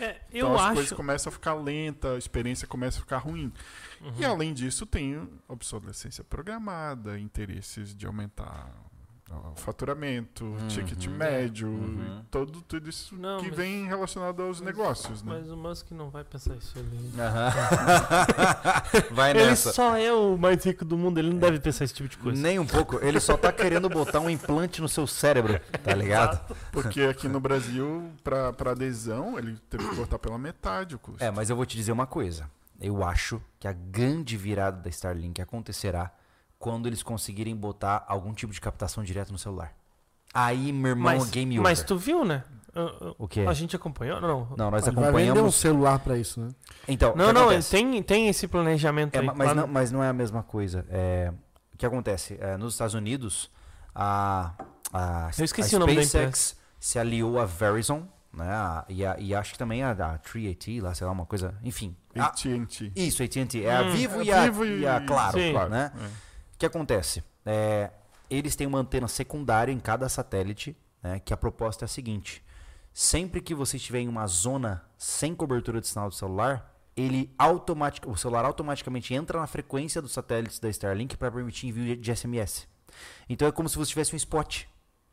[0.01, 0.75] É, Então eu as acho.
[0.75, 3.53] coisas começam a ficar lenta, a experiência começa a ficar ruim.
[4.01, 4.13] Uhum.
[4.19, 8.73] E além disso, tem obsolescência programada, interesses de aumentar
[9.31, 10.69] o faturamento, Uhum.
[10.69, 12.23] ticket médio, Uhum.
[12.31, 15.37] todo, tudo isso Não, que mas- vem relacionado aos negócios, né?
[15.39, 17.13] Mas o Musk não vai pensar isso ali.
[17.21, 17.51] Aham.
[19.13, 19.73] Vai Ele nessa.
[19.73, 22.41] só é o mais rico do mundo, ele não deve pensar esse tipo de coisa.
[22.41, 22.99] Nem um pouco.
[23.05, 26.41] Ele só tá querendo botar um implante no seu cérebro, tá ligado?
[26.73, 31.23] Porque aqui no Brasil, para adesão, ele teve que cortar pela metade o custo.
[31.23, 32.49] É, mas eu vou te dizer uma coisa.
[32.81, 36.11] Eu acho que a grande virada da Starlink acontecerá
[36.59, 39.73] quando eles conseguirem botar algum tipo de captação direto no celular.
[40.35, 41.63] Aí, meu irmão, Mas, game over.
[41.71, 42.45] mas tu viu, né?
[42.75, 43.45] Ah, ah, O quê?
[43.49, 44.21] A gente acompanhou?
[44.21, 44.49] Não.
[44.57, 45.55] Não, nós Ele vai um acompanhamos.
[45.55, 46.49] celular pra isso, né?
[46.87, 47.71] Então, Não, que não, acontece?
[47.71, 49.27] tem, tem esse planejamento É, aí.
[49.27, 50.85] ma- mas, Lá não, mas não é a mesma coisa.
[50.91, 51.33] É,
[51.75, 52.37] o que acontece?
[52.41, 53.51] É, nos Estados Unidos,
[53.95, 54.53] a,
[54.93, 58.47] a, Eu esqueci a o nome da SpaceX se aliou a Verizon né?
[58.51, 61.55] A- E, a- e acho que também a da 3AT, lá, sei lá, uma coisa.
[61.65, 61.97] Enfim.
[62.17, 62.93] A- AT&T.
[62.95, 63.65] isso, AT&T.
[63.65, 63.91] É a Hum.
[63.93, 65.39] Vivo, É e, a, Vivo e a e- Claro.
[65.39, 65.53] Sim.
[65.53, 65.91] Claro, né?
[65.97, 66.28] É.
[66.59, 67.23] O que acontece?
[67.47, 67.89] É,
[68.29, 72.45] eles têm uma antena secundária em cada satélite, né, que a proposta é a seguinte:
[72.93, 78.05] sempre que você estiver em uma zona sem cobertura de sinal de celular, ele automatic,
[78.09, 82.67] o celular automaticamente entra na frequência dos satélites da Starlink para permitir envio de SMS.
[83.29, 84.65] Então é como se você tivesse um spot.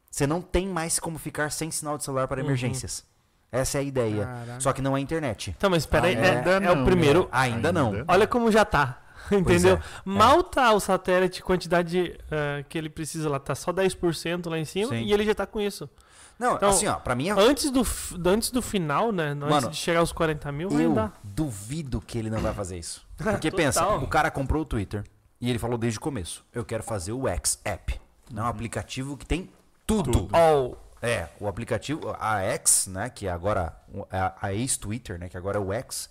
[0.09, 2.47] Você não tem mais como ficar sem sinal de celular para Uhum.
[2.47, 3.05] emergências.
[3.51, 4.25] Essa é a ideia.
[4.25, 4.59] Caraca.
[4.61, 5.53] Só que não é internet.
[5.55, 7.21] Então, mas espera aí, Ainda é, é o não, primeiro.
[7.25, 7.29] né?
[7.31, 8.03] Ainda não.
[8.07, 9.04] Olha como já tá.
[9.31, 9.75] Entendeu?
[9.75, 14.57] é, Mal tá o satélite, quantidade eh, que ele precisa lá, tá só 10% lá
[14.57, 15.03] em cima Sim.
[15.03, 15.89] e ele já tá com isso.
[16.37, 17.81] Não, Então, assim, ó, pra mim é Antes do,
[18.29, 19.29] antes do final, né?
[19.29, 21.13] Antes Mano, de chegar aos 40 mil, Eu dar.
[21.23, 23.05] duvido que ele não vai fazer isso.
[23.17, 25.03] Porque pensa, o cara comprou o Twitter
[25.39, 27.99] e ele falou desde o começo: eu quero fazer o X App.
[28.35, 29.49] É um aplicativo que tem
[29.87, 30.11] tudo.
[30.11, 30.29] Tudo.
[30.35, 33.73] Oh, É, o aplicativo, a X, né, que é agora
[34.11, 36.09] a, a ex-Twitter, né, que agora é o X,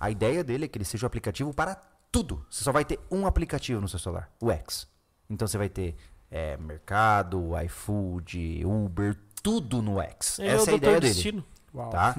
[0.00, 1.78] a ideia dele é que ele seja o aplicativo para
[2.10, 2.44] tudo.
[2.50, 4.88] Você só vai ter um aplicativo no seu celular, o X.
[5.28, 5.96] Então você vai ter
[6.30, 10.38] é, mercado, iFood, Uber, tudo no X.
[10.38, 11.44] ele é Essa é a ideia dele.
[11.90, 12.16] Tá?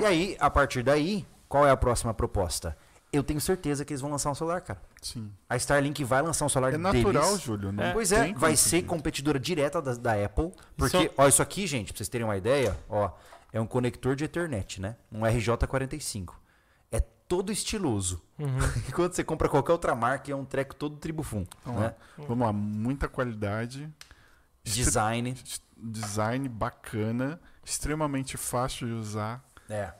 [0.00, 2.76] e aí, a partir daí, qual é a próxima proposta?
[3.12, 4.80] Eu tenho certeza que eles vão lançar um celular, cara.
[5.00, 5.30] Sim.
[5.48, 7.40] A Starlink vai lançar um celular É natural, deles.
[7.40, 7.72] Júlio.
[7.72, 7.92] Não É.
[7.92, 10.50] Pois é, vai ser competidora direta da, da Apple.
[10.76, 13.10] Porque, Isso- ó, isso aqui, gente, pra vocês terem uma ideia, ó,
[13.52, 14.96] é um conector de Ethernet, né?
[15.12, 16.32] Um RJ45.
[17.28, 18.22] Todo estiloso.
[18.38, 18.46] Uhum.
[18.88, 21.44] Enquanto você compra qualquer outra marca, é um treco todo tribufum.
[21.64, 21.86] Vamos Né?
[22.18, 22.24] lá.
[22.26, 22.52] Vamos lá.
[22.52, 23.88] Muita qualidade.
[24.62, 25.34] Design.
[25.76, 27.40] Design bacana.
[27.64, 29.44] Extremamente fácil de usar.
[29.68, 29.92] É.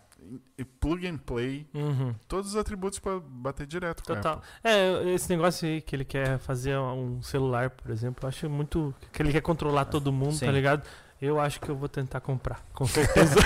[0.59, 1.69] E plug and play.
[1.75, 2.15] Uhum.
[2.27, 4.35] Todos os atributos para bater direto com Total.
[4.39, 4.49] Apple.
[4.65, 8.95] É, esse negócio aí que ele quer fazer um celular, por exemplo, eu acho muito.
[9.13, 10.47] que ele quer controlar todo mundo, Sim.
[10.47, 10.83] tá ligado?
[11.21, 13.37] Eu acho que eu vou tentar comprar, com certeza.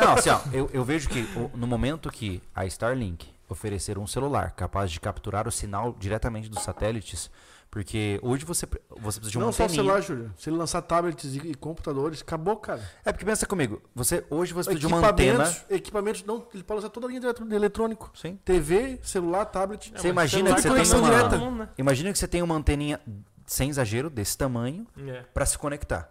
[0.00, 4.06] Não, assim, ó, eu, eu vejo que o- no momento que a Starlink oferecer um
[4.06, 7.30] celular capaz de capturar o sinal diretamente dos satélites,
[7.70, 8.66] porque hoje você,
[8.96, 10.32] você precisa de uma Não só celular, Júlio.
[10.38, 12.80] Se ele lançar tablets e, e computadores, acabou, cara.
[13.04, 15.44] É porque pensa comigo, você hoje você precisa de uma antena.
[15.44, 18.10] Equipamentos, equipamentos, não, ele pode lançar toda a linha de eletrônico.
[18.14, 18.38] Sim.
[18.44, 19.92] TV, celular, tablet.
[19.94, 21.38] Você imagina que você tem conexão uma- direta.
[21.50, 21.68] Né?
[21.76, 23.00] Imagina que você tem uma anteninha
[23.44, 25.22] sem exagero desse tamanho É.
[25.34, 26.08] para se conectar.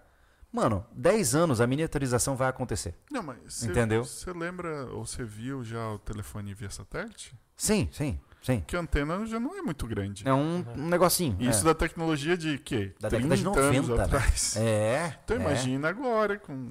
[0.56, 2.96] Mano, 10 anos a miniaturização vai acontecer.
[3.12, 4.06] Não, mas você- Entendeu?
[4.06, 7.36] Você lembra ou você viu já o telefone via satélite?
[7.58, 8.64] Sim, sim, sim.
[8.66, 10.26] Que a antena já não é muito grande.
[10.26, 11.36] É um, um negocinho.
[11.42, 11.64] Isso é.
[11.66, 12.94] da tecnologia de quê?
[13.02, 14.04] Da década de 30 anos 90, né?
[14.06, 14.56] atrás.
[14.56, 15.20] É.
[15.26, 15.40] Então é.
[15.42, 16.70] imagina agora com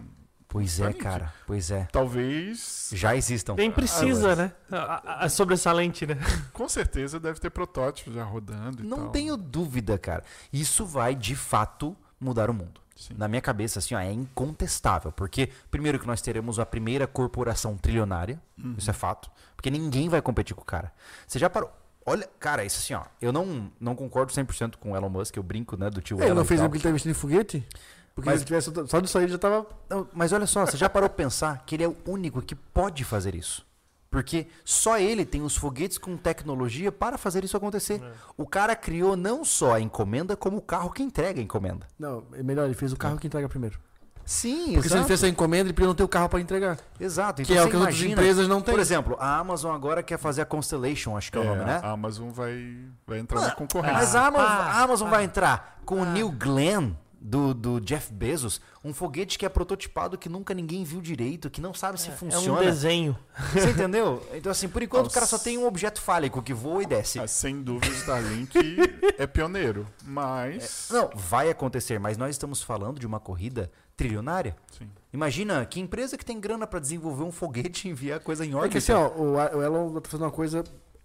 [0.48, 1.34] Pois é, cara.
[1.46, 1.86] Pois é.
[1.92, 3.54] talvez Já existam.
[3.56, 4.52] Nem precisa, né?
[4.70, 6.16] A, a- a sobressalente, né?
[6.54, 9.10] com certeza deve ter protótipos já rodando e Não tal.
[9.10, 10.22] tenho dúvida, cara.
[10.52, 12.80] Isso vai, de fato, mudar o mundo.
[12.96, 13.14] Sim.
[13.18, 15.10] Na minha cabeça, assim, ó, é incontestável.
[15.12, 18.40] Porque, primeiro, que nós teremos a primeira corporação trilionária.
[18.56, 18.74] Uhum.
[18.78, 19.30] Isso é fato.
[19.56, 20.92] Porque ninguém vai competir com o cara.
[21.26, 21.70] Você já parou.
[22.06, 23.04] Olha, cara, isso assim, ó.
[23.20, 25.36] Eu não, não concordo 100% com o Elon Musk.
[25.36, 27.66] Eu brinco, né, do tio ele Elon não fez porque ele tá investindo em foguete?
[28.14, 29.66] Porque Mas- se tivesse só disso aí ele já tava.
[29.88, 32.54] Não, mas olha só, você já parou pra pensar que ele é o único que
[32.54, 33.66] pode fazer isso.
[34.14, 38.00] Porque só ele tem os foguetes com tecnologia para fazer isso acontecer.
[38.36, 41.84] O cara criou não só a encomenda, como o carro que entrega a encomenda.
[41.98, 43.76] Não, é melhor, ele fez o carro que entrega primeiro.
[44.24, 45.08] Sim, Porque se ele exato.
[45.08, 46.78] fez essa encomenda, ele podia não ter o carro pra entregar.
[47.00, 47.42] Exato.
[47.42, 48.72] Que Então é o que as outras imagina, empresas não têm.
[48.72, 51.64] Por exemplo, a Amazon agora quer fazer a Constellation, acho que é, o É, nome,
[51.64, 51.80] né?
[51.82, 53.98] A Amazon vai, vai entrar Mano, na concorrência.
[53.98, 56.92] Mas a Amazon, Ah, a Amazon ah, vai entrar com o Neil Glenn
[57.26, 61.58] do, do Jeff Bezos, um foguete que é prototipado que nunca ninguém viu direito, que
[61.58, 62.60] não sabe se É um funciona.
[62.60, 63.16] desenho.
[63.54, 64.22] Você entendeu?
[64.34, 65.44] Então, assim, por enquanto o cara só Nossa.
[65.44, 67.18] tem um objeto fálico que voa e desce.
[67.18, 68.58] Ah, sem dúvida, o Starlink
[69.16, 69.86] é pioneiro.
[70.04, 70.88] Mas.
[70.90, 74.54] Não, vai acontecer, mas nós estamos falando de uma corrida trilionária.
[74.78, 74.90] Sim.
[75.10, 78.50] Imagina que empresa que tem grana pra desenvolver um foguete e enviar coisa em É
[78.50, 78.78] que órbita.
[78.78, 80.62] assim, ó, o, o Elon tá fazendo uma coisa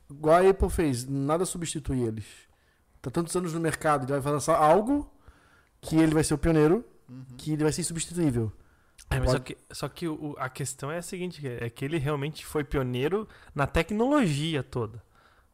[0.10, 2.26] igual a Apple fez, nada substitui eles.
[3.02, 5.10] Tá tantos anos no mercado, ele vai lançar algo
[5.82, 6.84] que ele vai ser o pioneiro,
[7.38, 8.52] que ele vai ser insubstituível.
[9.10, 11.84] É, mas Pode- só que, só que o- a questão é a seguinte, é que
[11.86, 15.02] ele realmente foi pioneiro na tecnologia toda.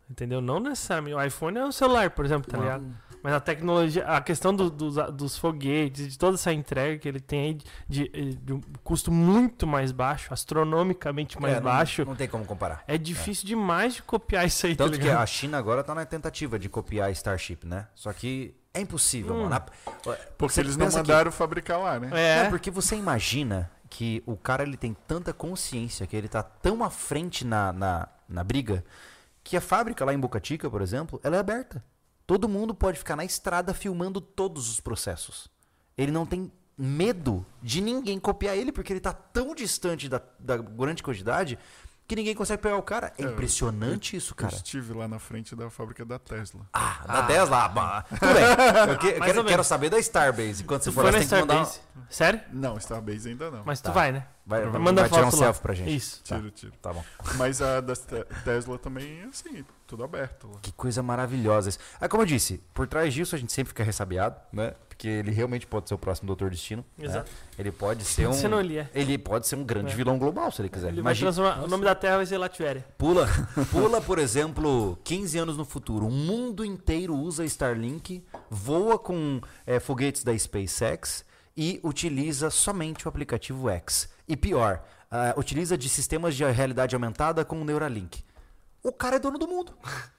[0.09, 0.39] Entendeu?
[0.39, 1.15] Não necessariamente.
[1.15, 2.85] O iPhone é um celular, por exemplo, tá ligado?
[3.23, 7.19] Mas a tecnologia, a questão do- dos, dos foguetes, de toda essa entrega que ele
[7.19, 7.53] tem aí
[7.89, 12.27] de, de- de um custo muito mais baixo, astronomicamente mais É, não- baixo, Não, tem
[12.27, 12.83] como comparar.
[12.87, 15.21] é difícil demais de copiar isso aí, tá Tanto que ligado?
[15.23, 17.87] a China agora tá na tentativa de copiar a Starship, né?
[17.95, 19.49] Só que é impossível, Hum.
[19.49, 19.61] mano.
[20.37, 22.09] Porque Você eles não pensa que- mandaram fabricar lá, né?
[22.13, 26.43] É, É porque você imagina que o cara ele tem tanta consciência, que ele tá
[26.43, 28.83] tão à frente na, na, na briga,
[29.43, 31.83] que a fábrica lá em Bocatica, por exemplo, ela é aberta.
[32.27, 35.47] Todo mundo pode ficar na estrada filmando todos os processos.
[35.97, 40.57] Ele não tem medo de ninguém copiar ele, porque ele tá tão distante da, da
[40.57, 41.57] grande quantidade
[42.07, 43.11] que ninguém consegue pegar o cara.
[43.17, 44.53] É, É, impressionante isso, Eu cara.
[44.55, 46.61] estive lá na frente da fábrica da Tesla.
[46.73, 47.65] Ah, da Tesla.
[47.75, 48.43] ah, Tudo bem.
[48.93, 50.63] Eu, que- eu quero, quero saber da Starbase.
[50.63, 51.63] Enquanto você Tu for foi lá, na você tem que mandar.
[51.65, 52.05] Starbase?
[52.09, 52.41] Sério?
[52.51, 53.63] Não, Starbase ainda não.
[53.65, 53.89] Mas Tá.
[53.91, 54.27] tu vai, né?
[54.45, 55.31] Vai, vai, Manda vai tirar um lá.
[55.31, 55.95] selfie pra gente.
[55.95, 56.21] Isso.
[56.23, 56.71] Tiro, tiro.
[56.79, 57.03] Tá bom.
[57.35, 60.59] Mas a da Te- Tesla também, assim, tudo aberto lá.
[60.61, 61.69] Que coisa maravilhosa.
[61.69, 61.79] isso.
[61.99, 64.75] Ah, como eu disse, por trás disso a gente sempre fica ressabiado, né?
[64.97, 66.83] Porque ele realmente pode ser o próximo Doutor Destino.
[66.97, 67.05] né?
[67.05, 67.29] Exato.
[67.59, 68.31] Ele pode ser um.
[68.93, 69.95] Ele pode ser um grande É.
[69.95, 70.87] vilão global, se ele quiser.
[70.87, 71.31] Ele Imagina.
[71.63, 72.85] O nome da Terra vai ser Latvéria.
[72.97, 73.27] pula,
[73.71, 76.07] pula, por exemplo, 15 anos no futuro.
[76.07, 81.25] O mundo inteiro usa Starlink, voa com é, foguetes da SpaceX
[81.57, 84.07] e utiliza somente o aplicativo X.
[84.25, 84.81] E pior,
[85.11, 88.23] ah, utiliza de sistemas de realidade aumentada com o Neuralink.
[88.81, 89.73] O cara é dono do mundo.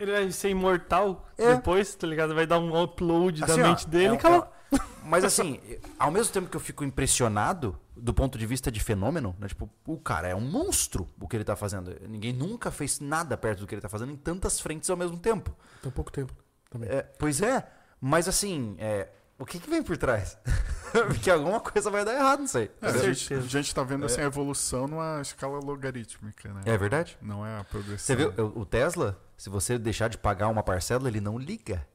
[0.00, 1.54] Ele vai ser imortal É.
[1.56, 2.34] depois, tá ligado?
[2.34, 4.48] Vai dar um upload Assim, da ó, mente dele é- e acabou.
[4.72, 5.60] é- mas assim,
[5.98, 9.46] ao mesmo tempo que eu fico impressionado do ponto de vista de fenômeno, né?
[9.48, 11.94] Tipo, o cara é um monstro o que ele tá fazendo.
[12.08, 15.18] Ninguém nunca fez nada perto do que ele tá fazendo em tantas frentes ao mesmo
[15.18, 15.54] tempo.
[15.82, 16.32] Tem pouco tempo
[16.70, 16.88] também.
[16.88, 17.66] É, pois é,
[18.00, 19.08] mas assim, é,
[19.40, 20.36] o que que vem por trás?
[20.92, 22.70] Porque alguma coisa vai dar errado, não sei.
[22.82, 26.60] É, a, gente, a gente tá vendo assim, a evolução numa escala logarítmica, né?
[26.66, 27.16] É verdade?
[27.22, 27.98] Não é a progressão.
[27.98, 31.86] Você viu, o Tesla, se você deixar de pagar uma parcela, ele não liga.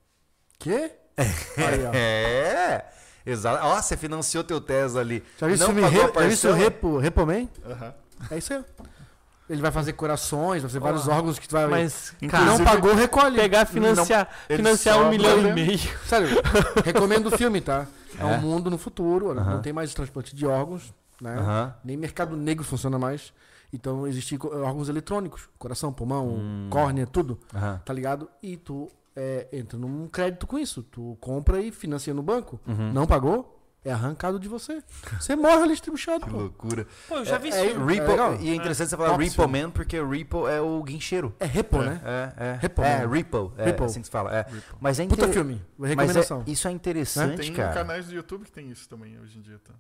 [0.58, 0.92] Quê?
[1.16, 1.92] Aí, ó.
[1.94, 2.86] É,
[3.24, 3.64] exato.
[3.64, 5.24] Ó, você financiou teu Tesla ali.
[5.38, 5.96] Já viu não o filme pagou a Re...
[5.96, 6.56] Já viu o parcela?
[6.56, 7.48] Repo, Repo Man?
[7.64, 7.94] Aham.
[8.32, 8.66] É isso aí.
[9.50, 11.68] Ele vai fazer corações, vai fazer vários órgãos que tu vai.
[11.68, 13.36] Mas, cara, não pagou, recolhe.
[13.38, 15.50] pegar, financiar, ele financiar um milhão né?
[15.50, 15.80] e meio.
[16.06, 16.28] Sério,
[16.84, 17.86] recomendo o filme, tá?
[18.18, 18.26] É, É?
[18.26, 19.56] um mundo no futuro, Aham.
[19.56, 20.92] não tem mais transplante de órgãos,
[21.22, 21.74] né?
[21.84, 23.32] Nem mercado negro funciona mais.
[23.74, 26.68] Então existem órgãos eletrônicos, coração, pulmão, Hum.
[26.72, 27.38] córnea, tudo,
[27.84, 28.28] tá ligado?
[28.42, 30.82] E tu é, entra num crédito com isso.
[30.84, 32.60] Tu compra e financia no banco.
[32.68, 32.92] Uhum.
[32.94, 33.55] Não pagou?
[33.86, 34.82] É arrancado de você.
[35.20, 36.38] Você morre ali estribuchado, Que pô.
[36.38, 36.88] loucura.
[37.08, 37.80] Pô, eu já vi É, isso.
[37.80, 38.36] é- Ripple, legal.
[38.42, 41.36] e é interessante você falar Top Ripple Man, porque Ripple é o guincheiro.
[41.40, 41.86] É repo, É.
[41.86, 42.02] né?
[42.04, 42.60] É, é.
[42.62, 43.06] Ripple é.
[43.06, 43.52] Ripple.
[43.58, 43.86] É Ripple.
[43.86, 44.36] assim que se fala.
[44.36, 44.42] É.
[44.42, 44.76] Ripple.
[44.82, 45.64] Mas é Puta inter- filme.
[45.78, 46.44] Mas Recomendação.
[46.48, 47.74] é, isso é interessante, Tem cara.
[47.74, 49.74] canais do YouTube que tem isso também hoje em dia, tá?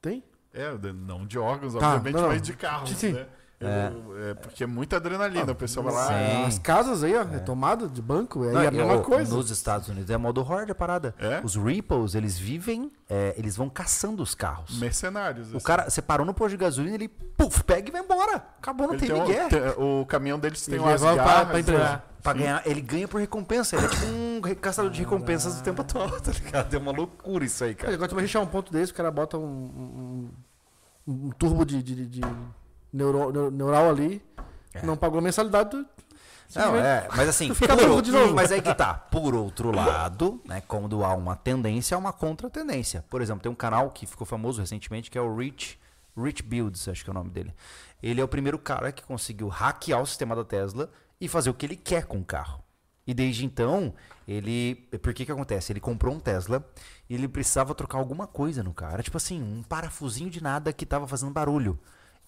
[0.00, 0.24] Tem?
[0.52, 2.28] É, não de órgãos, Tá, obviamente, não, não.
[2.30, 3.12] mas de carros, Sim.
[3.12, 3.26] né?
[3.66, 3.92] É.
[3.92, 6.06] Eu- é porque é muita adrenalina, o pessoal vai lá.
[6.08, 6.44] Sim.
[6.46, 7.38] As casas aí, ó, é.
[7.40, 9.34] tomada de banco, é, Não, a mesma ó, coisa.
[9.34, 11.14] Nos Estados Unidos é modo horde a parada.
[11.18, 11.40] É?
[11.42, 14.78] Os Ripples, eles vivem, é, eles vão caçando os carros.
[14.78, 15.52] Mercenários.
[15.52, 15.66] O assim.
[15.66, 18.36] cara, você parou no posto de gasolina, ele puf, pega e vai embora.
[18.58, 19.48] Acabou, não Ele tem tem um- ninguém.
[19.48, 21.64] tem- o caminhão deles tem Ele umas pra- garras.
[21.64, 22.02] pra né?
[22.22, 23.74] Pra ganhar, ele ganha por recompensa.
[23.74, 26.72] Ele é tipo um caçador de recompensas do tempo atual, tá ligado?
[26.72, 29.10] É uma loucura isso aí, Cara, agora tu vai rechear um ponto desse, o cara
[29.10, 32.20] bota um, um, um turbo de, de, de
[32.92, 34.22] neuro- neu- neural ali,
[34.74, 34.82] É.
[34.84, 35.84] não pagou a mensalidade,
[36.54, 38.34] Não, é, mas assim, fica por louco o- de novo.
[38.34, 38.92] mas aí que tá.
[38.94, 43.04] Por outro lado, né, quando há uma tendência, há uma contra-tendência.
[43.08, 45.78] Por exemplo, tem um canal que ficou famoso recentemente, que é o Rich,
[46.16, 47.54] Rich Builds, acho que é o nome dele.
[48.02, 50.90] Ele é o primeiro cara que conseguiu hackear o sistema da Tesla
[51.20, 52.62] e fazer o que ele quer com o carro.
[53.06, 53.94] E desde então,
[54.28, 54.74] ele.
[55.02, 55.72] Por que que acontece?
[55.72, 56.64] Ele comprou um Tesla
[57.08, 58.92] e ele precisava trocar alguma coisa no carro.
[58.94, 61.78] Era tipo assim, um parafusinho de nada que tava fazendo barulho.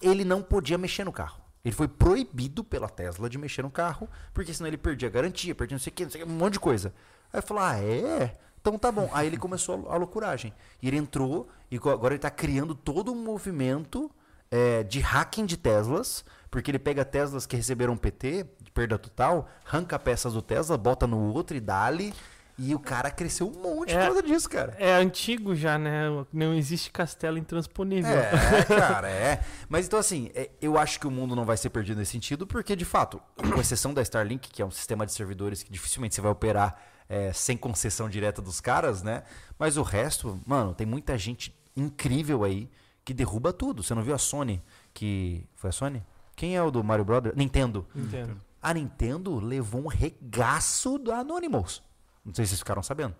[0.01, 1.41] Ele não podia mexer no carro.
[1.63, 5.75] Ele foi proibido pela Tesla de mexer no carro, porque senão ele perdia garantia, perdia
[5.75, 6.93] não sei o que, não sei o que, um monte de coisa.
[7.33, 8.37] Aí ele falou: ah, é?
[8.61, 9.09] Então tá bom.
[9.13, 10.53] Aí ele começou a loucuragem.
[10.81, 14.11] E ele entrou e agora ele tá criando todo um movimento
[14.49, 19.49] é, de hacking de Teslas, porque ele pega Teslas que receberam PT, de perda total,
[19.65, 22.13] arranca peças do Tesla, bota no outro e dá-lhe.
[22.57, 24.05] E o cara cresceu um monte por É.
[24.05, 24.75] causa disso, cara.
[24.79, 26.05] É antigo já, né?
[26.31, 28.09] Não existe castelo intransponível.
[28.11, 29.43] É, cara, é.
[29.67, 32.47] Mas então, assim, é, eu acho que o mundo não vai ser perdido nesse sentido,
[32.47, 36.15] porque, de fato, com exceção da Starlink, que é um sistema de servidores que dificilmente
[36.15, 36.79] você vai operar
[37.09, 39.23] é, sem concessão direta dos caras, né?
[39.59, 42.69] Mas o resto, mano, tem muita gente incrível aí
[43.03, 43.83] que derruba tudo.
[43.83, 44.63] Você não viu a Sony,
[44.93, 45.45] que.
[45.55, 46.01] Foi a Sony?
[46.37, 47.35] Quem é o do Mario Brothers?
[47.35, 47.85] Nintendo.
[47.93, 48.39] Entendo.
[48.61, 51.83] A Nintendo levou um regaço da Anonymous.
[52.25, 53.15] Não sei se vocês ficaram sabendo.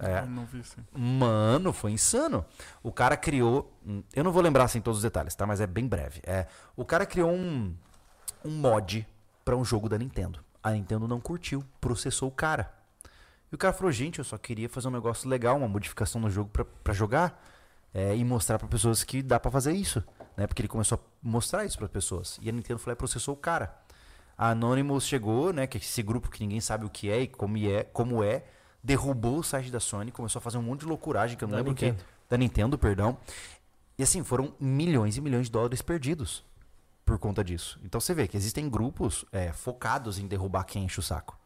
[0.00, 0.20] É.
[0.22, 0.84] Não, não vi sim.
[0.92, 2.44] Mano, foi insano.
[2.82, 3.72] O cara criou.
[4.14, 5.46] Eu não vou lembrar assim todos os detalhes, tá?
[5.46, 6.20] Mas é bem breve.
[6.26, 6.46] É,
[6.76, 7.74] o cara criou um,
[8.44, 9.06] um mod
[9.44, 10.44] pra um jogo da Nintendo.
[10.62, 12.72] A Nintendo não curtiu, processou o cara.
[13.50, 16.28] E o cara falou: gente, eu só queria fazer um negócio legal, uma modificação no
[16.28, 17.40] jogo pra, pra jogar.
[17.94, 20.02] é, e mostrar pra pessoas que dá pra fazer isso.
[20.36, 20.46] Né?
[20.46, 22.38] Porque ele começou a mostrar isso pra pessoas.
[22.42, 23.74] E a Nintendo falou: é, processou o cara.
[24.38, 25.66] A Anonymous chegou, né?
[25.66, 28.44] Que é esse grupo que ninguém sabe o que é e como é, como é
[28.82, 31.52] derrubou o site da Sony, começou a fazer um monte de loucuragem que eu não
[31.52, 31.92] Da lembro o que.
[32.28, 33.16] Da Nintendo, perdão.
[33.98, 36.44] E assim, foram milhões e milhões de dólares perdidos
[37.04, 37.80] por conta disso.
[37.84, 41.38] Então você vê que existem grupos é, focados em derrubar quem enche o saco.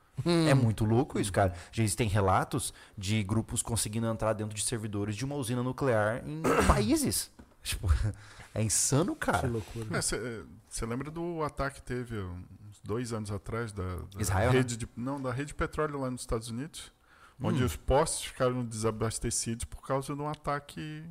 [0.49, 1.55] É muito louco isso, cara.
[1.73, 6.43] Já existem relatos de grupos conseguindo entrar dentro de servidores de uma usina nuclear em
[6.67, 7.31] países.
[7.62, 7.89] Tipo,
[8.55, 9.49] é insano, Que cara.
[9.49, 10.03] loucura.
[10.03, 12.17] Você lembra do ataque que teve
[12.82, 14.59] dois anos atrás da, da Israel, né?
[14.59, 16.93] rede de, não da rede de petróleo lá nos Estados Unidos,
[17.40, 17.66] onde Hum.
[17.66, 21.05] os postos ficaram desabastecidos por causa de um ataque,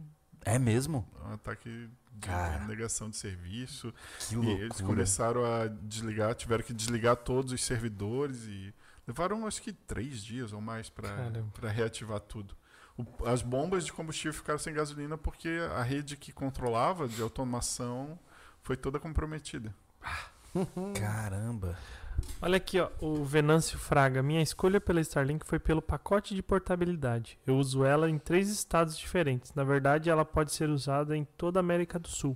[0.46, 1.08] É mesmo?
[1.26, 2.66] um ataque de Cara.
[2.66, 3.94] negação de serviço.
[4.28, 8.74] Que E eles começaram a desligar, tiveram que desligar todos os servidores e
[9.08, 12.56] levaram acho que três dias ou mais para reativar tudo.
[12.98, 18.20] O- as bombas de combustível ficaram sem gasolina porque a rede que controlava de automação
[18.62, 19.74] foi toda comprometida.
[21.00, 21.78] Caramba.
[22.42, 24.22] Olha aqui, ó, o Venâncio Fraga.
[24.22, 27.40] Minha escolha pela Starlink foi pelo pacote de portabilidade.
[27.48, 29.54] Eu uso ela em três estados diferentes.
[29.54, 32.36] Na verdade, ela pode ser usada em toda a América do Sul.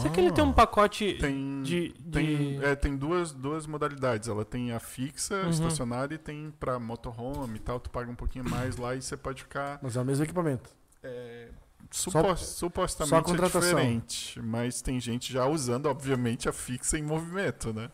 [0.00, 1.90] Será que ele tem um pacote Tem, de.
[2.10, 4.28] tem, de- é, tem duas, duas modalidades.
[4.28, 5.50] Ela tem a fixa, Uhum.
[5.50, 7.78] estacionária, e tem para motorhome e tal.
[7.78, 10.68] Tu paga um pouquinho mais lá e você pode ficar Mas é o mesmo equipamento.
[11.02, 11.48] É,
[11.92, 17.02] supos- supostamente só a é diferente, mas tem gente já usando, obviamente, a fixa em
[17.02, 17.90] movimento, né?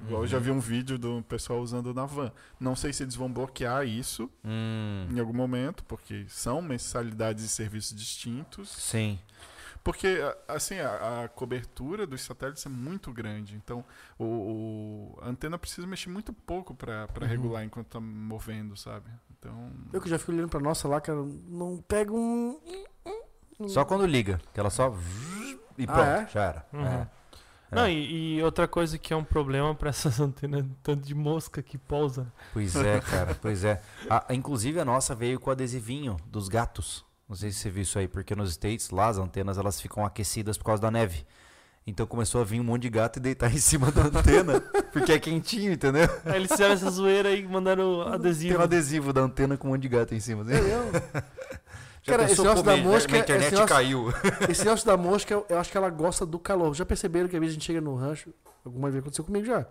[0.00, 2.30] Igual eu já vi um vídeo do pessoal usando na van.
[2.60, 7.48] Não sei se eles vão bloquear isso Hum, em algum momento, porque são mensalidades e
[7.48, 8.68] serviços distintos.
[8.70, 9.18] sim.
[9.84, 13.54] Porque, a- assim, a, a cobertura dos satélites é muito grande.
[13.56, 13.82] Então,
[14.18, 17.26] o, o- a antena precisa mexer muito pouco para Uhum.
[17.26, 19.08] regular enquanto tá movendo, sabe?
[19.38, 22.60] Então, Eu que já fico olhando pra nossa lá, cara, não pega um.
[23.66, 24.94] Só quando liga, que ela só.
[25.76, 26.28] E Ah, pronto, é?
[26.32, 26.66] já era.
[26.72, 26.86] Uhum.
[26.86, 27.08] É.
[27.70, 27.92] Não, É.
[27.92, 31.76] e, e outra coisa que é um problema pra essas antenas, tanto de mosca que
[31.76, 32.32] pousa.
[32.52, 33.80] Pois é, cara, pois é.
[34.08, 37.04] A- inclusive a nossa veio com o adesivinho dos gatos.
[37.28, 40.04] Não sei se você viu isso aí, porque nos States, lá as antenas elas ficam
[40.04, 41.26] aquecidas por causa da neve.
[41.86, 44.60] Então começou a vir um monte de gato e deitar em cima da antena,
[44.92, 46.08] porque é quentinho, entendeu?
[46.24, 48.58] Aí eles fizeram essa zoeira e mandaram Tem adesivo.
[48.58, 50.42] um adesivo da antena com um monte de gato em cima.
[50.42, 50.52] assim.
[52.08, 54.12] Já Cara, esse negócio pô, da minha- mosca, minha esse internet negócio- caiu.
[54.50, 56.74] Esse negócio da mosca, eu, acho que ela gosta do calor.
[56.74, 58.32] Já perceberam que às vezes a gente chega no rancho,
[58.64, 59.66] alguma vez aconteceu comigo já.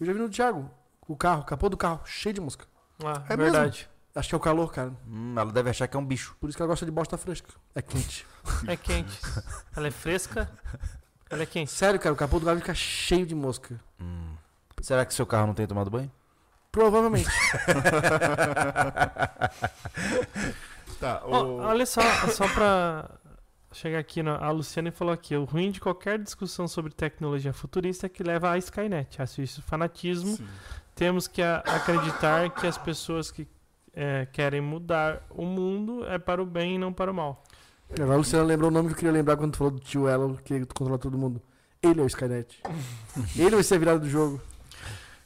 [0.00, 0.70] Eu já vi no Thiago,
[1.06, 2.64] o carro, o capô do carro, cheio de mosca.
[3.04, 3.88] Ah, É verdade.
[4.14, 4.92] Acho que é o calor, cara.
[5.08, 6.36] Hum, ela deve achar que é um bicho.
[6.38, 7.48] Por isso que ela gosta de bosta fresca.
[7.74, 8.26] É quente.
[8.68, 9.18] É quente.
[9.76, 10.50] Ela é fresca.
[11.30, 11.70] Ela é quente.
[11.70, 13.80] Sério, cara, o capô do carro fica cheio de mosca.
[14.00, 14.34] Hum.
[14.82, 16.10] Será que seu carro não tem tomado banho?
[16.70, 17.30] Provavelmente.
[21.02, 21.26] tá.
[21.26, 23.10] O- olha só, só pra
[23.72, 28.06] chegar aqui, na- a Luciane falou aqui: o ruim de qualquer discussão sobre tecnologia futurista
[28.06, 29.20] é que leva a Skynet.
[29.20, 30.36] Acho isso fanatismo.
[30.36, 30.46] Sim.
[30.94, 33.46] Temos que a- acreditar que as pessoas que
[33.94, 37.42] é, querem mudar o mundo é para o bem e não para o mal.
[37.94, 40.08] Agora a Luciana lembrou o nome que eu queria lembrar quando tu falou do tio
[40.08, 41.42] Elo, que queria controlar todo mundo.
[41.82, 42.62] Ele é o Skynet.
[43.36, 44.40] Ele vai ser a virada do jogo.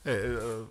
[0.04, 0.64] É, é,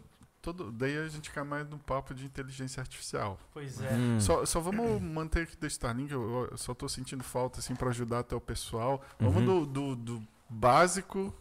[0.46, 3.40] todo, daí a gente cai mais no papo de inteligência artificial.
[3.54, 4.20] Pois Hum.
[4.20, 7.90] Só, só vamos manter aqui da Starlink, eu, eu só tô sentindo falta, assim, para
[7.90, 9.02] ajudar até o pessoal.
[9.20, 9.66] Vamos Uhum.
[9.66, 11.34] do, do, do básico,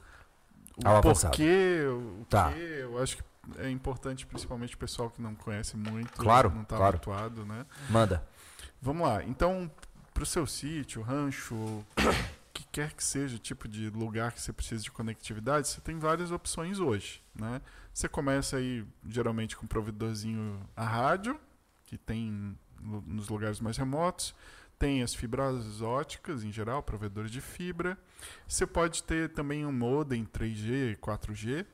[0.82, 1.30] o Ao avançado.
[1.36, 2.52] porquê, o Tá.
[2.52, 3.22] quê, eu acho que
[3.58, 6.96] é importante, principalmente o pessoal que não conhece muito, Claro, não tá claro.
[6.96, 7.66] habituado, né?
[7.90, 8.26] Manda.
[8.80, 9.70] Vamos lá, então,
[10.14, 11.84] pro seu sítio, rancho, o
[12.54, 15.98] que quer que seja o tipo de lugar que você precisa de conectividade, você tem
[15.98, 17.60] várias opções hoje, né?
[17.92, 21.38] Você começa aí, geralmente, com um provedorzinho a rádio,
[21.84, 24.34] que tem no- nos lugares mais remotos,
[24.78, 27.98] tem as fibras óticas, em geral, provedores de fibra.
[28.46, 31.66] Você pode ter também um modem 3G e 4G,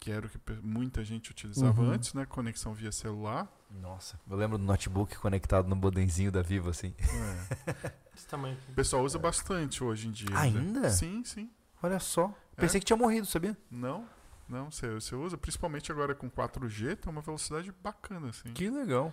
[0.00, 1.90] que era o que muita gente utilizava Uhum.
[1.90, 2.24] antes, né?
[2.26, 3.48] Conexão via celular.
[3.70, 6.94] Nossa, eu lembro do notebook conectado no bodenzinho da Vivo, assim.
[6.98, 7.92] É.
[8.16, 10.36] Esse tamanho O pessoal usa bastante hoje em dia.
[10.38, 10.90] Ainda?
[10.90, 11.50] Sim, sim.
[11.82, 12.34] Olha só.
[12.56, 12.60] É?
[12.62, 13.56] Pensei que tinha morrido, sabia?
[13.70, 14.04] Não,
[14.48, 18.52] não, você, você usa, principalmente agora com 4G, tem uma velocidade bacana, assim.
[18.52, 19.12] Que legal.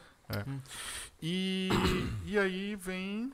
[1.22, 1.70] E,
[2.26, 3.32] e aí vem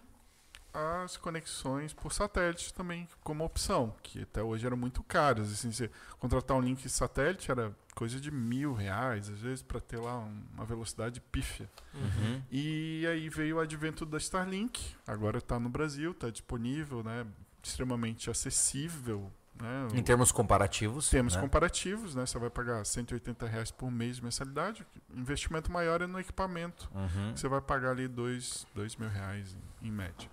[0.74, 5.52] as conexões por satélite também como opção, que até hoje eram muito caras.
[5.52, 5.90] Assim, você
[6.20, 10.44] contratar um link satélite era coisa de mil reais, às vezes, para ter lá um-
[10.54, 11.70] uma velocidade pífia.
[11.94, 12.42] Uhum.
[12.50, 17.26] E aí veio o advento da Starlink, agora está no Brasil, está disponível, né,
[17.62, 19.32] extremamente acessível.
[19.62, 21.08] Né, Em termos comparativos.
[21.10, 21.42] Temos né?
[21.42, 22.26] comparativos, né?
[22.26, 24.84] Você vai pagar 180 reais por mês de mensalidade.
[25.14, 26.90] O investimento maior é no equipamento.
[26.96, 27.36] Uhum.
[27.36, 30.28] Você vai pagar ali 2 dois mil reais em, em média.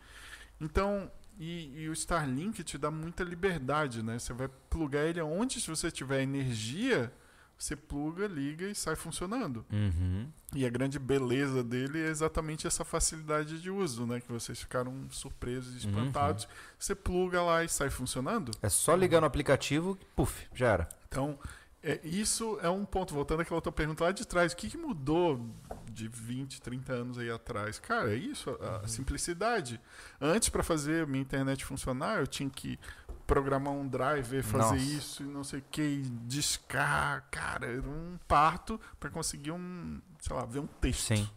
[0.60, 4.18] Então, e, e o Starlink te dá muita liberdade, né?
[4.18, 7.12] Você vai plugar ele aonde, se você tiver energia,
[7.56, 9.64] você pluga, liga e sai funcionando.
[9.72, 10.28] Uhum.
[10.54, 14.20] E a grande beleza dele é exatamente essa facilidade de uso, né?
[14.20, 15.92] Que vocês ficaram surpresos e Uhum.
[15.92, 16.48] espantados.
[16.78, 18.50] Você pluga lá e sai funcionando.
[18.62, 20.88] É só ligar no aplicativo, puf, já era.
[21.08, 21.38] Então,
[21.80, 24.76] É, isso é um ponto, voltando àquela outra pergunta lá de trás, o que, que
[24.76, 25.48] mudou
[25.90, 27.78] de 20, 30 anos aí atrás?
[27.78, 29.80] Cara, é isso, a, a simplicidade.
[30.20, 32.78] Antes, para fazer minha internet funcionar, eu tinha que
[33.26, 34.76] programar um driver, fazer Nossa.
[34.76, 37.26] isso e não sei o que, discar.
[37.30, 41.14] Cara, era um parto para conseguir um, sei lá, ver um texto.
[41.14, 41.28] Sim.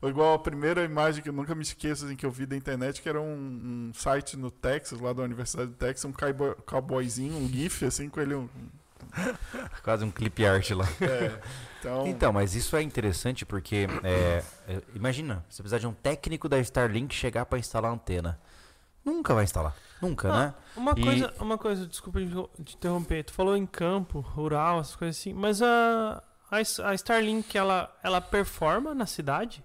[0.00, 2.56] Ou igual a primeira imagem que eu nunca me esqueço assim, que eu vi da
[2.56, 6.54] internet, que era um, um site no Texas, lá da Universidade do Texas, um cowboy,
[6.66, 8.34] cowboyzinho, um GIF, assim, com ele.
[8.34, 8.48] Um,
[9.82, 10.86] Quase um clip art lá.
[11.02, 11.40] é,
[11.78, 16.48] então, Então, mas isso é interessante porque, é, é, imagina, você precisar de um técnico
[16.48, 18.40] da Starlink chegar para instalar a antena.
[19.04, 19.76] Nunca vai instalar.
[20.00, 20.54] Nunca, Ah, né?
[20.76, 22.26] Uma E- coisa, uma coisa, desculpa de
[22.58, 23.24] de interromper.
[23.24, 28.94] Tu falou em campo, rural, essas coisas assim, mas a, a Starlink, ela, ela performa
[28.94, 29.62] na cidade?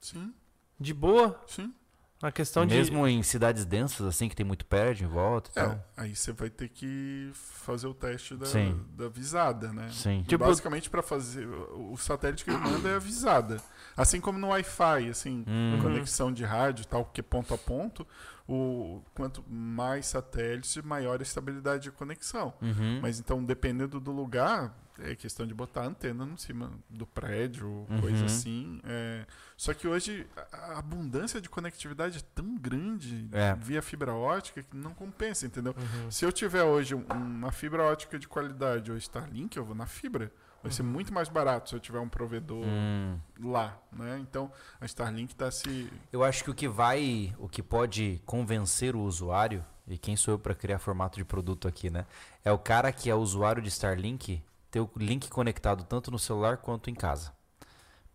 [0.00, 0.32] sim,
[0.78, 1.40] De boa?
[1.46, 1.74] sim.
[2.22, 5.62] Na questão Mesmo em cidades densas, assim, que tem muito prédio em volta e É,
[5.64, 5.84] tal.
[5.98, 8.82] aí você vai ter que fazer o teste da, Sim.
[8.96, 9.90] da visada, né?
[9.92, 10.24] Sim.
[10.26, 11.46] Tipo- Basicamente, para fazer.
[11.46, 13.60] O o satélite que ele manda é a visada.
[13.96, 15.78] Assim como no Wi-Fi, assim, Hum.
[15.80, 18.06] conexão de rádio e tal, que é ponto a ponto,
[18.46, 22.52] o, quanto mais satélites, maior a estabilidade de conexão.
[22.60, 23.00] Uhum.
[23.00, 27.86] Mas então, dependendo do lugar, é questão de botar a antena no cima do prédio,
[28.00, 28.24] coisa Uhum.
[28.26, 28.80] assim.
[28.84, 29.26] é.
[29.56, 33.54] Só que hoje a abundância de conectividade é tão grande É.
[33.54, 35.74] via fibra ótica que não compensa, entendeu?
[35.76, 36.10] Uhum.
[36.10, 39.86] Se eu tiver hoje um- uma fibra ótica de qualidade ou Starlink, eu vou na
[39.86, 40.30] fibra.
[40.66, 43.18] Vai ser muito mais barato se eu tiver um provedor Hum.
[43.40, 44.18] lá, né?
[44.20, 48.96] Então a Starlink está se Eu acho que o que vai, o que pode convencer
[48.96, 52.04] o usuário, e quem sou eu para criar formato de produto aqui, né?
[52.44, 56.56] É o cara que é usuário de Starlink ter o link conectado tanto no celular
[56.56, 57.32] quanto em casa.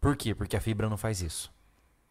[0.02, 0.36] Por quê?
[0.36, 1.52] Porque a fibra não faz isso.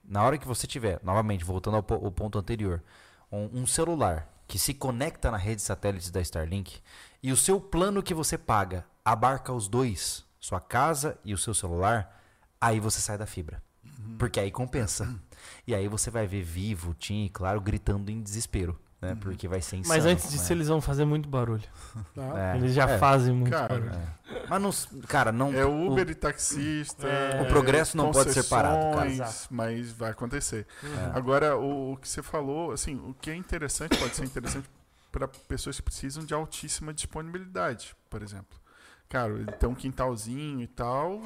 [0.03, 2.83] Na hora que você tiver, novamente, voltando ao, ao ponto anterior,
[3.31, 6.81] um, um celular que se conecta na rede satélite da Starlink
[7.23, 11.53] e o seu plano que você paga abarca os dois, sua casa e o seu
[11.55, 12.21] celular,
[12.61, 13.63] aí você sai da fibra.
[14.19, 15.15] Porque aí compensa.
[15.67, 19.15] E aí você vai ver Vivo, Tim e Claro gritando em desespero, né?
[19.21, 19.95] Porque vai ser insano.
[19.95, 20.53] Mas antes disso, né?
[20.53, 21.63] eles vão fazer muito barulho.
[22.15, 22.53] Tá?
[22.53, 23.91] É, Eles já é, fazem muito Cara, barulho.
[23.95, 24.47] é.
[24.49, 24.63] Mas
[24.93, 27.07] não, cara, não é o- Uber e taxista.
[27.07, 27.43] É.
[27.43, 29.31] O progresso não pode ser parado, cara.
[29.51, 30.67] Mas vai acontecer.
[30.83, 31.11] É.
[31.17, 34.69] Agora, o, o que você falou, assim, o que é interessante, pode ser interessante
[35.11, 38.60] para pessoas que precisam de altíssima disponibilidade, por exemplo.
[39.11, 41.21] Cara, ele tem um quintalzinho e tal,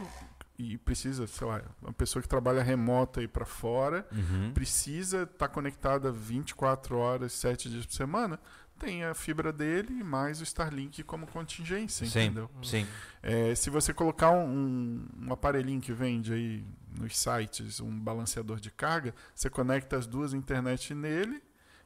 [0.59, 4.53] e precisa, sei lá, uma pessoa que trabalha remota aí para fora, Uhum.
[4.55, 8.41] precisa estar conectada 24 horas, 7 dias por semana,
[8.79, 12.51] tem a fibra dele e mais o Starlink como contingência, Sim, entendeu?
[12.63, 12.87] sim.
[13.23, 16.65] É, se você colocar um, um, um aparelhinho que vende aí
[16.99, 21.43] nos sites, um balanceador de carga, você conecta as duas internet nele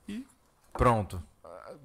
[0.09, 0.25] e
[0.73, 1.21] Pronto.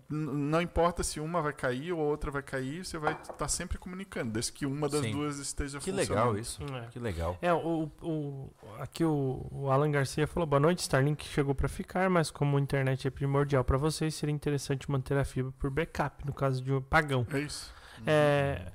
[0.10, 4.31] Não importa se uma vai cair ou outra vai cair, você vai estar sempre comunicando,
[4.31, 5.11] desde que uma das Sim.
[5.11, 6.10] duas esteja Que funcionando.
[6.10, 6.61] legal isso.
[6.64, 6.88] É.
[6.88, 7.38] Que legal.
[7.41, 12.10] É, o, o, aqui o, o Alan Garcia falou: boa noite, Starlink chegou para ficar,
[12.10, 16.26] mas como a internet é primordial para vocês, seria interessante manter a fibra por backup,
[16.26, 17.26] no caso de um apagão.
[17.31, 17.73] É isso.
[18.05, 18.72] É,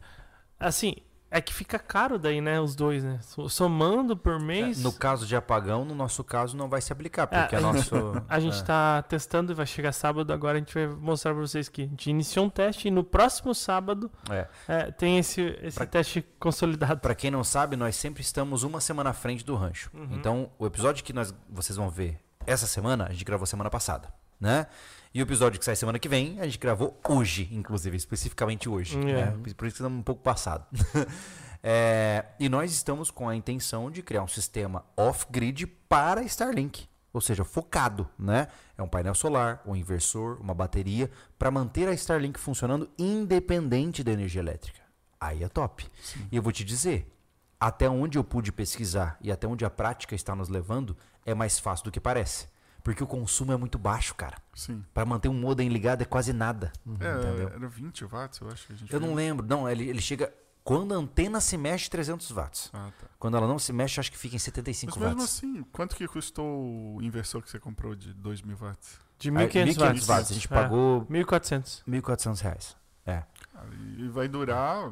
[0.58, 0.96] assim,
[1.30, 3.18] é que fica caro daí, né, os dois, né?
[3.22, 7.26] So- Somando por mês, No caso de apagão, no nosso caso não vai se aplicar,
[7.26, 7.94] porque É, a a nosso
[8.28, 8.64] a gente é.
[8.64, 11.86] tá testando e vai chegar sábado, agora a gente vai mostrar para vocês que a
[11.86, 14.46] gente iniciou um teste e no próximo sábado É.
[14.66, 17.00] é, tem esse, esse Pra- teste consolidado.
[17.00, 19.90] Pra quem não sabe, nós sempre estamos uma semana à frente do rancho.
[19.92, 20.08] Uhum.
[20.12, 24.08] Então, o episódio que nós, vocês vão ver essa semana, a gente gravou semana passada,
[24.40, 24.66] né?
[25.14, 28.98] E o episódio que sai semana que vem, a gente gravou hoje, inclusive, especificamente hoje.
[28.98, 29.02] É.
[29.02, 29.30] né?
[29.42, 30.66] Por isso que estamos um pouco passado.
[31.60, 36.88] É, e nós estamos com a intenção de criar um sistema off-grid para Starlink.
[37.12, 38.46] Ou seja, focado, né?
[38.76, 44.12] É um painel solar, um inversor, uma bateria, para manter a Starlink funcionando independente da
[44.12, 44.80] energia elétrica.
[45.20, 45.84] Aí é top.
[46.30, 47.12] E eu vou te dizer,
[47.58, 51.58] até onde eu pude pesquisar e até onde a prática está nos levando, é mais
[51.58, 52.46] fácil do que parece.
[52.88, 54.38] Porque o consumo é muito baixo, cara.
[54.54, 54.82] Sim.
[54.94, 56.72] Para manter um modem ligado é quase nada.
[56.98, 57.48] É, entendeu?
[57.50, 59.16] era 20 watts, eu acho que a gente Eu não viu.
[59.16, 59.46] lembro.
[59.46, 60.32] Não, ele, ele chega.
[60.64, 62.70] Quando a antena se mexe, 300 watts.
[62.72, 63.06] Ah, tá.
[63.18, 65.36] Quando ela não se mexe, acho que fica em 75 Mas mesmo watts.
[65.36, 68.98] assim, quanto que custou o inversor que você comprou de 2 mil watts?
[69.18, 70.06] De Aí, 1.500 watts.
[70.06, 70.30] watts.
[70.30, 70.48] A gente É.
[70.48, 71.82] pagou 1.400.
[71.86, 72.74] 1.400 reais.
[73.04, 73.22] É.
[73.54, 73.64] Ah,
[73.98, 74.90] E vai durar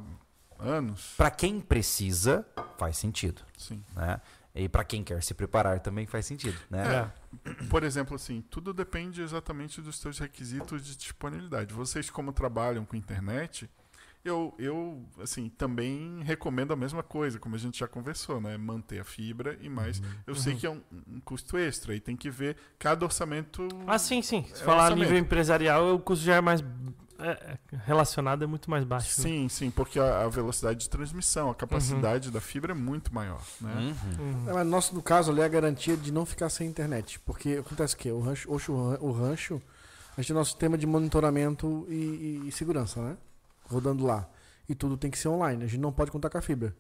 [0.59, 1.15] anos.
[1.17, 2.47] Pra quem precisa,
[2.77, 3.41] faz sentido.
[3.57, 3.83] Sim.
[3.95, 4.21] Né?
[4.55, 6.59] E pra quem quer se preparar também faz sentido.
[6.71, 6.97] Né?
[6.97, 7.13] É.
[7.71, 11.73] Por exemplo, assim, tudo depende exatamente dos seus requisitos de disponibilidade.
[11.75, 13.69] Vocês, como trabalham com internet,
[14.25, 18.57] Eu, eu, assim, também recomendo a mesma coisa, como a gente já conversou, né?
[18.57, 20.03] Manter a fibra e mais.
[20.27, 20.59] Eu sei Uhum.
[20.59, 23.69] que é um, um custo extra e tem que ver cada orçamento.
[23.87, 24.43] Ah, sim, sim.
[24.53, 25.05] Se É falar a orçamento.
[25.05, 26.61] nível empresarial, o custo já é mais.
[27.19, 29.21] É, é, relacionado é muito mais baixo.
[29.21, 29.29] né?
[29.29, 33.43] Sim, sim, porque a, a velocidade de transmissão, a capacidade da fibra é muito maior,
[33.61, 33.95] né?
[34.19, 34.25] Uhum.
[34.25, 34.49] Uhum.
[34.51, 37.19] É, mas no nosso, no caso ali, é a garantia de não ficar sem internet.
[37.21, 38.11] Porque acontece o quê?
[38.11, 39.61] O rancho, hoje o ran- o rancho,
[40.17, 41.95] a gente tem nosso sistema de monitoramento e,
[42.45, 43.17] e- e segurança, né?
[43.65, 44.29] Rodando lá.
[44.69, 45.65] E tudo tem que ser online.
[45.65, 46.75] A gente não pode contar com a fibra.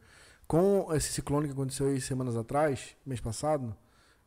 [0.46, 3.74] Com esse ciclone que aconteceu aí semanas atrás, mês passado,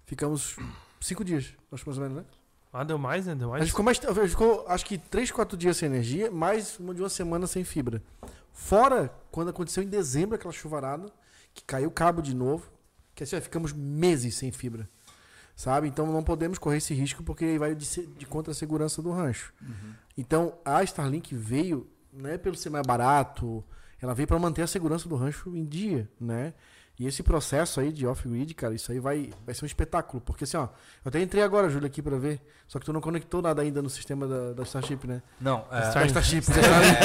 [0.06, 0.58] ficamos
[1.00, 2.26] cinco dias, acho que mais ou menos, né?
[2.72, 3.34] Ah, deu mais, né?
[3.36, 3.64] Deu A mais.
[3.64, 6.94] gente ficou, mais, a gente ficou acho que 3, 4 dias sem energia, mais uma
[6.94, 8.02] de uma semana sem fibra.
[8.54, 11.12] Fora quando aconteceu em dezembro aquela chuvarada,
[11.54, 12.70] que caiu o cabo de novo,
[13.16, 14.88] que assim, ó, ficamos meses sem fibra.
[15.56, 15.88] Sabe?
[15.88, 19.54] Então não podemos correr esse risco porque vai de, de contra a segurança do rancho.
[20.18, 23.64] Então a Starlink veio, não é pelo ser mais barato,
[24.02, 26.54] ela veio para manter a segurança do rancho em dia, né?
[27.00, 30.20] E esse processo aí de off-grid, cara, isso aí vai, vai ser um espetáculo.
[30.22, 30.70] Porque assim, ó, eu
[31.06, 32.42] até entrei agora, Júlio, aqui para ver.
[32.68, 35.22] Só que tu não conectou nada ainda no sistema da, da Starship, né?
[35.40, 37.00] Não, é, Star- Da Starship, da Starlink.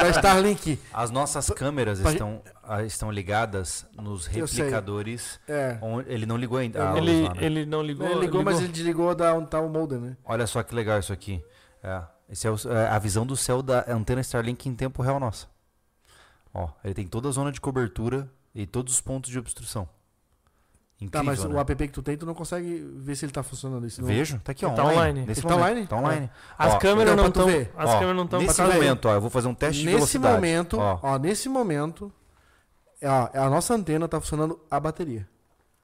[0.00, 0.78] da Starlink.
[0.94, 5.40] as nossas câmeras pra- estão, ah, estão ligadas nos replicadores.
[5.48, 5.76] É.
[5.82, 6.86] onde- ele não ligou ainda.
[6.88, 7.44] a luz ele, lá, né?
[7.44, 8.06] ele não ligou.
[8.06, 10.16] Ele ligou, mas ele desligou da onde tá o modem, né?
[10.24, 11.42] Olha só que legal isso aqui.
[11.82, 12.00] É,
[12.30, 15.46] esse é, o- é a visão do céu da antena Starlink em tempo real nossa.
[16.54, 19.88] Ó, ele tem toda a zona de cobertura e todos os pontos de obstrução.
[20.98, 21.54] Incrível, Tá, mas né?
[21.54, 23.86] o app que tu tem, tu não consegue ver se ele tá funcionando.
[23.86, 24.98] Isso não- Vejo, tá aqui ó, Tá online.
[24.98, 25.26] online.
[25.26, 25.86] Nesse Ele tá online?
[25.86, 26.30] Tá online.
[26.56, 27.48] As Ó, câmeras então, não estão.
[27.76, 28.40] As Ó, câmeras não estão.
[28.40, 30.34] Nesse momento, ó, eu vou fazer um teste de Nesse velocidade.
[30.36, 31.18] momento, Ó, ó.
[31.18, 32.10] nesse momento,
[33.04, 35.28] ó, a nossa antena tá funcionando a bateria.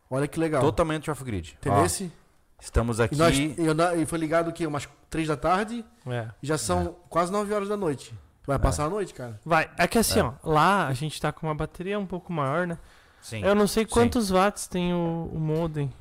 [0.09, 0.63] Olha que legal.
[0.63, 1.57] totalmente off-grid.
[1.61, 1.85] Entendeu?
[1.85, 2.11] esse?
[2.59, 3.15] estamos aqui.
[3.15, 4.67] E, nós, e, eu e foi ligado o quê?
[4.67, 6.29] Umas 3 da tarde É.
[6.41, 8.15] já são quase 9 horas da noite.
[8.47, 9.39] Vai passar a noite, cara.
[9.45, 9.71] Vai.
[9.79, 10.23] É que assim, É.
[10.25, 12.77] ó, lá a gente tá com uma bateria um pouco maior, né?
[13.21, 13.43] Sim.
[13.45, 13.91] Eu não sei sim.
[13.91, 15.93] quantos watts tem o, o modem.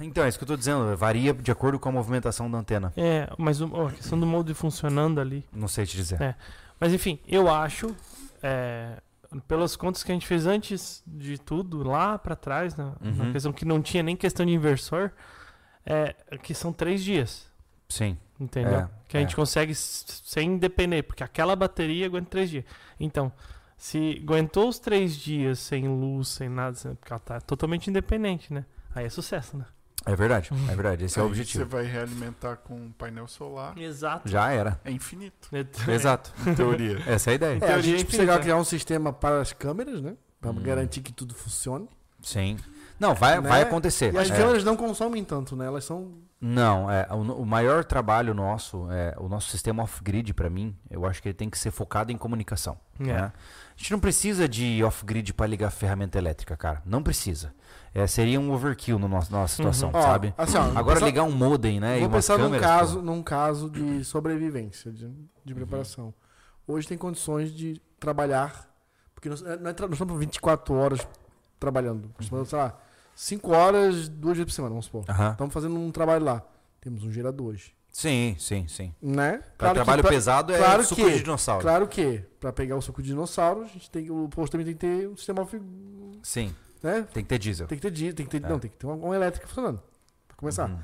[0.00, 0.96] Então, é isso que eu tô dizendo.
[0.96, 2.92] Varia de acordo com a movimentação da antena.
[2.96, 5.44] É, mas o- ó, a questão do modem funcionando ali.
[5.52, 6.20] Não sei te dizer.
[6.20, 6.34] É.
[6.80, 7.94] Mas enfim, eu acho,
[8.42, 9.00] é,
[9.46, 13.32] pelas contas que a gente fez antes de tudo, lá pra trás, na, na Uhum.
[13.32, 15.12] questão que não tinha nem questão de inversor,
[15.86, 17.46] é, que são três dias.
[17.88, 18.16] Sim.
[18.42, 18.80] Entendeu?
[18.80, 19.36] É, que a gente é.
[19.36, 22.64] consegue s- sem depender, porque aquela bateria aguenta três dias.
[22.98, 23.30] Então,
[23.76, 28.64] se aguentou os três dias sem luz, sem nada, porque ela tá totalmente independente, né?
[28.94, 29.64] Aí é sucesso, né?
[30.04, 30.50] É verdade.
[30.68, 31.04] É verdade.
[31.04, 31.64] Esse é o Aí objetivo.
[31.64, 33.78] Você vai realimentar com um painel solar.
[33.78, 34.28] Exato.
[34.28, 34.80] Já era.
[34.84, 35.48] É infinito,
[35.88, 36.32] Exato.
[36.44, 36.98] em teoria.
[37.06, 37.52] Essa é a ideia.
[37.52, 40.16] É, a teoria gente é criar um sistema para as câmeras, né?
[40.40, 40.60] Pra Hum.
[40.60, 41.88] garantir que tudo funcione.
[42.20, 42.56] Sim.
[43.02, 43.48] Não, vai, Né?
[43.48, 44.14] vai acontecer.
[44.14, 44.36] E as É.
[44.36, 45.66] câmeras não consomem tanto, né?
[45.66, 46.12] Elas são.
[46.40, 51.04] Não, é, o, o maior trabalho nosso, é, o nosso sistema off-grid, pra mim, eu
[51.06, 52.76] acho que ele tem que ser focado em comunicação.
[53.00, 53.04] É.
[53.04, 53.32] né?
[53.74, 56.80] A gente não precisa de off-grid pra ligar ferramenta elétrica, cara.
[56.86, 57.52] Não precisa.
[57.94, 60.32] É, seria um overkill na nossa, nossa situação, Ó, sabe?
[60.38, 61.98] assim, ó, Agora pensar- ligar um modem, né?
[62.00, 63.02] Vou pensar num caso, pô.
[63.02, 65.12] num caso de sobrevivência, de,
[65.44, 66.14] de preparação.
[66.66, 68.68] Hoje tem condições de trabalhar,
[69.14, 69.56] porque nós, tra-
[69.86, 71.06] nós estamos 24 horas
[71.60, 72.10] trabalhando.
[72.16, 72.76] Nós estamos, sei lá,
[73.24, 75.04] 5 horas, duas vezes por semana, vamos supor.
[75.30, 76.42] Estamos fazendo um trabalho lá.
[76.80, 77.72] Temos um gerador hoje.
[77.88, 78.92] Sim, sim, sim.
[79.00, 79.38] Né?
[79.56, 81.62] Que trabalho pra- pesado é claro suco que- de dinossauro.
[81.62, 84.64] Claro que, para pegar o suco de dinossauro, a gente tem, que- o posto também
[84.64, 85.46] tem que ter um sistema
[86.22, 87.06] Sim, né?
[87.14, 87.66] tem que ter diesel.
[87.68, 88.48] Tem que ter, di- tem que ter, É.
[88.48, 89.80] não, tem que ter uma, uma elétrica funcionando.
[90.26, 90.68] Pra começar.
[90.68, 90.78] Uhum.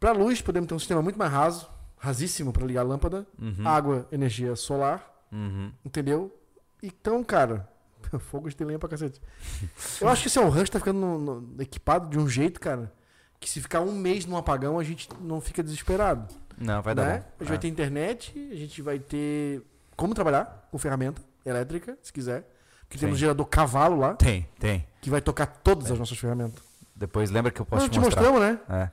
[0.00, 3.26] Para luz, podemos ter um sistema muito mais raso, rasíssimo para ligar a lâmpada.
[3.40, 3.68] Uhum.
[3.68, 5.70] Água, energia solar, Uhum.
[5.84, 6.34] entendeu?
[6.82, 7.68] Então, cara,
[8.18, 9.20] fogo de lenha pra cacete.
[10.00, 12.58] Eu acho que esse é um rancho tá ficando no- no- equipado de um jeito,
[12.60, 12.92] cara,
[13.40, 16.32] que se ficar um mês num apagão, a gente não fica desesperado.
[16.56, 17.18] Não, vai dar né?
[17.18, 17.24] bom.
[17.40, 17.48] A gente É.
[17.50, 19.62] vai ter internet, a gente vai ter
[19.96, 22.48] como trabalhar com ferramenta elétrica, se quiser.
[22.80, 23.20] Porque temos um Sim.
[23.20, 24.86] gerador cavalo lá, Tem, tem.
[25.00, 26.62] que vai tocar todas as nossas ferramentas.
[26.96, 28.22] Depois lembra que eu posso Nós te te mostrar.
[28.30, 28.58] mostramos, né?
[28.68, 28.90] É.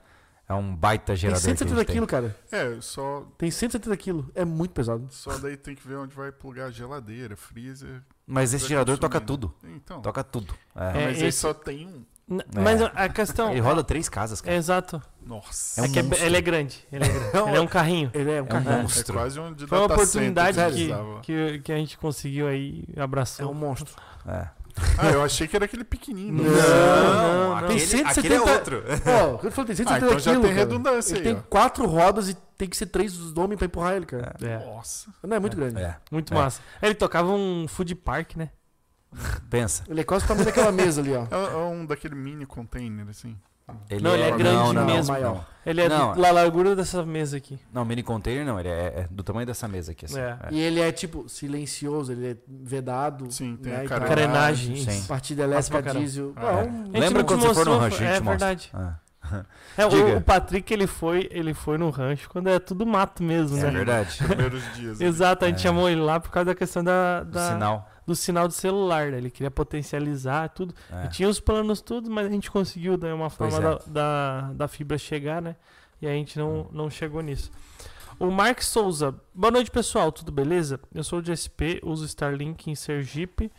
[0.48, 1.42] É um baita Tem gerador.
[1.42, 1.94] que a gente 170 tem.
[1.96, 2.36] quilos, cara.
[2.52, 4.26] É, só, Tem 170 quilos.
[4.36, 5.08] É muito pesado.
[5.10, 8.02] só daí tem que ver onde vai plugar a geladeira, freezer.
[8.28, 9.48] Mas esse gerador toca consumindo.
[9.62, 9.76] tudo.
[9.76, 10.54] Então, Toca tudo.
[10.76, 10.84] É.
[11.04, 12.06] É, mas aí esse- só tem um.
[12.28, 12.60] N- É.
[12.60, 13.52] Mas a questão.
[13.52, 14.56] Ele roda três casas, É cara.
[14.58, 15.02] exato.
[15.24, 15.80] Nossa.
[15.80, 16.26] É um É que é- monstro.
[16.26, 16.88] ele é grande.
[16.92, 17.26] Ele é, grande.
[17.50, 18.12] Ele é um carrinho.
[18.14, 18.72] Ele é um É um carrinho.
[18.72, 19.14] É monstro.
[19.14, 20.90] quase um de Foi uma oportunidade que,
[21.24, 23.52] que, que a gente conseguiu aí, É abraçou.
[23.52, 23.94] um monstro.
[24.28, 24.48] É.
[24.98, 26.44] Ah, eu achei que era aquele pequenininho.
[26.44, 27.56] Não, não, não.
[27.58, 28.84] aquele, Tem 170 aquele é outro.
[29.06, 30.46] Ó, quando eu falei, tem 170 Ah, então já quilos.
[30.48, 31.50] tem redundância Ele aí, tem ó.
[31.50, 34.36] quatro rodas e tem que ser três homens pra empurrar ele, cara.
[34.42, 35.10] É, Nossa.
[35.24, 35.80] Não é muito grande.
[35.82, 35.96] É.
[36.12, 36.38] muito É.
[36.38, 36.62] massa.
[36.82, 38.50] Ele tocava um food park, né?
[39.50, 39.84] Pensa.
[39.88, 41.24] Ele é quase o tamanho daquela mesa ali, ó.
[41.32, 43.38] É, é um daquele mini container, assim.
[43.90, 45.14] Ele Não, ele é grande não, não, mesmo.
[45.14, 45.36] Não, Maior.
[45.36, 45.56] não.
[45.66, 46.16] Ele é Não.
[46.16, 47.60] da largura dessa mesa aqui.
[47.74, 50.20] Não, mini container não, ele é, é do tamanho dessa mesa aqui, assim.
[50.20, 50.38] É.
[50.44, 50.48] É.
[50.52, 53.32] E ele é, tipo, silencioso, ele é vedado.
[53.32, 54.08] Sim, tem né, carenagem.
[54.08, 54.76] Carenagem.
[54.78, 55.08] Sim.
[55.08, 56.34] Partida elétrica, pra diesel.
[56.36, 56.64] Ah, Bom, é.
[56.64, 58.70] Gente Lembra não quando você for no rancho, a gente É verdade.
[58.74, 58.96] Ah,
[59.76, 63.58] É, o, o Patrick, ele foi, ele foi no rancho quando é tudo mato mesmo,
[63.58, 63.72] é né?
[63.72, 64.18] verdade.
[64.24, 65.02] Primeiros dias.
[65.02, 65.62] Exato, a gente É.
[65.64, 67.90] chamou ele lá por causa da questão da, Do da- sinal.
[68.06, 69.18] Do sinal do celular, né?
[69.18, 70.74] Ele queria potencializar tudo.
[70.92, 71.06] É.
[71.06, 73.62] E tinha os planos tudo, mas a gente conseguiu dar uma Pois forma é.
[73.62, 75.56] da, da, da fibra chegar, né?
[76.02, 76.68] E a gente Hum.
[76.72, 77.52] não, não chegou nisso.
[78.18, 79.14] O Mark Souza.
[79.34, 80.10] Boa noite, pessoal.
[80.12, 80.80] Tudo beleza?
[80.94, 83.52] Eu sou de SP, uso Starlink em Sergipe,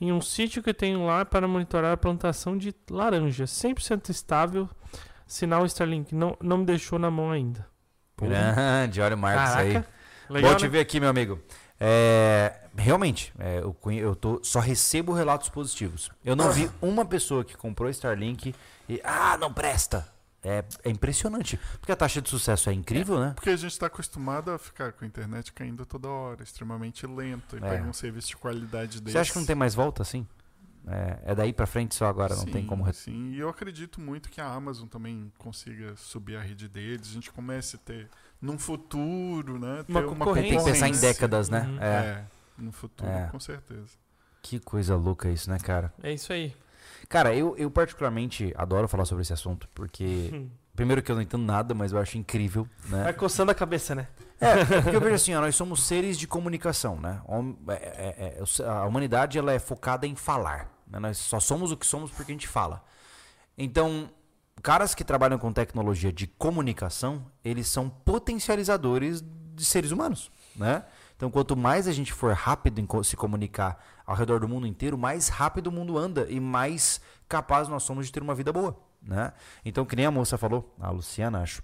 [0.00, 3.44] em um sítio que tenho lá para monitorar a plantação de laranja.
[3.44, 4.68] 100% estável.
[5.26, 6.14] Sinal Starlink.
[6.14, 7.66] Não, não me deixou na mão ainda.
[8.16, 9.72] Grande, olha o Marcos aí.
[9.72, 9.88] Caraca.
[10.30, 10.68] Legal, Bom te né?
[10.68, 11.40] ver aqui, meu amigo.
[11.86, 16.10] É, realmente, é, eu, eu tô, só recebo relatos positivos.
[16.24, 18.54] Eu não vi uma pessoa que comprou Starlink
[18.88, 19.00] e.
[19.04, 20.08] Ah, não presta!
[20.42, 21.58] É, é impressionante.
[21.78, 23.32] Porque a taxa de sucesso é incrível, né?
[23.34, 27.56] Porque a gente está acostumado a ficar com a internet caindo toda hora, extremamente lento.
[27.56, 27.68] E É.
[27.68, 29.12] pega um serviço de qualidade desse.
[29.12, 30.26] Você acha que não tem mais volta assim?
[30.86, 32.92] É, é daí pra frente só agora, não tem Sim, como.
[32.94, 37.08] Sim, e eu acredito muito que a Amazon também consiga subir a rede deles.
[37.08, 38.08] A gente comece a ter,
[38.40, 39.84] num futuro, né?
[39.88, 40.50] Uma uma, concorrência.
[40.50, 41.60] Tem que pensar em décadas, né?
[41.68, 41.78] Uhum.
[41.82, 41.86] É.
[41.86, 42.24] É,
[42.58, 43.28] no futuro, É.
[43.30, 43.90] com certeza.
[44.42, 45.92] Que coisa louca isso, né, cara?
[46.02, 46.54] É isso aí.
[47.08, 50.30] Cara, eu, eu particularmente adoro falar sobre esse assunto, porque.
[50.32, 50.48] Hum.
[50.74, 53.04] Primeiro que eu não entendo nada, mas eu acho incrível, né?
[53.04, 54.08] Vai coçando a cabeça, né?
[54.40, 57.20] É, porque eu vejo assim, ó, nós somos seres de comunicação, né?
[57.68, 60.68] É- é- é- a humanidade ela é focada em falar.
[60.88, 60.98] né?
[60.98, 62.84] Nós só somos o que somos porque a gente fala.
[63.56, 64.10] Então,
[64.62, 69.22] caras que trabalham com tecnologia de comunicação, eles são potencializadores
[69.54, 70.84] de seres humanos, né?
[71.16, 74.98] Então, quanto mais a gente for rápido em se comunicar ao redor do mundo inteiro,
[74.98, 78.76] mais rápido o mundo anda e mais capaz nós somos de ter uma vida boa,
[79.00, 79.32] né?
[79.64, 81.62] Então, que nem a moça falou, a Luciana, acho.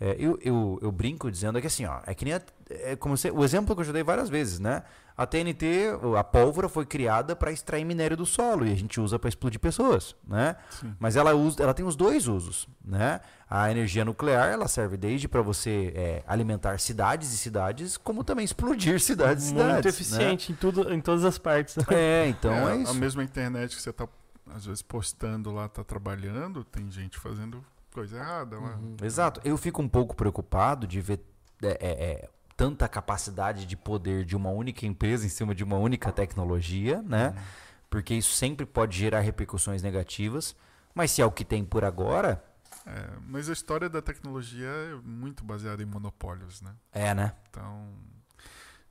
[0.00, 3.16] É, eu, eu, eu brinco dizendo que assim, ó, é que nem a- é como
[3.16, 4.82] se- o exemplo que eu já dei várias vezes, né?
[5.16, 9.18] A TNT, a pólvora foi criada para extrair minério do solo e a gente usa
[9.18, 10.56] para explodir pessoas, né?
[10.70, 10.94] Sim.
[10.98, 13.20] Mas ela usa, ela tem os dois usos, né?
[13.48, 18.44] A energia nuclear, ela serve desde para você é, alimentar cidades e cidades, como também
[18.44, 19.84] explodir cidades e Muito cidades.
[19.84, 19.90] né?
[19.90, 21.76] eficiente em, tudo, em todas as partes.
[21.76, 21.84] né?
[21.92, 22.94] É, então é, a isso.
[22.94, 24.08] mesma internet que você tá,
[24.54, 27.62] às vezes, postando lá, tá trabalhando, tem gente fazendo
[27.92, 28.76] coisa errada lá.
[28.76, 28.96] Uhum.
[29.02, 29.40] Exato.
[29.44, 31.20] Eu fico um pouco preocupado de ver
[31.62, 35.76] é, é, é, tanta capacidade de poder de uma única empresa em cima de uma
[35.76, 37.34] única tecnologia, né?
[37.90, 40.56] Porque isso sempre pode gerar repercussões negativas.
[40.94, 42.42] Mas se é o que tem por agora,
[42.86, 46.74] É, mas a história da tecnologia é muito baseada em monopólios, né?
[46.92, 47.32] é, né?
[47.50, 47.88] Então,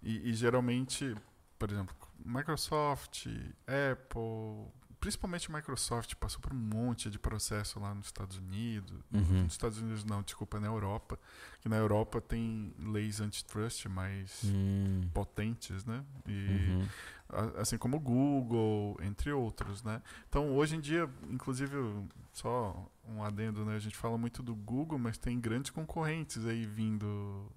[0.01, 1.15] e, e geralmente,
[1.59, 3.27] por exemplo, Microsoft,
[3.67, 4.71] Apple,
[5.01, 8.93] principalmente Microsoft, passou por um monte de processo lá nos Estados Unidos.
[9.11, 9.43] Uhum.
[9.43, 11.19] Nos Estados Unidos não, desculpa, na Europa.
[11.59, 16.05] Que na Europa tem leis antitrust mais Hum, potentes, né?
[16.27, 16.87] E uhum.
[17.29, 20.01] a- assim como o Google, entre outros, né?
[20.29, 21.75] Então, hoje em dia, inclusive,
[22.31, 23.75] só um adendo, né?
[23.75, 27.51] A gente fala muito do Google, mas tem grandes concorrentes aí vindo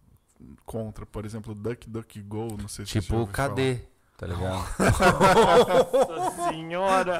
[0.64, 3.80] contra, por exemplo, DuckDuckGo, não sei se Tipo, cadê?
[4.16, 4.64] Tá ligado?
[4.78, 7.18] Nossa senhora!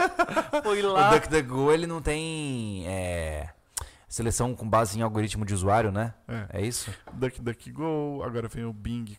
[0.63, 1.11] Foi o lá.
[1.15, 3.51] DuckDuckGo, ele não tem é,
[4.09, 6.15] seleção com base em algoritmo de usuário, né?
[6.29, 6.93] É, É isso?
[7.13, 9.17] DuckDuckGo, agora vem o Bing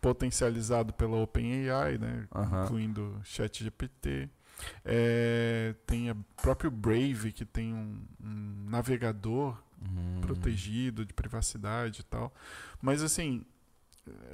[0.00, 2.26] potencializado pela OpenAI, né?
[2.34, 2.64] Aham.
[2.64, 4.28] Incluindo ChatGPT.
[4.84, 10.20] É, tem o próprio Brave, que tem um, um navegador Hum.
[10.20, 12.32] protegido de privacidade e tal.
[12.80, 13.44] Mas assim,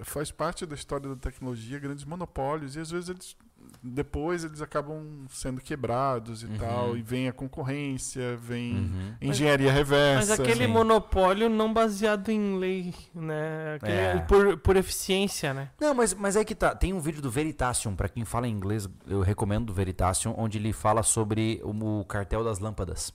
[0.02, 3.36] faz parte da história da tecnologia grandes monopólios e às vezes eles
[3.82, 6.58] depois eles acabam sendo quebrados e Uhum.
[6.58, 9.14] tal e vem a concorrência, vem Uhum.
[9.20, 10.30] engenharia reversa.
[10.30, 10.72] Mas aquele Sim.
[10.72, 13.74] monopólio não baseado em lei, né?
[13.74, 14.18] Aquele- É.
[14.20, 15.70] por, por eficiência, né?
[15.80, 16.74] Não, mas, mas é que tá.
[16.74, 20.72] Tem um vídeo do Veritasium, pra quem fala inglês, eu recomendo do Veritasium, onde ele
[20.72, 23.12] fala sobre o cartel das lâmpadas.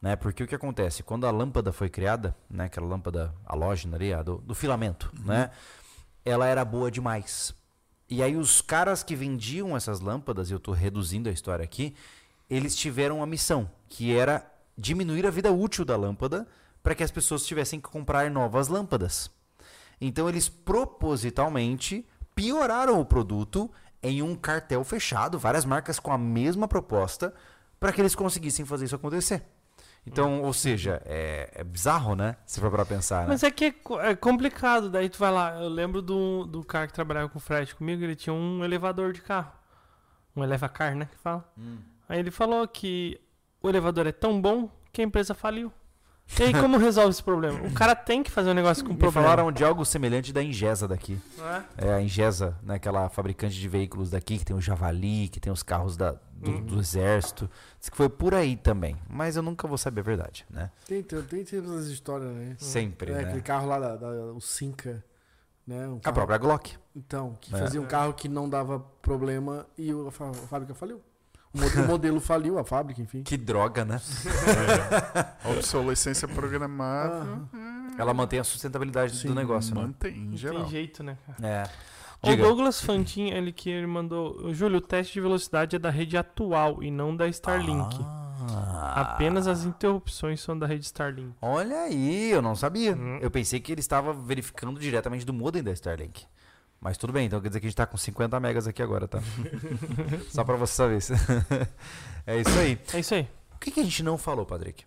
[0.00, 0.16] Né?
[0.16, 1.02] Porque o que acontece?
[1.02, 2.64] Quando a lâmpada foi criada, né?
[2.64, 5.50] aquela lâmpada halógena ali, a do, do filamento, né?
[6.24, 7.54] ela era boa demais.
[8.08, 11.94] E aí os caras que vendiam essas lâmpadas, e eu tô reduzindo a história aqui,
[12.48, 14.44] eles tiveram uma missão, que era
[14.76, 16.48] diminuir a vida útil da lâmpada
[16.82, 19.30] para que as pessoas tivessem que comprar novas lâmpadas.
[20.00, 23.70] Então eles propositalmente pioraram o produto
[24.02, 27.34] em um cartel fechado, várias marcas com a mesma proposta,
[27.78, 29.42] para que eles conseguissem fazer isso acontecer.
[30.06, 32.36] Então, ou seja, é, é bizarro, né?
[32.46, 33.28] Se for para pensar, né?
[33.28, 34.88] Mas é que é, é complicado.
[34.88, 35.60] Daí tu vai lá.
[35.60, 39.20] Eu lembro do, do cara que trabalhava com frete comigo, ele tinha um elevador de
[39.20, 39.52] carro.
[40.34, 41.06] Um elevacar, né?
[41.10, 41.44] Que fala.
[41.58, 41.78] Hum.
[42.08, 43.20] Aí ele falou que
[43.62, 45.72] o elevador é tão bom que a empresa faliu.
[46.38, 47.60] E aí, como resolve esse problema?
[47.66, 49.26] O cara tem que fazer um negócio com Me problema.
[49.26, 51.18] falaram de algo semelhante da Ingesa daqui.
[51.78, 51.88] é?
[51.88, 55.52] É a Ingesa, né, aquela fabricante de veículos daqui, que tem o Javali, que tem
[55.52, 56.64] os carros da, do, Uhum.
[56.66, 57.50] do exército.
[57.78, 58.96] Diz que foi por aí também.
[59.08, 60.70] Mas eu nunca vou saber a verdade, né?
[60.86, 62.54] Tem, tem, tem sempre essas histórias, né?
[62.58, 63.24] Sempre, É, né?
[63.24, 65.04] aquele carro lá, da, da- o Cinca,
[65.66, 65.88] né?
[65.88, 66.76] Um A carro- própria Glock.
[66.96, 67.58] Então, que É.
[67.58, 71.02] fazia um carro que não dava problema e a, a fábrica faliu.
[71.52, 73.22] O mo- o modelo faliu, a fábrica, enfim.
[73.22, 74.00] Que droga, né?
[75.44, 79.82] A obsolescência programada Ah, Ela mantém a sustentabilidade Sim, do negócio, né?
[79.82, 80.62] mantém em Não geral.
[80.62, 81.48] tem jeito, né, cara?
[81.48, 81.70] É.
[82.22, 82.42] O Diga.
[82.44, 84.52] Douglas Fantin, ele que ele mandou.
[84.52, 87.96] Júlio, o teste de velocidade é da rede atual e não da Starlink.
[88.52, 88.92] Ah.
[89.14, 91.32] Apenas as interrupções são da rede Starlink.
[91.40, 92.94] Olha aí, eu não sabia.
[92.94, 93.18] Hum.
[93.22, 96.26] Eu pensei que ele estava verificando diretamente do modem da Starlink.
[96.80, 99.06] Mas tudo bem, então quer dizer que a gente tá com 50 megas aqui agora,
[99.06, 99.20] tá?
[100.30, 100.98] Só pra você saber.
[102.26, 102.78] é isso aí.
[102.94, 103.28] É isso aí.
[103.54, 104.84] O que, que a gente não falou, Patrick?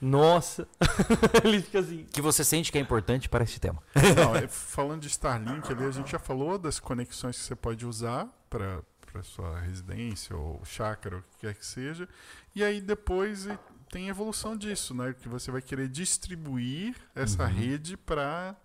[0.00, 0.68] Nossa.
[1.42, 2.04] ele fica assim.
[2.12, 3.82] Que você sente que é importante para este tema.
[4.16, 7.86] Não, é, falando de Starlink ali, a gente já falou das conexões que você pode
[7.86, 12.08] usar para para sua residência ou chácara, ou o que quer que seja.
[12.52, 13.46] E aí depois
[13.88, 15.14] tem evolução disso, né?
[15.16, 17.48] Que você vai querer distribuir essa Uhum.
[17.48, 18.56] rede para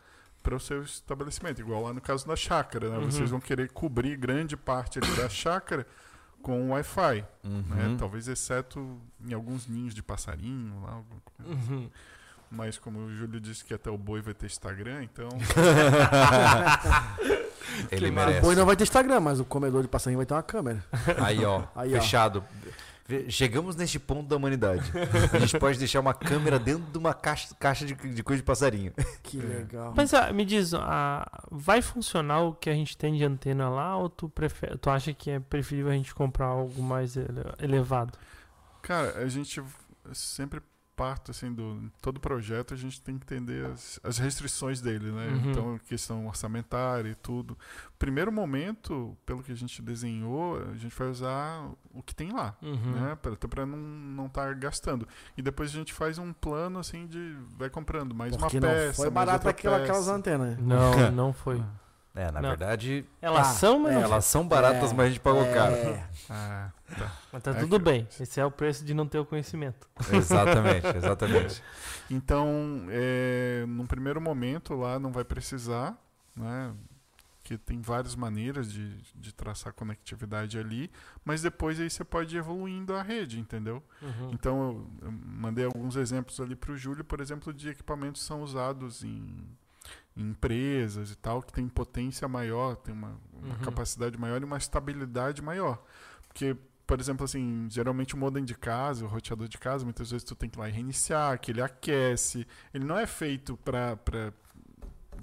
[0.50, 2.98] para o seu estabelecimento, igual lá no caso da chácara, né?
[2.98, 3.12] Uhum.
[3.12, 5.86] Vocês vão querer cobrir grande parte ali da chácara
[6.42, 7.88] com Wi-Fi, né?
[7.88, 7.98] Uhum.
[7.98, 11.74] Talvez exceto em alguns ninhos de passarinho lá, alguma coisa assim.
[11.74, 11.88] Uhum.
[12.50, 15.30] Mas como o Júlio disse que até o boi vai ter Instagram, então
[17.92, 18.42] Ele o merece.
[18.42, 20.84] boi não vai ter Instagram, mas o comedor de passarinho vai ter uma câmera.
[21.24, 21.66] Aí, ó.
[21.76, 22.02] Aí, ó.
[22.02, 22.44] fechado.
[23.30, 24.92] Chegamos neste ponto da humanidade.
[25.34, 28.46] A gente pode deixar uma câmera dentro de uma caixa, caixa de, de coisa de
[28.46, 28.94] passarinho.
[29.24, 29.94] Que legal.
[29.96, 33.98] Mas ah, me diz, ah, vai funcionar o que a gente tem de antena lá
[33.98, 38.18] ou tu, prefere, tu acha que é preferível a gente comprar algo mais ele- elevado?
[38.82, 39.62] Cara, a gente
[40.14, 40.62] sempre
[41.00, 45.28] parto assim do todo projeto a gente tem que entender as, as restrições dele, né?
[45.28, 45.52] Uhum.
[45.52, 47.58] Então questão orçamentária e tudo.
[47.98, 52.56] Primeiro momento, pelo que a gente desenhou, a gente vai usar o que tem lá,
[52.62, 52.92] Uhum.
[52.92, 53.18] né?
[53.50, 55.08] Para não não estar gastando.
[55.38, 58.74] E depois a gente faz um plano assim de vai comprando mais Porque uma não
[58.76, 60.14] peça, foi mais aquela, aquelas peça.
[60.14, 60.58] antenas.
[60.58, 61.64] Não, não foi.
[62.16, 62.50] É, na Não.
[62.50, 65.76] verdade, Elas Ah, são, mas, é, elas são baratas, É, mas a gente pagou caro.
[65.76, 67.12] É, Ah, tá.
[67.32, 68.08] mas tá É tudo que- bem.
[68.20, 69.88] Esse é o preço de não ter o conhecimento.
[70.12, 71.64] Exatamente, exatamente.
[72.12, 75.96] Então, é, num primeiro momento lá não vai precisar,
[76.36, 76.74] né?
[77.44, 80.92] Que tem várias maneiras de, de traçar conectividade ali,
[81.24, 83.84] mas depois aí você pode ir evoluindo a rede, entendeu?
[84.02, 84.32] Uhum.
[84.34, 88.28] Então eu, eu mandei alguns exemplos ali para o Júlio, por exemplo, de equipamentos que
[88.28, 89.48] são usados em,
[90.16, 93.62] em empresas e tal, que tem potência maior, tem uma, uma Uhum.
[93.62, 95.82] capacidade maior e uma estabilidade maior.
[96.28, 96.56] Porque,
[96.86, 100.36] por exemplo, assim, geralmente o modem de casa, o roteador de casa, muitas vezes tu
[100.36, 102.46] tem que ir lá e reiniciar, que ele aquece.
[102.74, 103.98] Ele não é feito para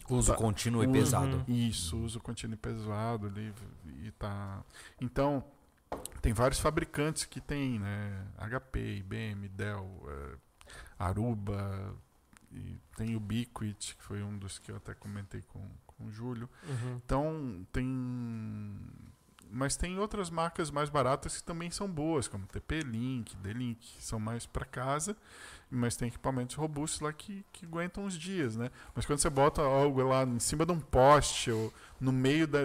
[0.08, 0.38] Uso Tá.
[0.38, 0.92] contínuo e Uhum.
[0.92, 1.44] pesado.
[1.48, 3.52] isso, uso contínuo e pesado ali
[4.04, 4.62] e tá.
[5.00, 5.42] Então,
[6.20, 8.26] tem vários fabricantes que tem, né?
[8.38, 10.36] HP, IBM, Dell, eh,
[10.98, 11.94] Aruba,
[12.52, 16.10] e tem o Ubiquit, que foi um dos que eu até comentei com, com o
[16.10, 16.48] Júlio.
[16.66, 17.00] Uhum.
[17.04, 17.86] Então, tem.
[19.48, 24.18] Mas tem outras marcas mais baratas que também são boas, como TP-Link, D-Link, que são
[24.18, 25.16] mais para casa,
[25.70, 28.72] mas tem equipamentos robustos lá que, que aguentam uns dias, né?
[28.92, 32.62] Mas quando você bota algo lá em cima de um poste ou no meio da,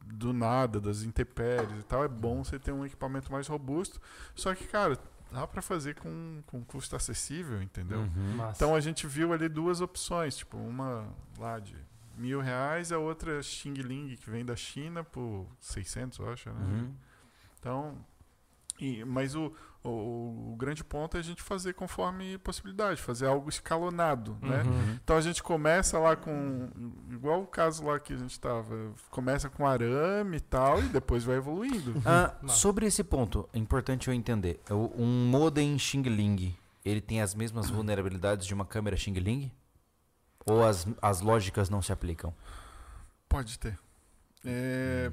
[0.00, 4.00] do nada, das intempéries e tal, é bom você ter um equipamento mais robusto.
[4.34, 4.96] Só que, cara,
[5.30, 8.00] dá para fazer com, com custo acessível, entendeu?
[8.00, 8.50] Uhum.
[8.54, 11.06] Então a gente viu ali duas opções, tipo, uma
[11.38, 11.76] lá de
[12.16, 16.60] mil reais, a outra Xing Ling, que vem da China por 600, eu acho, né?
[16.60, 16.94] Uhum.
[17.58, 18.04] Então,
[18.80, 19.52] e, mas o,
[19.88, 24.62] o, o grande ponto é a gente fazer conforme possibilidade, fazer algo escalonado, né?
[24.62, 24.98] Uhum.
[25.02, 26.68] Então a gente começa lá com,
[27.10, 31.24] igual o caso lá que a gente estava, começa com arame e tal, e depois
[31.24, 31.94] vai evoluindo.
[32.04, 34.60] Ah, sobre esse ponto, é importante eu entender.
[34.70, 39.52] Um modem Xing Ling, ele tem as mesmas vulnerabilidades de uma câmera Xing Ling?
[40.48, 42.32] Ou as, as lógicas não se aplicam?
[43.28, 43.76] Pode ter.
[44.44, 45.10] É,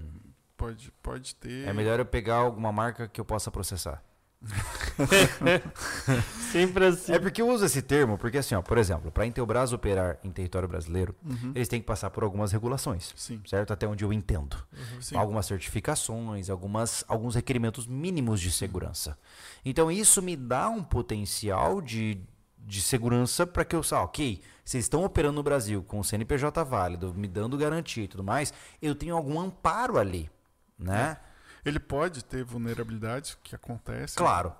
[0.56, 1.68] pode, pode ter.
[1.68, 4.04] É melhor eu pegar alguma marca que eu possa processar.
[6.52, 7.14] Sempre assim.
[7.14, 10.18] É porque eu uso esse termo, porque assim, ó, por exemplo, para a Intelbras operar
[10.24, 11.52] em território brasileiro, Uhum.
[11.56, 13.74] eles têm que passar por algumas regulações, Sim, certo?
[13.74, 14.57] Até onde eu entendo.
[14.99, 15.15] sim.
[15.15, 19.18] Algumas certificações, algumas, alguns requerimentos mínimos de segurança.
[19.65, 22.20] Então isso me dá um potencial de,
[22.60, 26.64] de segurança para que eu saiba, ok, vocês estão operando no Brasil com o CNPJ
[26.64, 30.30] válido, me dando garantia e tudo mais, eu tenho algum amparo ali,
[30.78, 31.18] né?
[31.65, 34.15] Ele pode ter vulnerabilidades que acontecem.
[34.18, 34.53] Claro.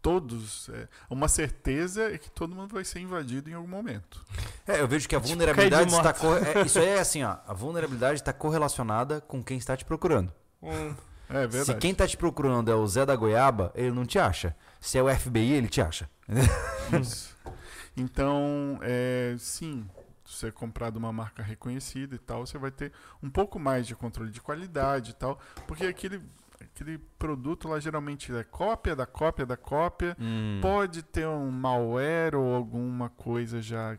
[0.00, 0.68] todos.
[0.70, 4.24] É, uma certeza é que todo mundo vai ser invadido em algum momento.
[4.66, 6.14] É, eu vejo que a Tipo, vulnerabilidade está.
[6.54, 7.36] é, isso aí é assim, ó.
[7.46, 10.32] A vulnerabilidade está correlacionada com quem está te procurando.
[11.28, 11.64] É verdade.
[11.66, 14.56] Se quem está te procurando é o Zé da Goiaba, ele não te acha.
[14.80, 16.08] Se é o FBI, ele te acha.
[17.00, 17.36] Isso.
[17.96, 19.86] Então, é, sim,
[20.24, 23.86] se você comprar de uma marca reconhecida e tal, você vai ter um pouco mais
[23.86, 26.22] de controle de qualidade e tal, porque aquele,
[26.60, 30.16] aquele produto lá geralmente é cópia da cópia da cópia.
[30.20, 30.58] Hum.
[30.62, 33.98] Pode ter um malware ou alguma coisa já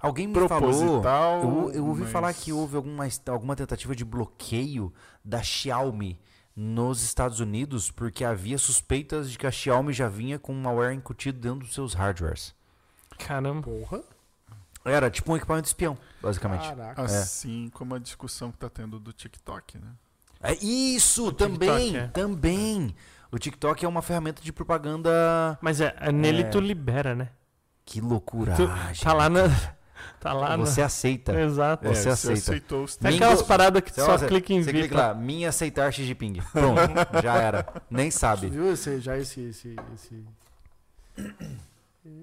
[0.00, 0.48] Alguém me falou.
[0.48, 1.42] proposital.
[1.42, 4.92] Eu, eu ouvi mas- falar que houve alguma, alguma tentativa de bloqueio
[5.24, 6.20] da Xiaomi
[6.56, 10.92] nos Estados Unidos porque havia suspeitas de que a Xiaomi já vinha com um malware
[10.94, 12.54] incutido dentro dos seus hardwares.
[13.18, 13.62] Caramba.
[13.62, 14.02] Porra.
[14.84, 16.66] Era tipo um equipamento espião, basicamente.
[16.66, 17.02] Caraca.
[17.02, 19.92] Assim como a discussão que tá tendo do TikTok, né?
[20.42, 22.06] É isso, O TikTok, também, é.
[22.08, 22.94] também.
[23.30, 25.10] O TikTok é uma ferramenta de propaganda.
[25.60, 26.44] Mas é, é nele É.
[26.48, 27.28] tu libera, né?
[27.84, 28.54] Que loucura.
[28.54, 28.68] Tu-
[29.02, 29.42] tá lá na.
[30.18, 30.64] Tá lá na.
[30.64, 31.38] Você aceita.
[31.38, 31.86] Exato.
[31.88, 32.38] Você É, aceita.
[32.38, 35.48] aceitou É aquelas paradas que tu Você- só você- clica em Você clica lá, minha
[35.48, 36.40] aceitar Xi Jinping.
[36.52, 36.78] Pronto,
[37.22, 37.66] já era.
[37.90, 38.48] Nem Você sabe.
[38.48, 40.24] viu esse, já esse, esse, esse,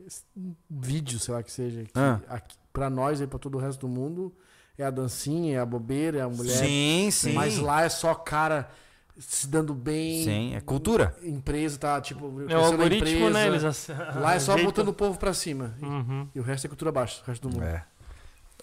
[0.06, 0.24] esse
[0.70, 2.20] vídeo, sei lá que seja, que Ah.
[2.30, 4.34] aqui, pra nós e pra todo o resto do mundo
[4.78, 6.58] é a dancinha, é a bobeira, é a mulher.
[6.58, 7.34] Sim, sim.
[7.34, 8.70] Mas lá é só cara
[9.18, 10.24] se dando bem.
[10.24, 11.16] Sim, é cultura.
[11.24, 13.48] Empresa tá, tipo, É o crescendo a algoritmo, né?
[13.48, 13.70] Eles empresa.
[13.70, 14.72] ace- Lá é só ajeitam.
[14.72, 15.76] botando o povo pra cima.
[15.82, 16.28] E- Uhum.
[16.36, 17.64] E o resto é cultura baixa, o resto do mundo.
[17.66, 17.84] É.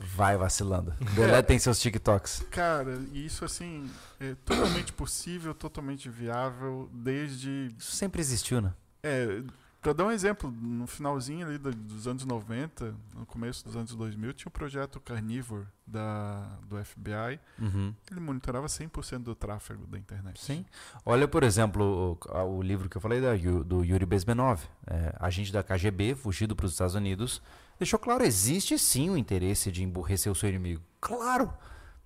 [0.00, 0.92] Vai vacilando.
[1.14, 2.44] Deletem seus TikToks.
[2.50, 3.88] Cara, e isso assim
[4.18, 7.68] é totalmente possível, totalmente viável, desde.
[7.78, 8.72] Isso sempre existiu, né?
[9.04, 9.40] É,
[9.84, 13.94] pra dar um exemplo, no finalzinho ali do- dos anos 90, no começo dos anos
[13.94, 17.38] 2000, tinha o projeto Carnivore da, do FBI.
[17.60, 17.94] Uhum.
[18.10, 20.42] Ele monitorava 100% do tráfego da internet.
[20.42, 20.64] Sim.
[21.04, 25.52] Olha, por exemplo, o, o livro que eu falei da, do Yuri Bezmenov, é, agente
[25.52, 27.42] da KGB, fugido para os Estados Unidos,
[27.78, 30.82] deixou claro, existe sim o interesse de emburrecer o seu inimigo.
[30.98, 31.52] Claro!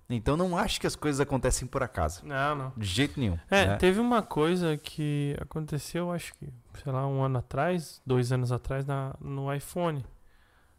[0.09, 2.25] Então não acho que as coisas acontecem por acaso.
[2.25, 2.73] Não, não.
[2.75, 3.37] De jeito nenhum.
[3.49, 3.75] É, né?
[3.77, 6.47] teve uma coisa que aconteceu, acho que,
[6.83, 10.03] sei lá, um ano atrás, dois anos atrás, na, no iPhone.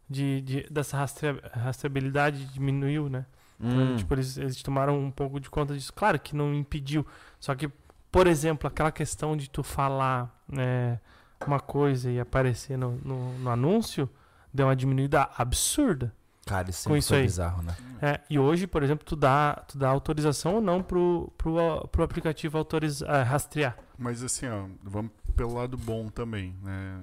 [0.09, 3.25] De, de- dessa rastre, rastreabilidade diminuiu, né?
[3.57, 5.93] Hum, Tipo, eles, eles tomaram um pouco de conta disso.
[5.93, 7.07] Claro que não impediu.
[7.39, 7.71] Só que,
[8.11, 10.99] por exemplo, aquela questão de tu falar né,
[11.47, 14.09] uma coisa e aparecer no, no, no anúncio
[14.53, 16.13] deu uma diminuída absurda.
[16.51, 17.23] Cara, isso com sempre isso foi aí.
[17.23, 17.75] bizarro, né?
[18.01, 22.03] É, e hoje, por exemplo, tu dá, tu dá autorização ou não pro, pro, pro
[22.03, 23.77] aplicativo autorizar, ah, rastrear.
[23.97, 27.01] Mas assim, ó, vamos pelo lado bom também, né?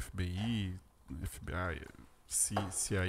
[0.00, 0.78] FBI,
[1.24, 1.82] FBI,
[2.26, 3.00] CIA,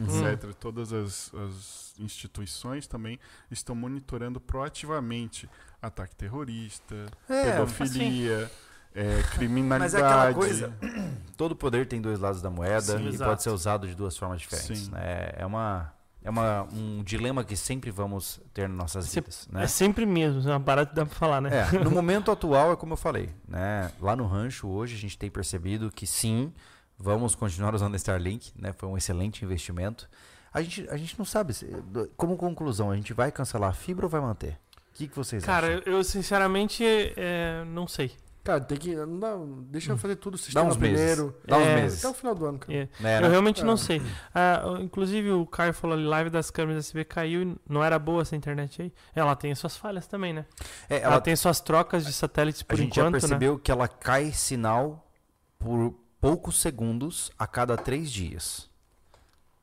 [0.00, 0.28] Uhum.
[0.32, 0.54] etc.
[0.54, 3.18] Todas as, as instituições também
[3.50, 5.48] estão monitorando proativamente
[5.82, 6.94] ataque terrorista,
[7.28, 8.50] É, pedofilia,
[8.94, 9.96] é, Mas criminalidade.
[10.02, 10.72] é aquela coisa.
[11.36, 13.04] Todo poder tem dois lados da moeda Sim.
[13.04, 13.30] e Exato.
[13.30, 14.88] pode ser usado de duas formas diferentes.
[14.88, 15.30] Né?
[15.36, 15.92] É uma.
[16.22, 19.48] É uma, um dilema que sempre vamos ter nas nossas Se- vidas.
[19.50, 19.64] Né?
[19.64, 21.48] É sempre mesmo, é uma parada que dá pra falar, né?
[21.72, 23.90] É, no momento atual é como eu falei, né?
[23.98, 26.52] Lá no rancho hoje a gente tem percebido que sim,
[26.98, 28.70] vamos continuar usando a Starlink, né?
[28.74, 30.10] Foi um excelente investimento.
[30.52, 31.66] A gente, a gente não sabe, se-
[32.18, 34.58] como conclusão, a gente vai cancelar a fibra ou vai manter?
[34.92, 35.82] O que, que vocês Cara, acham?
[35.86, 36.84] eu, eu sinceramente
[37.16, 38.12] é, não sei.
[38.42, 38.96] Cara, tem que.
[38.96, 39.36] Não dá,
[39.70, 40.96] deixa eu fazer tudo o Dá sistema uns meses.
[40.96, 41.36] primeiro.
[41.46, 41.98] Dá uns É, meses.
[42.04, 42.72] Até o final do ano, cara.
[42.72, 43.28] É, Né, eu né?
[43.28, 43.76] realmente não É.
[43.76, 44.02] sei.
[44.34, 48.22] Ah, inclusive, o Caio falou ali, live das câmeras SB caiu e não era boa
[48.22, 48.92] essa internet aí.
[49.14, 50.46] Ela tem suas falhas também, né?
[50.88, 53.20] É, Ela, ela, tem suas trocas de satélites a por gente já enquanto, né?
[53.20, 55.06] percebeu que ela cai sinal
[55.58, 58.68] por poucos segundos a cada três dias.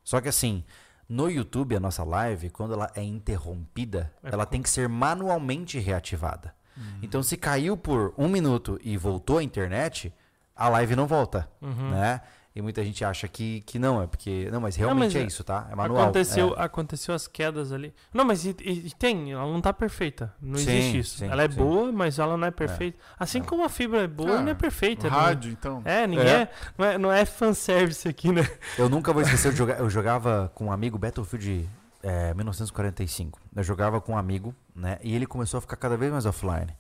[0.04, 0.64] Só que assim,
[1.10, 4.88] no YouTube, a nossa live, quando ela é interrompida, É ela com- tem que ser
[4.88, 6.54] manualmente reativada.
[6.78, 7.00] Uhum.
[7.02, 10.14] Então, se caiu por um minuto e voltou a internet,
[10.56, 11.90] a live não volta, Uhum.
[11.92, 12.22] né?
[12.56, 14.50] E muita gente acha que, que não, é porque...
[14.52, 15.68] Não, mas realmente mas é é- isso, tá?
[15.72, 16.06] É manual.
[16.06, 16.64] Aconteceu, é.
[16.64, 17.94] aconteceu as quedas ali.
[18.12, 20.34] Não, mas e, e- e tem, ela não tá perfeita.
[20.42, 21.18] Não Sim, existe isso.
[21.20, 21.56] sim, ela é sim.
[21.56, 22.98] boa, mas ela não é perfeita.
[23.20, 23.44] Assim É.
[23.44, 25.08] como a fibra é boa e Ah, não é perfeita.
[25.08, 25.16] né?
[25.16, 25.84] Rádio, então.
[25.86, 26.32] É, ninguém É.
[26.42, 26.50] é.
[26.76, 26.98] não é.
[26.98, 28.42] Não é fanservice aqui, né?
[28.76, 31.70] Eu nunca vou esquecer, eu, joga- eu jogava com um amigo Battlefield
[32.08, 33.38] é, 1945.
[33.54, 34.98] Eu jogava com um amigo, né?
[35.04, 36.74] E ele começou a ficar cada vez mais offline.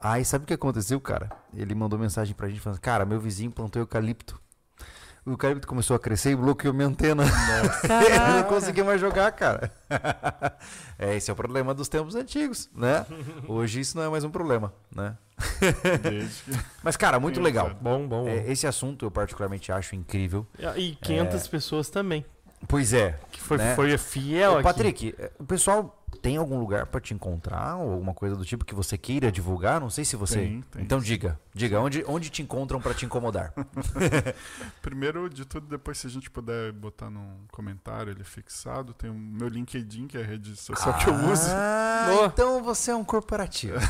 [0.00, 1.30] Aí sabe o que aconteceu, cara?
[1.54, 4.40] Ele mandou mensagem pra gente falando: Cara, meu vizinho plantou eucalipto.
[5.24, 7.22] O eucalipto começou a crescer e bloqueou minha antena.
[7.86, 9.72] eu não consegui mais jogar, cara.
[10.98, 13.06] é, esse é o problema dos tempos antigos, né?
[13.48, 15.16] Hoje isso não é mais um problema, né?
[16.82, 17.66] Mas, cara, muito legal.
[17.68, 17.82] exato.
[17.82, 18.28] Bom, bom.
[18.28, 20.46] É, esse assunto eu particularmente acho incrível.
[20.76, 21.06] E É.
[21.06, 22.24] 500 pessoas também.
[22.68, 23.74] Pois é, Que foi, Né?
[23.74, 24.62] foi fiel Ô, aqui.
[24.62, 28.64] Patrick, eh, o pessoal tem algum lugar para te encontrar ou alguma coisa do tipo
[28.64, 29.78] que você queira divulgar?
[29.80, 30.38] Não sei se você.
[30.38, 30.82] Tem, tem.
[30.82, 33.52] Então diga, diga onde, onde te encontram para te incomodar.
[34.80, 39.14] Primeiro de tudo, depois se a gente puder botar num comentário ele fixado, tem o
[39.14, 41.48] meu LinkedIn, que é a rede social que eu uso.
[41.50, 42.26] Ah, Boa.
[42.26, 43.74] então você é um corporativo.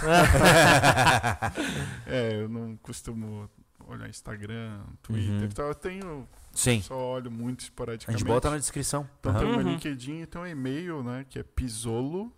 [2.06, 3.48] É, eu não costumo
[3.86, 5.44] olhar Instagram, Twitter Uhum.
[5.44, 5.66] e tal.
[5.68, 6.80] Eu tenho, Sim.
[6.82, 8.20] só olho muito A esporadicamente.
[8.20, 9.08] gente bota na descrição.
[9.20, 9.40] Então Aham.
[9.40, 9.60] tem Uhum.
[9.72, 12.32] LinkedIn e tem um e-mail, né, que é pisolo,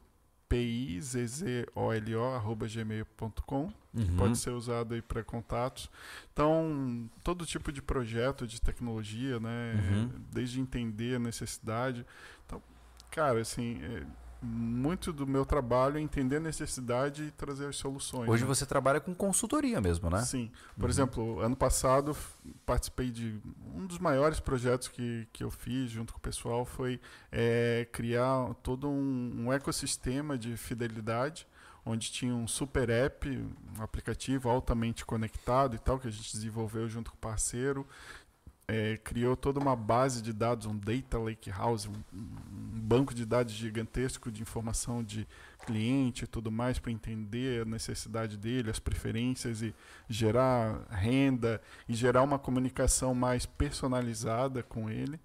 [0.48, 3.72] P-I-Z-Z-O-L-O, arroba gmail.com.
[3.94, 4.16] Uhum.
[4.16, 5.90] Pode ser usado aí para contatos.
[6.32, 10.10] Então, todo tipo de projeto de tecnologia, né, Uhum.
[10.32, 12.04] desde entender a necessidade.
[12.46, 12.62] Então,
[13.10, 14.02] cara, assim, é,
[14.46, 18.28] muito do meu trabalho é entender a necessidade e trazer as soluções.
[18.28, 18.48] Hoje né?
[18.48, 20.22] você trabalha com consultoria mesmo, né?
[20.22, 20.50] Sim.
[20.76, 20.90] Por Uhum.
[20.90, 22.16] exemplo, ano passado
[22.64, 23.38] participei de
[23.74, 27.00] um dos maiores projetos que, que eu fiz junto com o pessoal foi
[27.30, 31.46] é, criar todo um, um ecossistema de fidelidade
[31.88, 33.28] onde tinha um super app,
[33.78, 37.86] um aplicativo altamente conectado e tal que a gente desenvolveu junto com o parceiro.
[38.68, 43.24] É, criou toda uma base de dados, um data lake house, um, um banco de
[43.24, 45.26] dados gigantesco de informação de
[45.64, 49.74] cliente e tudo mais para entender a necessidade dele, as preferências e
[50.08, 55.20] gerar renda e gerar uma comunicação mais personalizada com ele.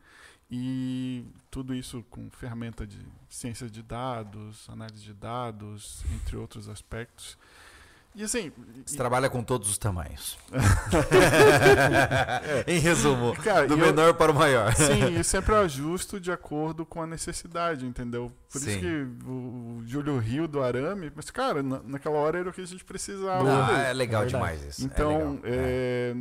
[0.50, 3.00] E tudo isso com ferramenta de
[3.30, 7.38] ciência de dados, análise de dados, entre outros aspectos.
[8.14, 8.52] E assim,
[8.86, 10.38] Você e- trabalha com todos os tamanhos.
[12.68, 14.74] em resumo, cara, do e eu- menor para o maior.
[14.76, 18.32] Sim, e sempre eu ajusto de acordo com a necessidade, entendeu?
[18.52, 18.70] Por Sim.
[18.72, 22.62] isso que o, Júlio Rio do Arame, mas cara, na- naquela hora era o que
[22.62, 23.44] a gente precisava.
[23.44, 23.92] Não, né?
[23.92, 24.82] é legal É demais isso.
[24.82, 25.40] é Então, legal.
[25.46, 26.14] é,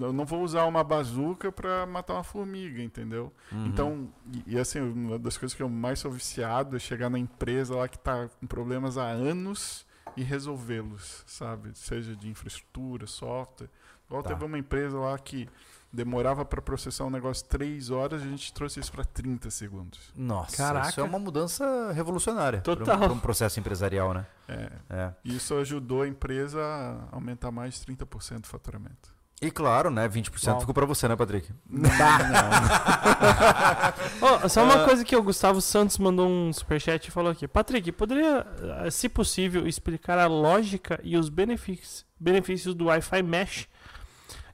[0.00, 3.32] eu não vou usar uma bazuca pra matar uma formiga, entendeu?
[3.50, 3.66] Uhum.
[3.66, 4.08] Então,
[4.46, 7.74] e, e, assim, uma das coisas que eu mais sou viciado é chegar na empresa
[7.74, 9.86] lá que tá com problemas há anos
[10.20, 11.70] e resolvê-los, sabe?
[11.74, 13.68] Seja de infraestrutura, software.
[14.06, 14.30] Igual Tá.
[14.30, 15.48] teve uma empresa lá que
[15.92, 20.12] demorava para processar um negócio 3 horas, a gente trouxe isso para 30 segundos.
[20.14, 20.88] Nossa, Caraca.
[20.90, 23.00] isso é uma mudança revolucionária para Total.
[23.10, 24.26] um, um processo empresarial, né?
[24.48, 25.14] É, É.
[25.24, 29.16] e isso ajudou a empresa a aumentar mais de 30% do faturamento.
[29.40, 30.08] E claro, né?
[30.08, 30.60] 20% Uau.
[30.60, 31.48] ficou para você, né, Patrick?
[31.68, 31.88] Não,
[34.20, 34.84] Ó, só uma Ah.
[34.84, 37.46] coisa que o Gustavo Santos mandou um superchat e falou aqui.
[37.46, 38.44] Patrick, poderia,
[38.84, 43.68] eh, se possível, explicar a lógica e os benefícios, benefícios do Wi-Fi Mesh?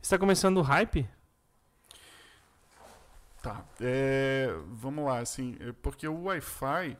[0.02, 1.09] Está começando o hype?
[3.43, 3.62] Tá.
[3.81, 6.97] É, vamos lá, assim, é porque o Wi-Fi,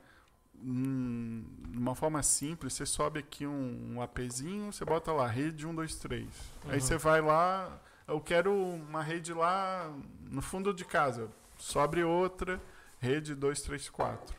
[0.65, 5.75] de uma forma simples, você sobe aqui um, um APzinho, você bota lá, rede 1,
[5.75, 6.27] 2, 3.
[6.67, 6.81] Aí Uhum.
[6.81, 7.79] você vai lá,
[8.09, 9.93] eu quero uma rede lá
[10.31, 11.31] no fundo de casa.
[11.59, 12.61] Sobe outra,
[12.99, 14.35] rede 2, 3, 4.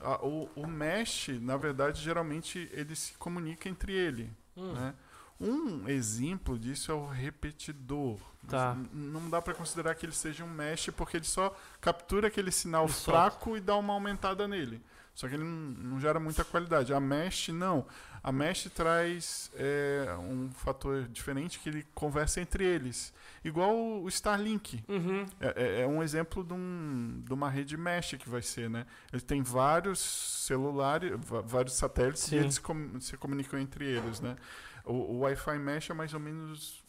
[0.00, 4.30] Ah, o, o mesh, na verdade, geralmente ele se comunica entre ele.
[4.56, 4.72] Hum.
[4.72, 4.94] Né?
[5.38, 8.18] Um exemplo disso é o repetidor.
[8.48, 8.74] Tá.
[8.92, 12.86] Não dá para considerar que ele seja um mesh porque ele só captura aquele sinal
[12.86, 13.10] E solta.
[13.30, 14.80] fraco e dá uma aumentada nele.
[15.16, 15.50] Só que ele não,
[15.92, 16.92] não gera muita qualidade.
[16.92, 17.86] A mesh não.
[18.22, 23.14] A mesh traz é, um fator diferente que ele conversa entre eles.
[23.42, 24.84] Igual o Starlink.
[24.86, 25.24] Uhum.
[25.40, 28.84] É, é- é um exemplo de, um- de uma rede mesh que vai ser, né?
[29.10, 31.12] Ele tem vários celulares,
[31.46, 32.36] vários satélites Sim.
[32.36, 34.36] e eles com- se comunicam entre eles, né?
[34.84, 36.84] O, o Wi-Fi mesh é mais ou menos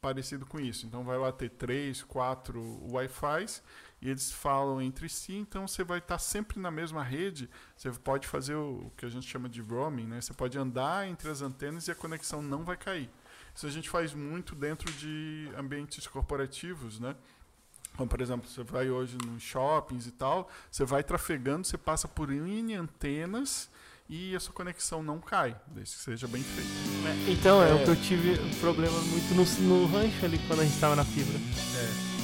[0.00, 0.84] parecido com isso.
[0.86, 2.60] Então vai lá ter três, quatro
[2.90, 3.62] Wi-Fis
[4.00, 5.34] e eles falam entre si.
[5.34, 7.48] Então você vai estar sempre na mesma rede.
[7.76, 10.20] Você pode fazer o que a gente chama de roaming, né?
[10.20, 13.10] Você pode andar entre as antenas e a conexão não vai cair.
[13.54, 17.16] Isso a gente faz muito dentro de ambientes corporativos, né?
[17.96, 22.06] Como, por exemplo, você vai hoje nos shoppings e tal, você vai trafegando, você passa
[22.06, 23.70] por N antenas
[24.08, 26.70] e a sua conexão não cai, desde que seja bem feito.
[27.30, 27.70] Então, é.
[27.70, 27.74] É.
[27.74, 31.04] o que eu tive problema muito no, no rancho ali quando a gente tava na
[31.04, 31.38] fibra.
[31.38, 32.15] E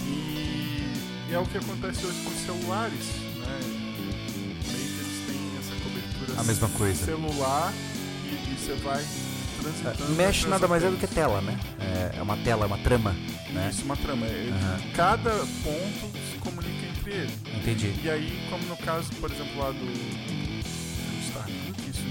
[1.32, 3.06] é o que acontece hoje com os celulares,
[3.38, 3.60] né?
[3.62, 7.04] Meio que eles têm essa cobertura A mesma coisa.
[7.04, 7.72] celular
[8.24, 9.04] e, e você vai
[9.60, 10.12] transitando.
[10.12, 11.58] Mesh entre nada mais é do que tela, né?
[11.80, 13.14] É, é uma tela, é uma trama,
[13.52, 13.70] né?
[13.72, 14.26] Isso, uma trama.
[14.26, 14.80] É- Aham.
[14.94, 17.32] Cada ponto se comunica entre eles.
[17.60, 17.94] Entendi.
[18.04, 20.41] E aí, como no caso, por exemplo, lá do,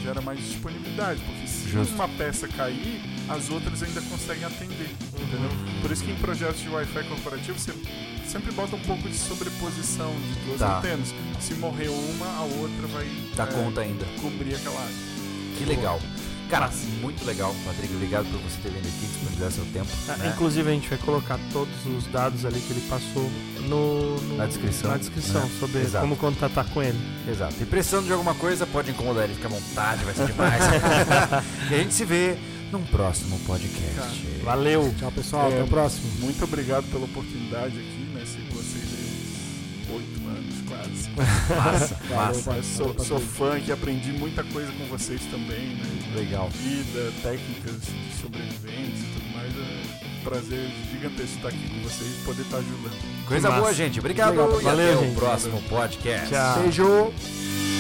[0.04, 1.94] gera mais disponibilidade, porque se Justo.
[1.96, 5.50] uma peça cair, as outras ainda conseguem atender, entendeu?
[5.82, 7.74] Por isso que em projetos de Wi-Fi corporativo você
[8.28, 10.80] sempre bota um pouco de sobreposição de duas Tá.
[10.80, 11.14] antenas.
[11.40, 14.06] Se morrer uma, a outra vai Dá é, conta ainda.
[14.22, 14.96] cobrir aquela área.
[15.58, 16.00] Que legal.
[16.52, 16.70] Cara,
[17.00, 17.94] muito legal, Patrick.
[17.96, 19.88] Obrigado por você ter vindo aqui, disponibilizar seu tempo.
[20.10, 20.34] Ah, né?
[20.36, 23.24] Inclusive a gente vai colocar todos os dados ali que ele passou
[23.70, 25.52] no, no- Na descrição, na descrição né?
[25.62, 26.02] sobre Exato.
[26.02, 27.00] como contatar com ele.
[27.26, 27.56] Exato.
[27.62, 30.62] E precisando de alguma coisa, pode incomodar ele, fica à vontade, vai ser demais.
[31.72, 32.36] e a gente se vê
[32.70, 34.22] num próximo podcast.
[34.44, 34.94] Valeu!
[35.00, 35.50] Tchau, pessoal.
[35.52, 36.12] É, Até o próximo.
[36.20, 38.01] Muito obrigado pela oportunidade aqui,
[41.56, 42.52] Massa, massa.
[42.52, 46.14] Eu sou, sou fã que aprendi muita coisa com vocês também, né?
[46.16, 46.50] Legal.
[46.50, 49.52] Vida, técnicas de sobrevivência e tudo mais.
[49.56, 53.26] É um prazer gigantesco estar aqui com vocês e poder estar ajudando.
[53.26, 53.62] Coisa massa.
[53.62, 54.00] boa, gente.
[54.00, 54.62] Obrigado Obrigado.
[54.62, 55.16] e Valeu, até o gente.
[55.20, 56.30] próximo podcast.
[56.30, 56.60] Tchau.
[56.62, 57.71] Beijo.